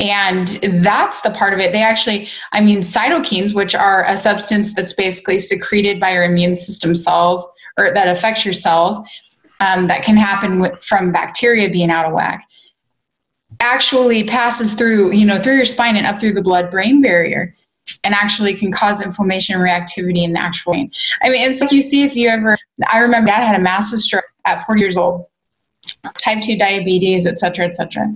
And 0.00 0.48
that's 0.84 1.22
the 1.22 1.30
part 1.30 1.54
of 1.54 1.60
it. 1.60 1.72
They 1.72 1.82
actually, 1.82 2.28
I 2.52 2.60
mean, 2.60 2.80
cytokines, 2.80 3.54
which 3.54 3.74
are 3.74 4.04
a 4.06 4.16
substance 4.16 4.74
that's 4.74 4.92
basically 4.92 5.38
secreted 5.38 5.98
by 5.98 6.12
your 6.12 6.24
immune 6.24 6.56
system 6.56 6.94
cells 6.94 7.48
or 7.78 7.94
that 7.94 8.06
affects 8.06 8.44
your 8.44 8.52
cells, 8.52 8.98
um, 9.60 9.88
that 9.88 10.02
can 10.02 10.18
happen 10.18 10.60
with, 10.60 10.78
from 10.84 11.12
bacteria 11.12 11.70
being 11.70 11.90
out 11.90 12.04
of 12.04 12.12
whack 12.12 12.46
actually 13.60 14.24
passes 14.24 14.74
through, 14.74 15.12
you 15.12 15.24
know, 15.24 15.40
through 15.40 15.56
your 15.56 15.64
spine 15.64 15.96
and 15.96 16.06
up 16.06 16.20
through 16.20 16.34
the 16.34 16.42
blood 16.42 16.70
brain 16.70 17.00
barrier 17.00 17.54
and 18.04 18.14
actually 18.14 18.54
can 18.54 18.72
cause 18.72 19.00
inflammation 19.00 19.54
and 19.54 19.64
reactivity 19.64 20.24
in 20.24 20.32
the 20.32 20.40
actual 20.40 20.72
brain. 20.72 20.90
I 21.22 21.28
mean, 21.28 21.48
it's 21.48 21.60
like 21.60 21.72
you 21.72 21.82
see 21.82 22.02
if 22.02 22.16
you 22.16 22.28
ever, 22.28 22.56
I 22.92 22.98
remember 22.98 23.28
dad 23.28 23.44
had 23.44 23.58
a 23.58 23.62
massive 23.62 24.00
stroke 24.00 24.24
at 24.44 24.64
40 24.66 24.80
years 24.80 24.96
old 24.96 25.26
type 26.18 26.42
2 26.42 26.58
diabetes, 26.58 27.26
et 27.26 27.38
cetera, 27.38 27.64
et 27.64 27.74
cetera. 27.74 28.12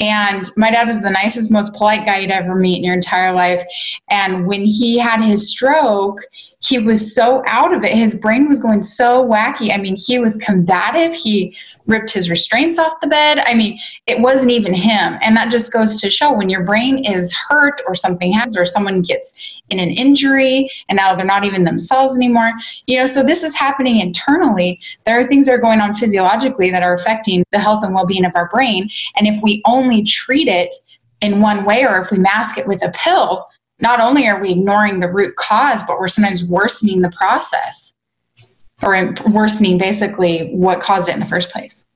And 0.00 0.48
my 0.56 0.70
dad 0.70 0.86
was 0.86 1.02
the 1.02 1.10
nicest, 1.10 1.50
most 1.50 1.74
polite 1.74 2.06
guy 2.06 2.18
you'd 2.18 2.30
ever 2.30 2.54
meet 2.54 2.78
in 2.78 2.84
your 2.84 2.94
entire 2.94 3.32
life. 3.32 3.62
And 4.10 4.46
when 4.46 4.64
he 4.64 4.98
had 4.98 5.20
his 5.20 5.50
stroke, 5.50 6.20
he 6.60 6.78
was 6.78 7.14
so 7.14 7.42
out 7.46 7.72
of 7.72 7.84
it. 7.84 7.92
His 7.92 8.16
brain 8.16 8.48
was 8.48 8.60
going 8.60 8.82
so 8.82 9.26
wacky. 9.26 9.72
I 9.72 9.78
mean, 9.78 9.96
he 9.96 10.18
was 10.18 10.36
combative. 10.36 11.14
He 11.14 11.56
ripped 11.88 12.12
his 12.12 12.30
restraints 12.30 12.78
off 12.78 13.00
the 13.00 13.06
bed. 13.06 13.38
I 13.38 13.54
mean, 13.54 13.78
it 14.06 14.20
wasn't 14.20 14.52
even 14.52 14.72
him. 14.74 15.18
And 15.22 15.36
that 15.36 15.50
just 15.50 15.72
goes 15.72 16.00
to 16.00 16.10
show 16.10 16.32
when 16.32 16.48
your 16.48 16.62
brain 16.62 17.04
is 17.04 17.34
hurt 17.34 17.80
or 17.88 17.94
something 17.94 18.32
happens 18.32 18.56
or 18.56 18.66
someone 18.66 19.02
gets 19.02 19.62
in 19.70 19.80
an 19.80 19.90
injury 19.90 20.70
and 20.88 20.96
now 20.96 21.16
they're 21.16 21.26
not 21.26 21.44
even 21.44 21.64
themselves 21.64 22.14
anymore. 22.16 22.52
You 22.86 22.98
know, 22.98 23.06
so 23.06 23.24
this 23.24 23.42
is 23.42 23.56
happening 23.56 24.00
internally. 24.00 24.78
There 25.06 25.18
are 25.18 25.26
things 25.26 25.46
that 25.46 25.54
are 25.54 25.58
going 25.58 25.80
on 25.80 25.94
physiologically 25.94 26.70
that 26.70 26.82
are 26.82 26.94
affecting 26.94 27.42
the 27.50 27.58
health 27.58 27.82
and 27.82 27.94
well 27.94 28.06
being 28.06 28.26
of 28.26 28.32
our 28.34 28.48
brain. 28.48 28.88
And 29.16 29.26
if 29.26 29.42
we 29.42 29.62
only 29.64 30.04
treat 30.04 30.48
it 30.48 30.74
in 31.22 31.40
one 31.40 31.64
way 31.64 31.84
or 31.84 32.00
if 32.00 32.10
we 32.10 32.18
mask 32.18 32.58
it 32.58 32.66
with 32.66 32.84
a 32.84 32.90
pill, 32.90 33.46
not 33.80 34.00
only 34.00 34.26
are 34.26 34.40
we 34.40 34.52
ignoring 34.52 35.00
the 35.00 35.10
root 35.10 35.36
cause, 35.36 35.82
but 35.84 35.98
we're 35.98 36.08
sometimes 36.08 36.44
worsening 36.44 37.00
the 37.00 37.10
process 37.10 37.94
or 38.82 39.14
worsening 39.30 39.78
basically 39.78 40.50
what 40.52 40.80
caused 40.80 41.08
it 41.08 41.14
in 41.14 41.20
the 41.20 41.26
first 41.26 41.50
place. 41.50 41.86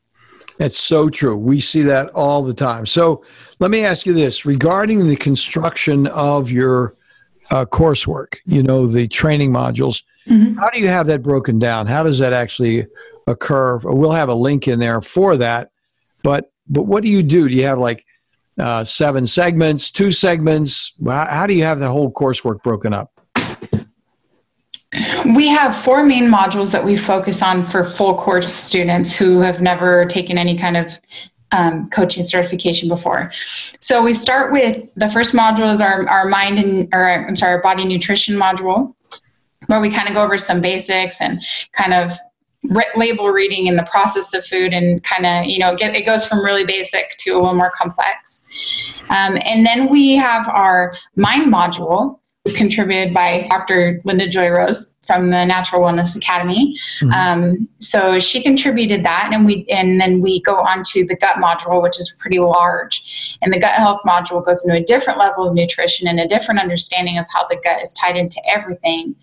That's 0.58 0.78
so 0.78 1.08
true. 1.08 1.36
We 1.36 1.60
see 1.60 1.82
that 1.82 2.10
all 2.10 2.42
the 2.42 2.54
time. 2.54 2.86
So 2.86 3.24
let 3.58 3.70
me 3.70 3.84
ask 3.84 4.06
you 4.06 4.12
this 4.12 4.44
regarding 4.44 5.08
the 5.08 5.16
construction 5.16 6.06
of 6.08 6.50
your 6.50 6.94
uh, 7.50 7.64
coursework, 7.64 8.36
you 8.46 8.62
know, 8.62 8.86
the 8.86 9.08
training 9.08 9.50
modules, 9.50 10.02
mm-hmm. 10.28 10.58
how 10.58 10.70
do 10.70 10.80
you 10.80 10.88
have 10.88 11.06
that 11.06 11.22
broken 11.22 11.58
down? 11.58 11.86
How 11.86 12.02
does 12.02 12.18
that 12.18 12.32
actually 12.32 12.86
occur? 13.26 13.78
We'll 13.78 14.12
have 14.12 14.28
a 14.28 14.34
link 14.34 14.68
in 14.68 14.78
there 14.78 15.00
for 15.00 15.36
that. 15.36 15.70
But 16.22 16.50
but 16.68 16.84
what 16.84 17.02
do 17.02 17.08
you 17.08 17.22
do? 17.22 17.48
Do 17.48 17.54
you 17.54 17.64
have 17.64 17.78
like 17.78 18.04
uh, 18.58 18.84
seven 18.84 19.26
segments, 19.26 19.90
two 19.90 20.12
segments? 20.12 20.94
How, 21.04 21.26
how 21.26 21.46
do 21.46 21.54
you 21.54 21.64
have 21.64 21.80
the 21.80 21.90
whole 21.90 22.10
coursework 22.10 22.62
broken 22.62 22.94
up? 22.94 23.11
We 25.34 25.48
have 25.48 25.76
four 25.76 26.04
main 26.04 26.28
modules 26.28 26.70
that 26.72 26.84
we 26.84 26.96
focus 26.96 27.42
on 27.42 27.64
for 27.64 27.84
full 27.84 28.14
course 28.14 28.52
students 28.52 29.16
who 29.16 29.40
have 29.40 29.62
never 29.62 30.04
taken 30.04 30.36
any 30.36 30.58
kind 30.58 30.76
of 30.76 31.00
um, 31.52 31.88
coaching 31.90 32.24
certification 32.24 32.88
before. 32.88 33.30
So 33.80 34.02
we 34.02 34.14
start 34.14 34.52
with 34.52 34.94
the 34.94 35.10
first 35.10 35.34
module 35.34 35.72
is 35.72 35.80
our, 35.80 36.08
our 36.08 36.26
mind 36.26 36.58
and 36.58 36.88
or 36.92 37.08
I'm 37.08 37.36
sorry, 37.36 37.54
our 37.54 37.62
body 37.62 37.84
nutrition 37.84 38.36
module, 38.36 38.94
where 39.66 39.80
we 39.80 39.90
kind 39.90 40.08
of 40.08 40.14
go 40.14 40.22
over 40.22 40.38
some 40.38 40.60
basics 40.60 41.20
and 41.20 41.42
kind 41.72 41.94
of 41.94 42.12
re- 42.70 42.90
label 42.96 43.28
reading 43.28 43.68
and 43.68 43.78
the 43.78 43.86
process 43.90 44.34
of 44.34 44.44
food 44.46 44.72
and 44.72 45.02
kind 45.04 45.26
of 45.26 45.46
you 45.46 45.58
know 45.58 45.76
get, 45.76 45.94
it 45.94 46.04
goes 46.04 46.26
from 46.26 46.44
really 46.44 46.64
basic 46.64 47.16
to 47.18 47.30
a 47.32 47.38
little 47.38 47.54
more 47.54 47.72
complex. 47.78 48.44
Um, 49.10 49.38
and 49.44 49.64
then 49.64 49.90
we 49.90 50.16
have 50.16 50.48
our 50.48 50.94
mind 51.16 51.52
module 51.52 52.18
was 52.44 52.56
contributed 52.56 53.14
by 53.14 53.46
Dr. 53.50 54.00
Linda 54.04 54.28
Joy 54.28 54.48
Rose 54.48 54.96
from 55.02 55.30
the 55.30 55.44
Natural 55.44 55.80
Wellness 55.80 56.16
Academy. 56.16 56.76
Mm-hmm. 57.00 57.12
Um, 57.12 57.68
so 57.78 58.18
she 58.18 58.42
contributed 58.42 59.04
that, 59.04 59.30
and 59.32 59.46
we 59.46 59.64
and 59.68 60.00
then 60.00 60.20
we 60.20 60.42
go 60.42 60.56
on 60.56 60.82
to 60.90 61.06
the 61.06 61.16
gut 61.16 61.36
module, 61.36 61.80
which 61.82 61.98
is 62.00 62.16
pretty 62.18 62.40
large. 62.40 63.38
And 63.42 63.52
the 63.52 63.60
gut 63.60 63.74
health 63.74 64.00
module 64.04 64.44
goes 64.44 64.64
into 64.64 64.80
a 64.80 64.84
different 64.84 65.20
level 65.20 65.46
of 65.46 65.54
nutrition 65.54 66.08
and 66.08 66.18
a 66.18 66.26
different 66.26 66.60
understanding 66.60 67.18
of 67.18 67.26
how 67.32 67.46
the 67.46 67.60
gut 67.62 67.80
is 67.80 67.92
tied 67.92 68.16
into 68.16 68.40
everything. 68.48 69.14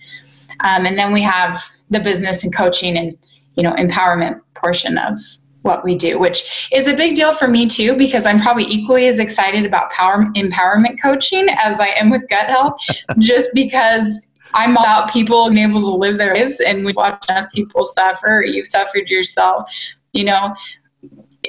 Um, 0.61 0.85
and 0.85 0.97
then 0.97 1.11
we 1.11 1.21
have 1.21 1.61
the 1.89 1.99
business 1.99 2.43
and 2.43 2.55
coaching 2.55 2.97
and 2.97 3.17
you 3.55 3.63
know 3.63 3.73
empowerment 3.73 4.39
portion 4.55 4.97
of 4.97 5.19
what 5.63 5.83
we 5.83 5.95
do, 5.95 6.17
which 6.17 6.69
is 6.71 6.87
a 6.87 6.93
big 6.93 7.15
deal 7.15 7.33
for 7.33 7.47
me 7.47 7.67
too, 7.67 7.95
because 7.97 8.25
I'm 8.25 8.39
probably 8.39 8.65
equally 8.65 9.07
as 9.07 9.19
excited 9.19 9.65
about 9.65 9.91
power 9.91 10.25
empowerment 10.35 11.01
coaching 11.01 11.47
as 11.49 11.79
I 11.79 11.87
am 11.97 12.09
with 12.09 12.27
gut 12.29 12.47
health, 12.47 12.79
just 13.19 13.49
because 13.53 14.25
I'm 14.53 14.71
about 14.71 15.11
people 15.11 15.49
being 15.49 15.69
able 15.69 15.81
to 15.81 15.95
live 15.95 16.17
their 16.17 16.35
lives 16.35 16.59
and 16.59 16.85
we 16.85 16.93
watch 16.93 17.25
enough 17.29 17.51
people 17.51 17.85
suffer, 17.85 18.43
you've 18.45 18.65
suffered 18.65 19.09
yourself, 19.09 19.69
you 20.13 20.23
know, 20.23 20.55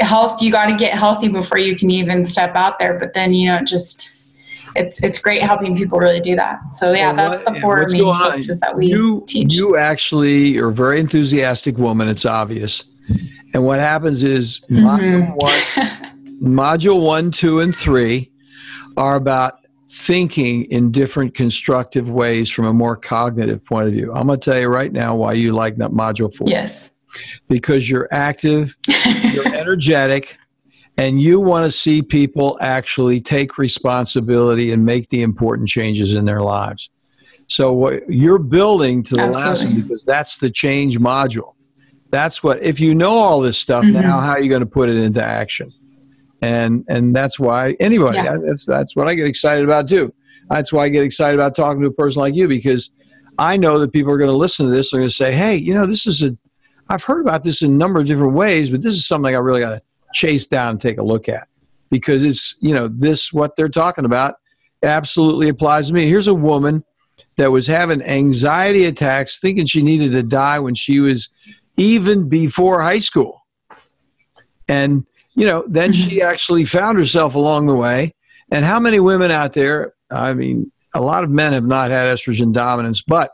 health, 0.00 0.42
you 0.42 0.50
got 0.50 0.66
to 0.66 0.76
get 0.76 0.98
healthy 0.98 1.28
before 1.28 1.58
you 1.58 1.76
can 1.76 1.90
even 1.90 2.24
step 2.24 2.54
out 2.54 2.78
there. 2.78 2.98
But 2.98 3.14
then, 3.14 3.32
you 3.32 3.50
know, 3.50 3.60
just, 3.64 4.38
it's 4.76 5.02
it's 5.02 5.18
great 5.18 5.42
helping 5.42 5.76
people 5.76 5.98
really 5.98 6.20
do 6.20 6.36
that. 6.36 6.60
So 6.74 6.92
yeah, 6.92 7.12
well, 7.12 7.30
that's 7.30 7.42
the 7.42 7.54
four 7.60 7.86
main 7.90 8.04
focuses 8.04 8.60
that 8.60 8.76
we 8.76 8.86
you, 8.86 9.24
teach. 9.26 9.54
You 9.54 9.76
actually 9.76 10.58
are 10.58 10.68
a 10.68 10.72
very 10.72 11.00
enthusiastic 11.00 11.76
woman. 11.78 12.08
It's 12.08 12.26
obvious. 12.26 12.84
And 13.52 13.64
what 13.64 13.80
happens 13.80 14.24
is 14.24 14.60
mm-hmm. 14.70 14.86
module, 14.86 15.36
one, 15.36 16.40
module 16.42 17.04
one, 17.04 17.30
two, 17.30 17.60
and 17.60 17.74
three 17.74 18.30
are 18.96 19.16
about 19.16 19.60
thinking 19.90 20.64
in 20.66 20.92
different 20.92 21.34
constructive 21.34 22.10
ways 22.10 22.48
from 22.50 22.66
a 22.66 22.72
more 22.72 22.96
cognitive 22.96 23.64
point 23.64 23.88
of 23.88 23.92
view. 23.92 24.12
I'm 24.14 24.28
going 24.28 24.38
to 24.38 24.50
tell 24.50 24.60
you 24.60 24.68
right 24.68 24.92
now 24.92 25.16
why 25.16 25.32
you 25.32 25.52
like 25.52 25.76
that 25.76 25.90
module 25.90 26.32
four. 26.32 26.48
Yes. 26.48 26.90
Because 27.48 27.90
you're 27.90 28.08
active, 28.12 28.76
you're 29.32 29.48
energetic, 29.56 30.38
and 30.96 31.20
you 31.20 31.40
want 31.40 31.64
to 31.64 31.70
see 31.70 32.02
people 32.02 32.56
actually 32.60 33.20
take 33.20 33.58
responsibility 33.58 34.70
and 34.70 34.84
make 34.84 35.08
the 35.08 35.22
important 35.22 35.68
changes 35.68 36.14
in 36.14 36.24
their 36.24 36.40
lives. 36.40 36.88
So 37.48 37.72
what 37.72 38.08
you're 38.08 38.38
building 38.38 39.02
to 39.04 39.16
the 39.16 39.22
Absolutely. 39.22 39.50
last 39.50 39.64
one 39.64 39.82
because 39.82 40.04
that's 40.04 40.38
the 40.38 40.50
change 40.50 41.00
module 41.00 41.54
that's 42.10 42.42
what 42.42 42.62
if 42.62 42.80
you 42.80 42.94
know 42.94 43.12
all 43.18 43.40
this 43.40 43.58
stuff 43.58 43.84
mm-hmm. 43.84 43.94
now 43.94 44.20
how 44.20 44.30
are 44.30 44.40
you 44.40 44.48
going 44.48 44.60
to 44.60 44.66
put 44.66 44.88
it 44.88 44.96
into 44.96 45.22
action 45.22 45.72
and 46.42 46.84
and 46.88 47.14
that's 47.14 47.38
why 47.38 47.76
anybody 47.80 48.18
yeah. 48.18 48.36
that's 48.44 48.64
that's 48.64 48.96
what 48.96 49.08
i 49.08 49.14
get 49.14 49.26
excited 49.26 49.64
about 49.64 49.88
too 49.88 50.12
that's 50.48 50.72
why 50.72 50.84
i 50.84 50.88
get 50.88 51.04
excited 51.04 51.34
about 51.34 51.54
talking 51.54 51.80
to 51.80 51.88
a 51.88 51.92
person 51.92 52.20
like 52.20 52.34
you 52.34 52.48
because 52.48 52.90
i 53.38 53.56
know 53.56 53.78
that 53.78 53.92
people 53.92 54.12
are 54.12 54.18
going 54.18 54.30
to 54.30 54.36
listen 54.36 54.66
to 54.66 54.72
this 54.72 54.92
and 54.92 55.00
going 55.00 55.08
to 55.08 55.14
say 55.14 55.32
hey 55.32 55.54
you 55.54 55.74
know 55.74 55.86
this 55.86 56.06
is 56.06 56.22
a 56.22 56.36
i've 56.88 57.02
heard 57.02 57.20
about 57.20 57.42
this 57.44 57.62
in 57.62 57.70
a 57.70 57.76
number 57.76 58.00
of 58.00 58.06
different 58.06 58.32
ways 58.32 58.70
but 58.70 58.82
this 58.82 58.94
is 58.94 59.06
something 59.06 59.34
i 59.34 59.38
really 59.38 59.60
got 59.60 59.70
to 59.70 59.82
chase 60.12 60.46
down 60.46 60.72
and 60.72 60.80
take 60.80 60.98
a 60.98 61.02
look 61.02 61.28
at 61.28 61.46
because 61.90 62.24
it's 62.24 62.56
you 62.60 62.74
know 62.74 62.88
this 62.88 63.32
what 63.32 63.54
they're 63.56 63.68
talking 63.68 64.04
about 64.04 64.36
absolutely 64.82 65.48
applies 65.48 65.88
to 65.88 65.94
me 65.94 66.08
here's 66.08 66.28
a 66.28 66.34
woman 66.34 66.82
that 67.36 67.50
was 67.50 67.66
having 67.66 68.02
anxiety 68.02 68.86
attacks 68.86 69.38
thinking 69.38 69.66
she 69.66 69.82
needed 69.82 70.12
to 70.12 70.22
die 70.22 70.58
when 70.58 70.74
she 70.74 71.00
was 71.00 71.28
even 71.80 72.28
before 72.28 72.82
high 72.82 72.98
school. 72.98 73.46
And, 74.68 75.06
you 75.34 75.46
know, 75.46 75.64
then 75.66 75.92
she 75.92 76.18
mm-hmm. 76.18 76.28
actually 76.28 76.64
found 76.66 76.98
herself 76.98 77.34
along 77.34 77.66
the 77.66 77.74
way. 77.74 78.14
And 78.52 78.66
how 78.66 78.78
many 78.78 79.00
women 79.00 79.30
out 79.30 79.54
there, 79.54 79.94
I 80.10 80.34
mean, 80.34 80.70
a 80.94 81.00
lot 81.00 81.24
of 81.24 81.30
men 81.30 81.54
have 81.54 81.64
not 81.64 81.90
had 81.90 82.14
estrogen 82.14 82.52
dominance, 82.52 83.00
but 83.00 83.30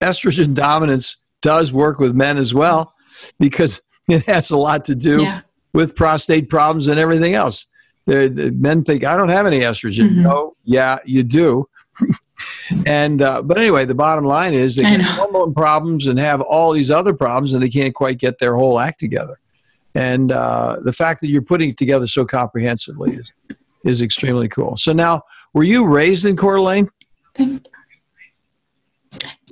estrogen 0.00 0.54
dominance 0.54 1.22
does 1.42 1.70
work 1.70 1.98
with 1.98 2.14
men 2.14 2.38
as 2.38 2.54
well 2.54 2.94
because 3.38 3.82
it 4.08 4.22
has 4.22 4.50
a 4.50 4.56
lot 4.56 4.86
to 4.86 4.94
do 4.94 5.22
yeah. 5.22 5.42
with 5.74 5.94
prostate 5.94 6.48
problems 6.48 6.88
and 6.88 6.98
everything 6.98 7.34
else. 7.34 7.66
They're, 8.06 8.30
men 8.30 8.84
think, 8.84 9.04
I 9.04 9.18
don't 9.18 9.28
have 9.28 9.46
any 9.46 9.60
estrogen. 9.60 10.08
Mm-hmm. 10.08 10.22
No, 10.22 10.56
yeah, 10.64 10.98
you 11.04 11.22
do. 11.24 11.68
And 12.86 13.22
uh, 13.22 13.42
but 13.42 13.58
anyway, 13.58 13.84
the 13.84 13.94
bottom 13.94 14.24
line 14.24 14.54
is 14.54 14.76
they 14.76 14.82
get 14.82 15.00
hormone 15.02 15.54
problems 15.54 16.06
and 16.06 16.18
have 16.18 16.40
all 16.40 16.72
these 16.72 16.90
other 16.90 17.14
problems, 17.14 17.54
and 17.54 17.62
they 17.62 17.68
can't 17.68 17.94
quite 17.94 18.18
get 18.18 18.38
their 18.38 18.56
whole 18.56 18.78
act 18.78 19.00
together. 19.00 19.38
And 19.94 20.32
uh, 20.32 20.78
the 20.82 20.92
fact 20.92 21.20
that 21.20 21.28
you're 21.28 21.42
putting 21.42 21.70
it 21.70 21.78
together 21.78 22.06
so 22.06 22.24
comprehensively 22.24 23.14
is 23.14 23.32
is 23.84 24.02
extremely 24.02 24.48
cool. 24.48 24.76
So 24.76 24.92
now, 24.92 25.22
were 25.54 25.64
you 25.64 25.86
raised 25.86 26.24
in 26.24 26.36
Coeur 26.36 26.56
d'Alene? 26.56 26.90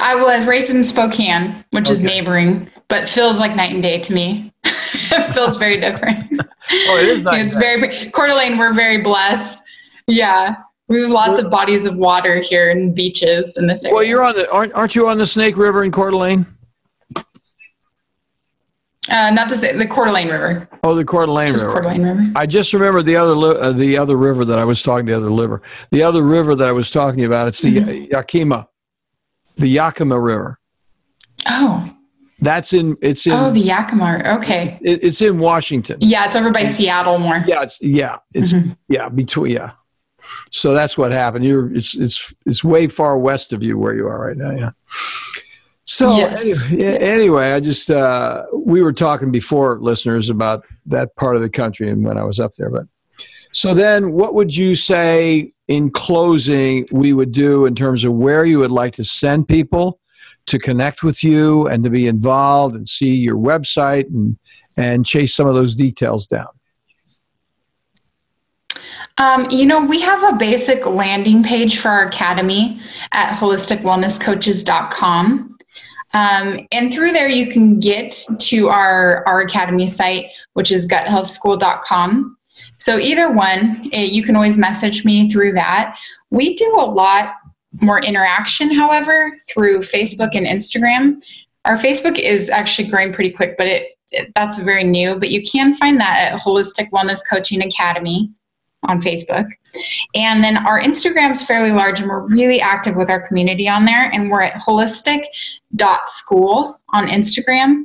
I 0.00 0.14
was 0.14 0.46
raised 0.46 0.70
in 0.70 0.82
Spokane, 0.84 1.64
which 1.70 1.86
okay. 1.86 1.92
is 1.92 2.02
neighboring, 2.02 2.70
but 2.88 3.08
feels 3.08 3.38
like 3.38 3.54
night 3.54 3.72
and 3.72 3.82
day 3.82 3.98
to 3.98 4.12
me. 4.14 4.52
it 4.64 5.34
feels 5.34 5.56
very 5.58 5.80
different. 5.80 6.24
oh, 6.40 6.98
it 7.02 7.08
is 7.08 7.24
nice. 7.24 7.46
it's 7.46 7.56
very 7.56 8.10
Coeur 8.10 8.28
d'Alene. 8.28 8.56
We're 8.56 8.72
very 8.72 9.02
blessed. 9.02 9.58
Yeah, 10.06 10.56
we 10.90 11.00
have 11.02 11.10
lots 11.10 11.38
of 11.38 11.50
bodies 11.50 11.86
of 11.86 11.96
water 11.96 12.40
here 12.40 12.70
and 12.70 12.94
beaches 12.94 13.56
in 13.56 13.68
this 13.68 13.84
area. 13.84 13.94
Well, 13.94 14.04
you're 14.04 14.24
on 14.24 14.34
the 14.34 14.50
aren't 14.50 14.74
aren't 14.74 14.96
you 14.96 15.08
on 15.08 15.18
the 15.18 15.26
Snake 15.26 15.56
River 15.56 15.84
in 15.84 15.92
Coeur 15.92 16.10
d'Alene? 16.10 16.44
Uh, 19.08 19.30
not 19.30 19.48
the 19.48 19.74
the 19.78 19.86
Coeur 19.86 20.06
d'Alene 20.06 20.28
River. 20.28 20.68
Oh, 20.82 20.94
the 20.94 21.04
Coeur 21.04 21.26
d'Alene 21.26 21.52
River. 21.52 21.72
Coeur 21.72 21.82
d'Alene 21.82 22.02
River. 22.02 22.32
I 22.34 22.44
just 22.44 22.72
remember 22.72 23.02
the 23.02 23.14
other 23.14 23.34
uh, 23.34 23.72
the 23.72 23.96
other 23.96 24.16
river 24.16 24.44
that 24.44 24.58
I 24.58 24.64
was 24.64 24.82
talking 24.82 25.06
the 25.06 25.16
other 25.16 25.30
river 25.30 25.62
the 25.92 26.02
other 26.02 26.24
river 26.24 26.56
that 26.56 26.68
I 26.68 26.72
was 26.72 26.90
talking 26.90 27.24
about. 27.24 27.46
It's 27.46 27.62
the 27.62 27.76
mm-hmm. 27.76 28.12
Yakima, 28.12 28.68
the 29.56 29.68
Yakima 29.68 30.18
River. 30.18 30.58
Oh. 31.46 31.88
That's 32.40 32.72
in 32.72 32.96
it's 33.00 33.26
in 33.26 33.32
Oh, 33.32 33.52
the 33.52 33.60
Yakima. 33.60 34.22
Okay. 34.38 34.76
It, 34.80 35.04
it's 35.04 35.22
in 35.22 35.38
Washington. 35.38 35.98
Yeah, 36.00 36.24
it's 36.26 36.34
over 36.34 36.50
by 36.50 36.64
Seattle 36.64 37.18
more. 37.18 37.44
Yeah, 37.46 37.62
it's 37.62 37.80
yeah, 37.80 38.16
it's 38.34 38.52
mm-hmm. 38.52 38.72
yeah, 38.88 39.08
between 39.08 39.52
yeah. 39.52 39.72
So 40.50 40.74
that's 40.74 40.98
what 40.98 41.12
happened. 41.12 41.44
You're 41.44 41.74
it's 41.74 41.96
it's 41.96 42.34
it's 42.46 42.64
way 42.64 42.86
far 42.86 43.18
west 43.18 43.52
of 43.52 43.62
you 43.62 43.78
where 43.78 43.94
you 43.94 44.06
are 44.06 44.18
right 44.18 44.36
now. 44.36 44.50
Yeah. 44.50 44.70
So 45.84 46.16
yes. 46.16 46.70
anyway, 46.70 46.98
anyway, 46.98 47.52
I 47.52 47.60
just 47.60 47.90
uh, 47.90 48.44
we 48.54 48.80
were 48.80 48.92
talking 48.92 49.32
before, 49.32 49.80
listeners, 49.80 50.30
about 50.30 50.64
that 50.86 51.16
part 51.16 51.34
of 51.34 51.42
the 51.42 51.50
country 51.50 51.90
and 51.90 52.04
when 52.04 52.16
I 52.16 52.22
was 52.22 52.38
up 52.38 52.52
there. 52.52 52.70
But 52.70 52.86
so 53.52 53.74
then, 53.74 54.12
what 54.12 54.34
would 54.34 54.56
you 54.56 54.76
say 54.76 55.52
in 55.66 55.90
closing 55.90 56.86
we 56.92 57.12
would 57.12 57.32
do 57.32 57.66
in 57.66 57.74
terms 57.74 58.04
of 58.04 58.12
where 58.12 58.44
you 58.44 58.58
would 58.60 58.70
like 58.70 58.94
to 58.94 59.04
send 59.04 59.48
people 59.48 59.98
to 60.46 60.58
connect 60.58 61.02
with 61.02 61.24
you 61.24 61.66
and 61.66 61.82
to 61.84 61.90
be 61.90 62.06
involved 62.06 62.74
and 62.76 62.88
see 62.88 63.14
your 63.14 63.36
website 63.36 64.06
and 64.06 64.38
and 64.76 65.04
chase 65.04 65.34
some 65.34 65.48
of 65.48 65.54
those 65.54 65.74
details 65.74 66.26
down? 66.26 66.48
Um, 69.20 69.48
you 69.50 69.66
know, 69.66 69.84
we 69.84 70.00
have 70.00 70.22
a 70.22 70.32
basic 70.32 70.86
landing 70.86 71.42
page 71.42 71.78
for 71.78 71.90
our 71.90 72.08
academy 72.08 72.80
at 73.12 73.36
holisticwellnesscoaches.com. 73.36 75.58
Um, 76.14 76.66
and 76.72 76.90
through 76.90 77.12
there, 77.12 77.28
you 77.28 77.52
can 77.52 77.78
get 77.78 78.18
to 78.38 78.70
our, 78.70 79.22
our 79.28 79.42
academy 79.42 79.86
site, 79.86 80.30
which 80.54 80.72
is 80.72 80.88
guthealthschool.com. 80.88 82.38
So, 82.78 82.98
either 82.98 83.30
one, 83.30 83.90
it, 83.92 83.92
eh, 83.92 84.04
you 84.04 84.22
can 84.22 84.36
always 84.36 84.56
message 84.56 85.04
me 85.04 85.30
through 85.30 85.52
that. 85.52 85.98
We 86.30 86.56
do 86.56 86.76
a 86.78 86.88
lot 86.90 87.34
more 87.82 88.02
interaction, 88.02 88.74
however, 88.74 89.30
through 89.52 89.80
Facebook 89.80 90.34
and 90.34 90.46
Instagram. 90.46 91.22
Our 91.66 91.76
Facebook 91.76 92.18
is 92.18 92.48
actually 92.48 92.88
growing 92.88 93.12
pretty 93.12 93.32
quick, 93.32 93.58
but 93.58 93.66
it, 93.66 93.98
it 94.12 94.32
that's 94.34 94.56
very 94.58 94.84
new. 94.84 95.16
But 95.16 95.30
you 95.30 95.42
can 95.42 95.74
find 95.74 96.00
that 96.00 96.32
at 96.32 96.40
Holistic 96.40 96.88
Wellness 96.90 97.20
Coaching 97.28 97.62
Academy 97.62 98.32
on 98.84 99.00
Facebook. 99.00 99.50
And 100.14 100.42
then 100.42 100.56
our 100.66 100.80
Instagram 100.80 101.32
is 101.32 101.42
fairly 101.42 101.72
large 101.72 102.00
and 102.00 102.08
we're 102.08 102.26
really 102.28 102.58
active 102.60 102.96
with 102.96 103.10
our 103.10 103.20
community 103.26 103.68
on 103.68 103.84
there. 103.84 104.10
And 104.12 104.30
we're 104.30 104.42
at 104.42 104.54
holistic.school 104.54 106.80
on 106.90 107.08
Instagram. 107.08 107.84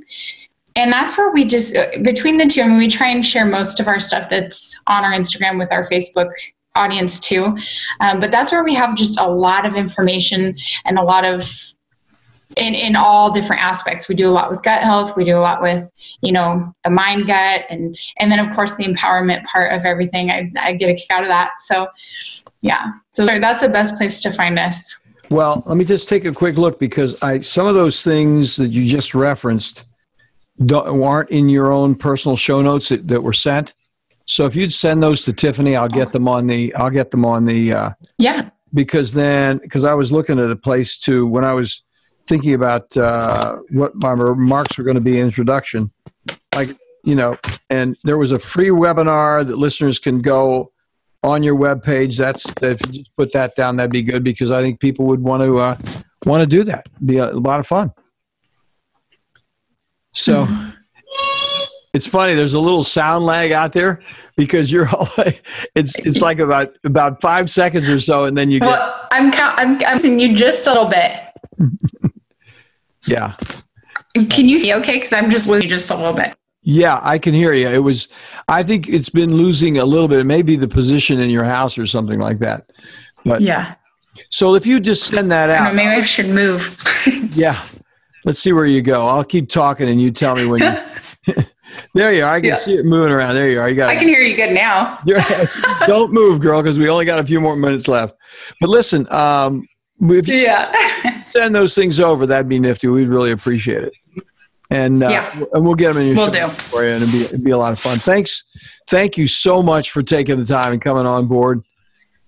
And 0.77 0.91
that's 0.91 1.17
where 1.17 1.31
we 1.31 1.45
just, 1.45 1.73
between 2.03 2.37
the 2.37 2.45
two, 2.45 2.61
I 2.61 2.67
mean, 2.67 2.77
we 2.77 2.89
try 2.89 3.07
and 3.09 3.25
share 3.25 3.45
most 3.45 3.79
of 3.79 3.87
our 3.87 3.99
stuff 3.99 4.29
that's 4.29 4.77
on 4.87 5.05
our 5.05 5.11
Instagram 5.11 5.57
with 5.57 5.71
our 5.71 5.87
Facebook 5.87 6.31
audience 6.75 7.19
too. 7.19 7.57
Um, 8.01 8.19
but 8.19 8.31
that's 8.31 8.51
where 8.51 8.63
we 8.63 8.75
have 8.75 8.95
just 8.95 9.19
a 9.19 9.27
lot 9.27 9.65
of 9.65 9.75
information 9.75 10.55
and 10.83 10.99
a 10.99 11.03
lot 11.03 11.23
of 11.23 11.49
in, 12.57 12.73
in 12.73 12.95
all 12.95 13.31
different 13.31 13.61
aspects. 13.61 14.07
We 14.07 14.15
do 14.15 14.29
a 14.29 14.31
lot 14.31 14.49
with 14.49 14.63
gut 14.63 14.81
health. 14.81 15.15
We 15.17 15.25
do 15.25 15.37
a 15.37 15.39
lot 15.39 15.61
with, 15.61 15.91
you 16.21 16.31
know, 16.31 16.73
the 16.83 16.89
mind 16.89 17.27
gut 17.27 17.65
and, 17.69 17.97
and 18.19 18.31
then 18.31 18.39
of 18.39 18.53
course 18.55 18.75
the 18.75 18.85
empowerment 18.85 19.43
part 19.45 19.73
of 19.73 19.85
everything. 19.85 20.31
I, 20.31 20.51
I 20.57 20.73
get 20.73 20.89
a 20.89 20.93
kick 20.93 21.11
out 21.11 21.23
of 21.23 21.29
that. 21.29 21.51
So 21.59 21.87
yeah, 22.61 22.91
so 23.11 23.25
that's 23.25 23.61
the 23.61 23.69
best 23.69 23.97
place 23.97 24.21
to 24.21 24.31
find 24.31 24.57
us. 24.57 24.99
Well, 25.29 25.63
let 25.65 25.77
me 25.77 25.85
just 25.85 26.07
take 26.07 26.25
a 26.25 26.31
quick 26.31 26.57
look 26.57 26.79
because 26.79 27.21
I, 27.23 27.39
some 27.39 27.67
of 27.67 27.73
those 27.73 28.03
things 28.03 28.55
that 28.57 28.67
you 28.67 28.85
just 28.85 29.15
referenced 29.15 29.85
aren't 30.71 31.29
in 31.31 31.49
your 31.49 31.71
own 31.71 31.95
personal 31.95 32.37
show 32.37 32.61
notes 32.61 32.89
that, 32.89 33.07
that 33.07 33.21
were 33.21 33.33
sent. 33.33 33.73
So 34.27 34.45
if 34.45 34.55
you'd 34.55 34.71
send 34.73 35.03
those 35.03 35.23
to 35.25 35.33
Tiffany, 35.33 35.75
I'll 35.75 35.89
get 35.89 36.11
them 36.11 36.27
on 36.27 36.47
the, 36.47 36.73
I'll 36.75 36.89
get 36.89 37.11
them 37.11 37.25
on 37.25 37.45
the, 37.45 37.73
uh, 37.73 37.89
yeah, 38.17 38.49
because 38.73 39.13
then, 39.13 39.57
because 39.57 39.83
I 39.83 39.93
was 39.93 40.11
looking 40.11 40.39
at 40.39 40.49
a 40.49 40.55
place 40.55 40.99
to, 41.01 41.27
when 41.27 41.43
I 41.43 41.53
was 41.53 41.83
thinking 42.27 42.53
about 42.53 42.95
uh, 42.97 43.57
what 43.69 43.95
my 43.95 44.11
remarks 44.11 44.77
were 44.77 44.83
going 44.83 44.95
to 44.95 45.01
be 45.01 45.19
introduction, 45.19 45.91
like 46.53 46.75
you 47.03 47.15
know, 47.15 47.37
and 47.69 47.95
there 48.03 48.17
was 48.17 48.31
a 48.31 48.39
free 48.39 48.69
webinar 48.69 49.45
that 49.45 49.57
listeners 49.57 49.99
can 49.99 50.21
go 50.21 50.71
on 51.23 51.43
your 51.43 51.55
web 51.55 51.83
page. 51.83 52.17
That's 52.17 52.45
if 52.61 52.81
you 52.87 52.93
just 52.93 53.15
put 53.15 53.31
that 53.33 53.55
down, 53.55 53.75
that'd 53.77 53.91
be 53.91 54.03
good 54.03 54.23
because 54.23 54.51
I 54.51 54.61
think 54.61 54.79
people 54.79 55.05
would 55.07 55.21
want 55.21 55.43
to 55.43 55.59
uh, 55.59 55.77
want 56.25 56.41
to 56.41 56.47
do 56.47 56.63
that. 56.63 56.87
It'd 56.95 57.07
be 57.07 57.17
a, 57.17 57.31
a, 57.31 57.33
lot 57.33 57.59
of 57.59 57.67
fun. 57.67 57.91
So 60.11 60.47
it's 61.93 62.07
funny. 62.07 62.33
There's 62.33 62.53
a 62.53 62.59
little 62.59 62.83
sound 62.83 63.25
lag 63.25 63.51
out 63.51 63.73
there 63.73 64.01
because 64.35 64.71
you're 64.71 64.89
all 64.89 65.09
it's 65.75 65.97
it's 65.99 66.21
like 66.21 66.39
about 66.39 66.75
about 66.83 67.21
five 67.21 67.49
seconds 67.49 67.87
or 67.87 67.99
so, 67.99 68.25
and 68.25 68.37
then 68.37 68.49
you 68.49 68.59
get. 68.59 68.67
Well, 68.67 69.07
I'm 69.11 69.31
I'm 69.33 69.83
I'm 69.85 69.97
seeing 69.97 70.19
you 70.19 70.35
just 70.35 70.65
a 70.65 70.71
little 70.71 70.89
bit. 70.89 71.21
Yeah. 73.07 73.35
Can 74.29 74.47
you 74.47 74.59
hear 74.59 74.77
okay? 74.77 74.95
Because 74.95 75.13
I'm 75.13 75.29
just 75.29 75.47
losing 75.47 75.69
just 75.69 75.89
a 75.89 75.95
little 75.95 76.13
bit. 76.13 76.35
Yeah, 76.67 76.99
I 77.03 77.19
can 77.19 77.33
hear 77.33 77.53
you. 77.53 77.67
It 77.67 77.83
was, 77.83 78.07
I 78.47 78.63
think 78.63 78.89
it's 78.89 79.09
been 79.09 79.35
losing 79.35 79.77
a 79.77 79.85
little 79.85 80.07
bit. 80.07 80.19
It 80.19 80.25
may 80.25 80.41
be 80.41 80.55
the 80.55 80.67
position 80.67 81.19
in 81.19 81.29
your 81.29 81.43
house 81.43 81.77
or 81.77 81.85
something 81.85 82.19
like 82.19 82.39
that. 82.39 82.71
But 83.23 83.41
yeah. 83.41 83.75
So 84.29 84.55
if 84.55 84.65
you 84.65 84.79
just 84.79 85.03
send 85.03 85.29
that 85.31 85.49
out, 85.49 85.71
know, 85.71 85.75
maybe 85.75 85.89
I 85.89 86.01
should 86.01 86.29
move. 86.29 86.75
yeah. 87.35 87.63
Let's 88.23 88.39
see 88.39 88.53
where 88.53 88.65
you 88.65 88.81
go. 88.81 89.05
I'll 89.05 89.23
keep 89.23 89.49
talking 89.49 89.89
and 89.89 90.01
you 90.01 90.09
tell 90.09 90.35
me 90.35 90.47
when 90.47 90.61
you. 90.61 91.35
there 91.93 92.13
you 92.13 92.23
are. 92.23 92.33
I 92.33 92.39
can 92.39 92.49
yeah. 92.49 92.55
see 92.55 92.75
it 92.75 92.85
moving 92.85 93.11
around. 93.11 93.35
There 93.35 93.51
you 93.51 93.59
are. 93.59 93.69
You 93.69 93.75
got. 93.75 93.89
I 93.89 93.95
can 93.95 94.07
hear 94.07 94.21
you 94.21 94.35
good 94.35 94.53
now. 94.53 94.99
don't 95.85 96.11
move, 96.11 96.39
girl, 96.39 96.63
because 96.63 96.79
we 96.79 96.89
only 96.89 97.05
got 97.05 97.19
a 97.19 97.25
few 97.25 97.39
more 97.39 97.55
minutes 97.55 97.87
left. 97.87 98.15
But 98.59 98.69
listen, 98.69 99.11
um, 99.11 99.67
yeah. 99.99 101.21
send 101.21 101.55
those 101.55 101.75
things 101.75 101.99
over, 101.99 102.25
that'd 102.25 102.49
be 102.49 102.59
nifty. 102.59 102.87
We'd 102.87 103.07
really 103.07 103.31
appreciate 103.31 103.83
it. 103.83 103.93
And 104.69 105.03
uh, 105.03 105.09
yeah. 105.09 105.43
and 105.53 105.63
we'll 105.63 105.75
get 105.75 105.93
them 105.93 106.01
in 106.01 106.07
your 106.07 106.15
we'll 106.15 106.33
show 106.33 106.47
do. 106.47 106.53
for 106.53 106.83
you, 106.83 106.89
and 106.89 107.03
it'd 107.03 107.13
be, 107.13 107.21
it'd 107.21 107.43
be 107.43 107.51
a 107.51 107.57
lot 107.57 107.71
of 107.71 107.79
fun. 107.79 107.99
Thanks, 107.99 108.43
thank 108.87 109.17
you 109.17 109.27
so 109.27 109.61
much 109.61 109.91
for 109.91 110.01
taking 110.01 110.39
the 110.39 110.45
time 110.45 110.73
and 110.73 110.81
coming 110.81 111.05
on 111.05 111.27
board. 111.27 111.63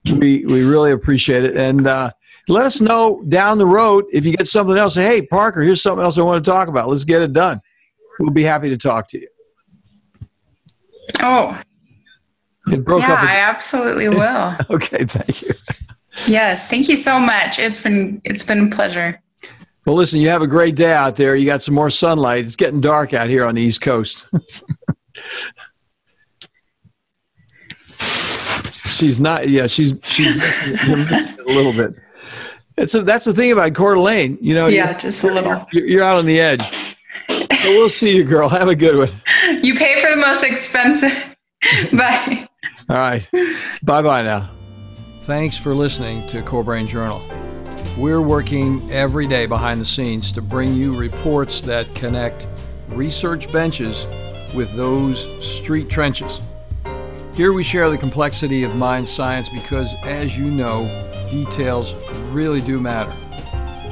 We 0.05 0.45
we 0.45 0.63
really 0.63 0.91
appreciate 0.91 1.43
it, 1.43 1.57
and 1.57 1.87
uh, 1.87 2.11
let 2.47 2.65
us 2.65 2.79
know 2.79 3.23
down 3.27 3.57
the 3.57 3.65
road 3.65 4.05
if 4.13 4.25
you 4.25 4.37
get 4.37 4.47
something 4.47 4.77
else. 4.77 4.93
Say, 4.93 5.03
hey, 5.03 5.21
Parker, 5.23 5.61
here's 5.61 5.81
something 5.81 6.03
else 6.03 6.17
I 6.19 6.21
want 6.21 6.43
to 6.43 6.49
talk 6.49 6.67
about. 6.67 6.89
Let's 6.89 7.03
get 7.03 7.23
it 7.23 7.33
done. 7.33 7.59
We'll 8.19 8.31
be 8.31 8.43
happy 8.43 8.69
to 8.69 8.77
talk 8.77 9.07
to 9.09 9.19
you. 9.19 9.27
Oh, 11.21 11.59
it 12.71 12.83
broke 12.83 13.01
yeah, 13.01 13.13
up. 13.13 13.19
I 13.19 13.37
absolutely 13.37 14.09
will. 14.09 14.55
okay, 14.69 15.05
thank 15.05 15.41
you. 15.41 15.49
Yes, 16.25 16.67
thank 16.69 16.89
you 16.89 16.97
so 16.97 17.19
much. 17.19 17.59
It's 17.59 17.81
been 17.81 18.21
it's 18.23 18.43
been 18.43 18.71
a 18.71 18.75
pleasure. 18.75 19.21
Well, 19.85 19.95
listen, 19.95 20.19
you 20.19 20.29
have 20.29 20.41
a 20.41 20.47
great 20.47 20.75
day 20.75 20.91
out 20.91 21.15
there. 21.15 21.35
You 21.35 21.45
got 21.45 21.61
some 21.63 21.75
more 21.75 21.89
sunlight. 21.89 22.43
It's 22.43 22.57
getting 22.57 22.81
dark 22.81 23.13
out 23.13 23.29
here 23.29 23.45
on 23.45 23.55
the 23.55 23.61
East 23.61 23.79
Coast. 23.79 24.27
she's 28.71 29.19
not. 29.19 29.47
Yeah, 29.47 29.67
she's 29.67 29.93
she's 30.03 30.35
a 30.35 31.43
little 31.45 31.71
bit. 31.71 31.95
It's 32.77 32.93
a, 32.95 33.01
that's 33.01 33.25
the 33.25 33.33
thing 33.33 33.51
about 33.51 33.73
Coeur 33.75 33.95
d'Alene. 33.95 34.37
You 34.41 34.55
know. 34.55 34.67
Yeah, 34.67 34.93
just 34.93 35.23
a 35.23 35.31
little. 35.31 35.65
You're, 35.71 35.87
you're 35.87 36.03
out 36.03 36.17
on 36.17 36.25
the 36.25 36.39
edge. 36.39 36.63
So 37.29 37.69
we'll 37.71 37.89
see 37.89 38.15
you, 38.15 38.23
girl. 38.23 38.49
Have 38.49 38.67
a 38.67 38.75
good 38.75 38.97
one. 38.97 39.09
You 39.63 39.75
pay 39.75 40.01
for 40.01 40.09
the 40.09 40.17
most 40.17 40.43
expensive. 40.43 41.35
Bye. 41.93 42.47
All 42.89 42.97
right. 42.97 43.27
Bye 43.83 44.01
bye 44.01 44.21
now. 44.23 44.49
Thanks 45.27 45.57
for 45.57 45.73
listening 45.73 46.25
to 46.29 46.41
Core 46.41 46.63
Brain 46.63 46.87
Journal. 46.87 47.21
We're 47.97 48.21
working 48.21 48.89
every 48.89 49.27
day 49.27 49.45
behind 49.45 49.81
the 49.81 49.85
scenes 49.85 50.31
to 50.31 50.41
bring 50.41 50.73
you 50.73 50.97
reports 50.97 51.59
that 51.59 51.93
connect 51.95 52.47
research 52.91 53.51
benches 53.51 54.05
with 54.55 54.73
those 54.77 55.45
street 55.45 55.89
trenches. 55.89 56.41
Here 57.33 57.51
we 57.51 57.61
share 57.61 57.89
the 57.89 57.97
complexity 57.97 58.63
of 58.63 58.77
mind 58.77 59.05
science 59.05 59.49
because, 59.49 60.01
as 60.05 60.37
you 60.37 60.45
know, 60.45 60.85
details 61.29 61.93
really 62.31 62.61
do 62.61 62.79
matter. 62.79 63.11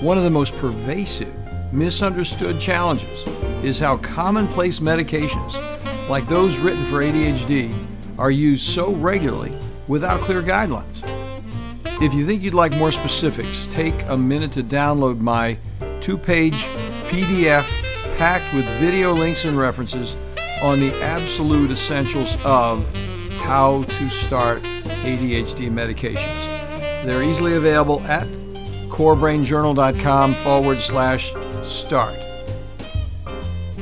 One 0.05 0.17
of 0.17 0.23
the 0.23 0.29
most 0.29 0.55
pervasive, 0.55 1.35
misunderstood 1.73 2.61
challenges 2.61 3.27
is 3.61 3.77
how 3.77 3.97
commonplace 3.97 4.79
medications, 4.79 5.59
like 6.07 6.29
those 6.29 6.57
written 6.57 6.85
for 6.85 7.01
ADHD, 7.01 7.75
are 8.17 8.31
used 8.31 8.63
so 8.63 8.93
regularly 8.93 9.53
without 9.89 10.21
clear 10.21 10.41
guidelines. 10.41 11.14
If 12.01 12.13
you 12.13 12.25
think 12.25 12.43
you'd 12.43 12.53
like 12.53 12.73
more 12.73 12.91
specifics, 12.91 13.67
take 13.67 13.95
a 14.07 14.17
minute 14.17 14.51
to 14.53 14.63
download 14.63 15.21
my 15.21 15.57
two 16.01 16.17
page 16.17 16.65
PDF 17.07 17.65
packed 18.17 18.53
with 18.53 18.65
video 18.79 19.13
links 19.13 19.45
and 19.45 19.57
references 19.57 20.17
on 20.61 20.81
the 20.81 20.93
absolute 21.01 21.71
essentials 21.71 22.35
of 22.43 22.85
how 23.37 23.83
to 23.83 24.09
start 24.09 24.61
ADHD 24.61 25.71
medications. 25.71 27.05
They're 27.05 27.23
easily 27.23 27.55
available 27.55 28.01
at 28.01 28.27
corebrainjournal.com 28.89 30.33
forward 30.35 30.79
slash 30.79 31.33
start. 31.63 32.13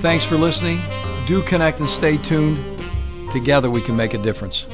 Thanks 0.01 0.23
for 0.23 0.35
listening. 0.35 0.79
Do 1.25 1.41
connect 1.41 1.79
and 1.79 1.89
stay 1.89 2.17
tuned. 2.17 2.59
Together 3.31 3.71
we 3.71 3.81
can 3.81 3.95
make 3.95 4.13
a 4.13 4.19
difference. 4.19 4.67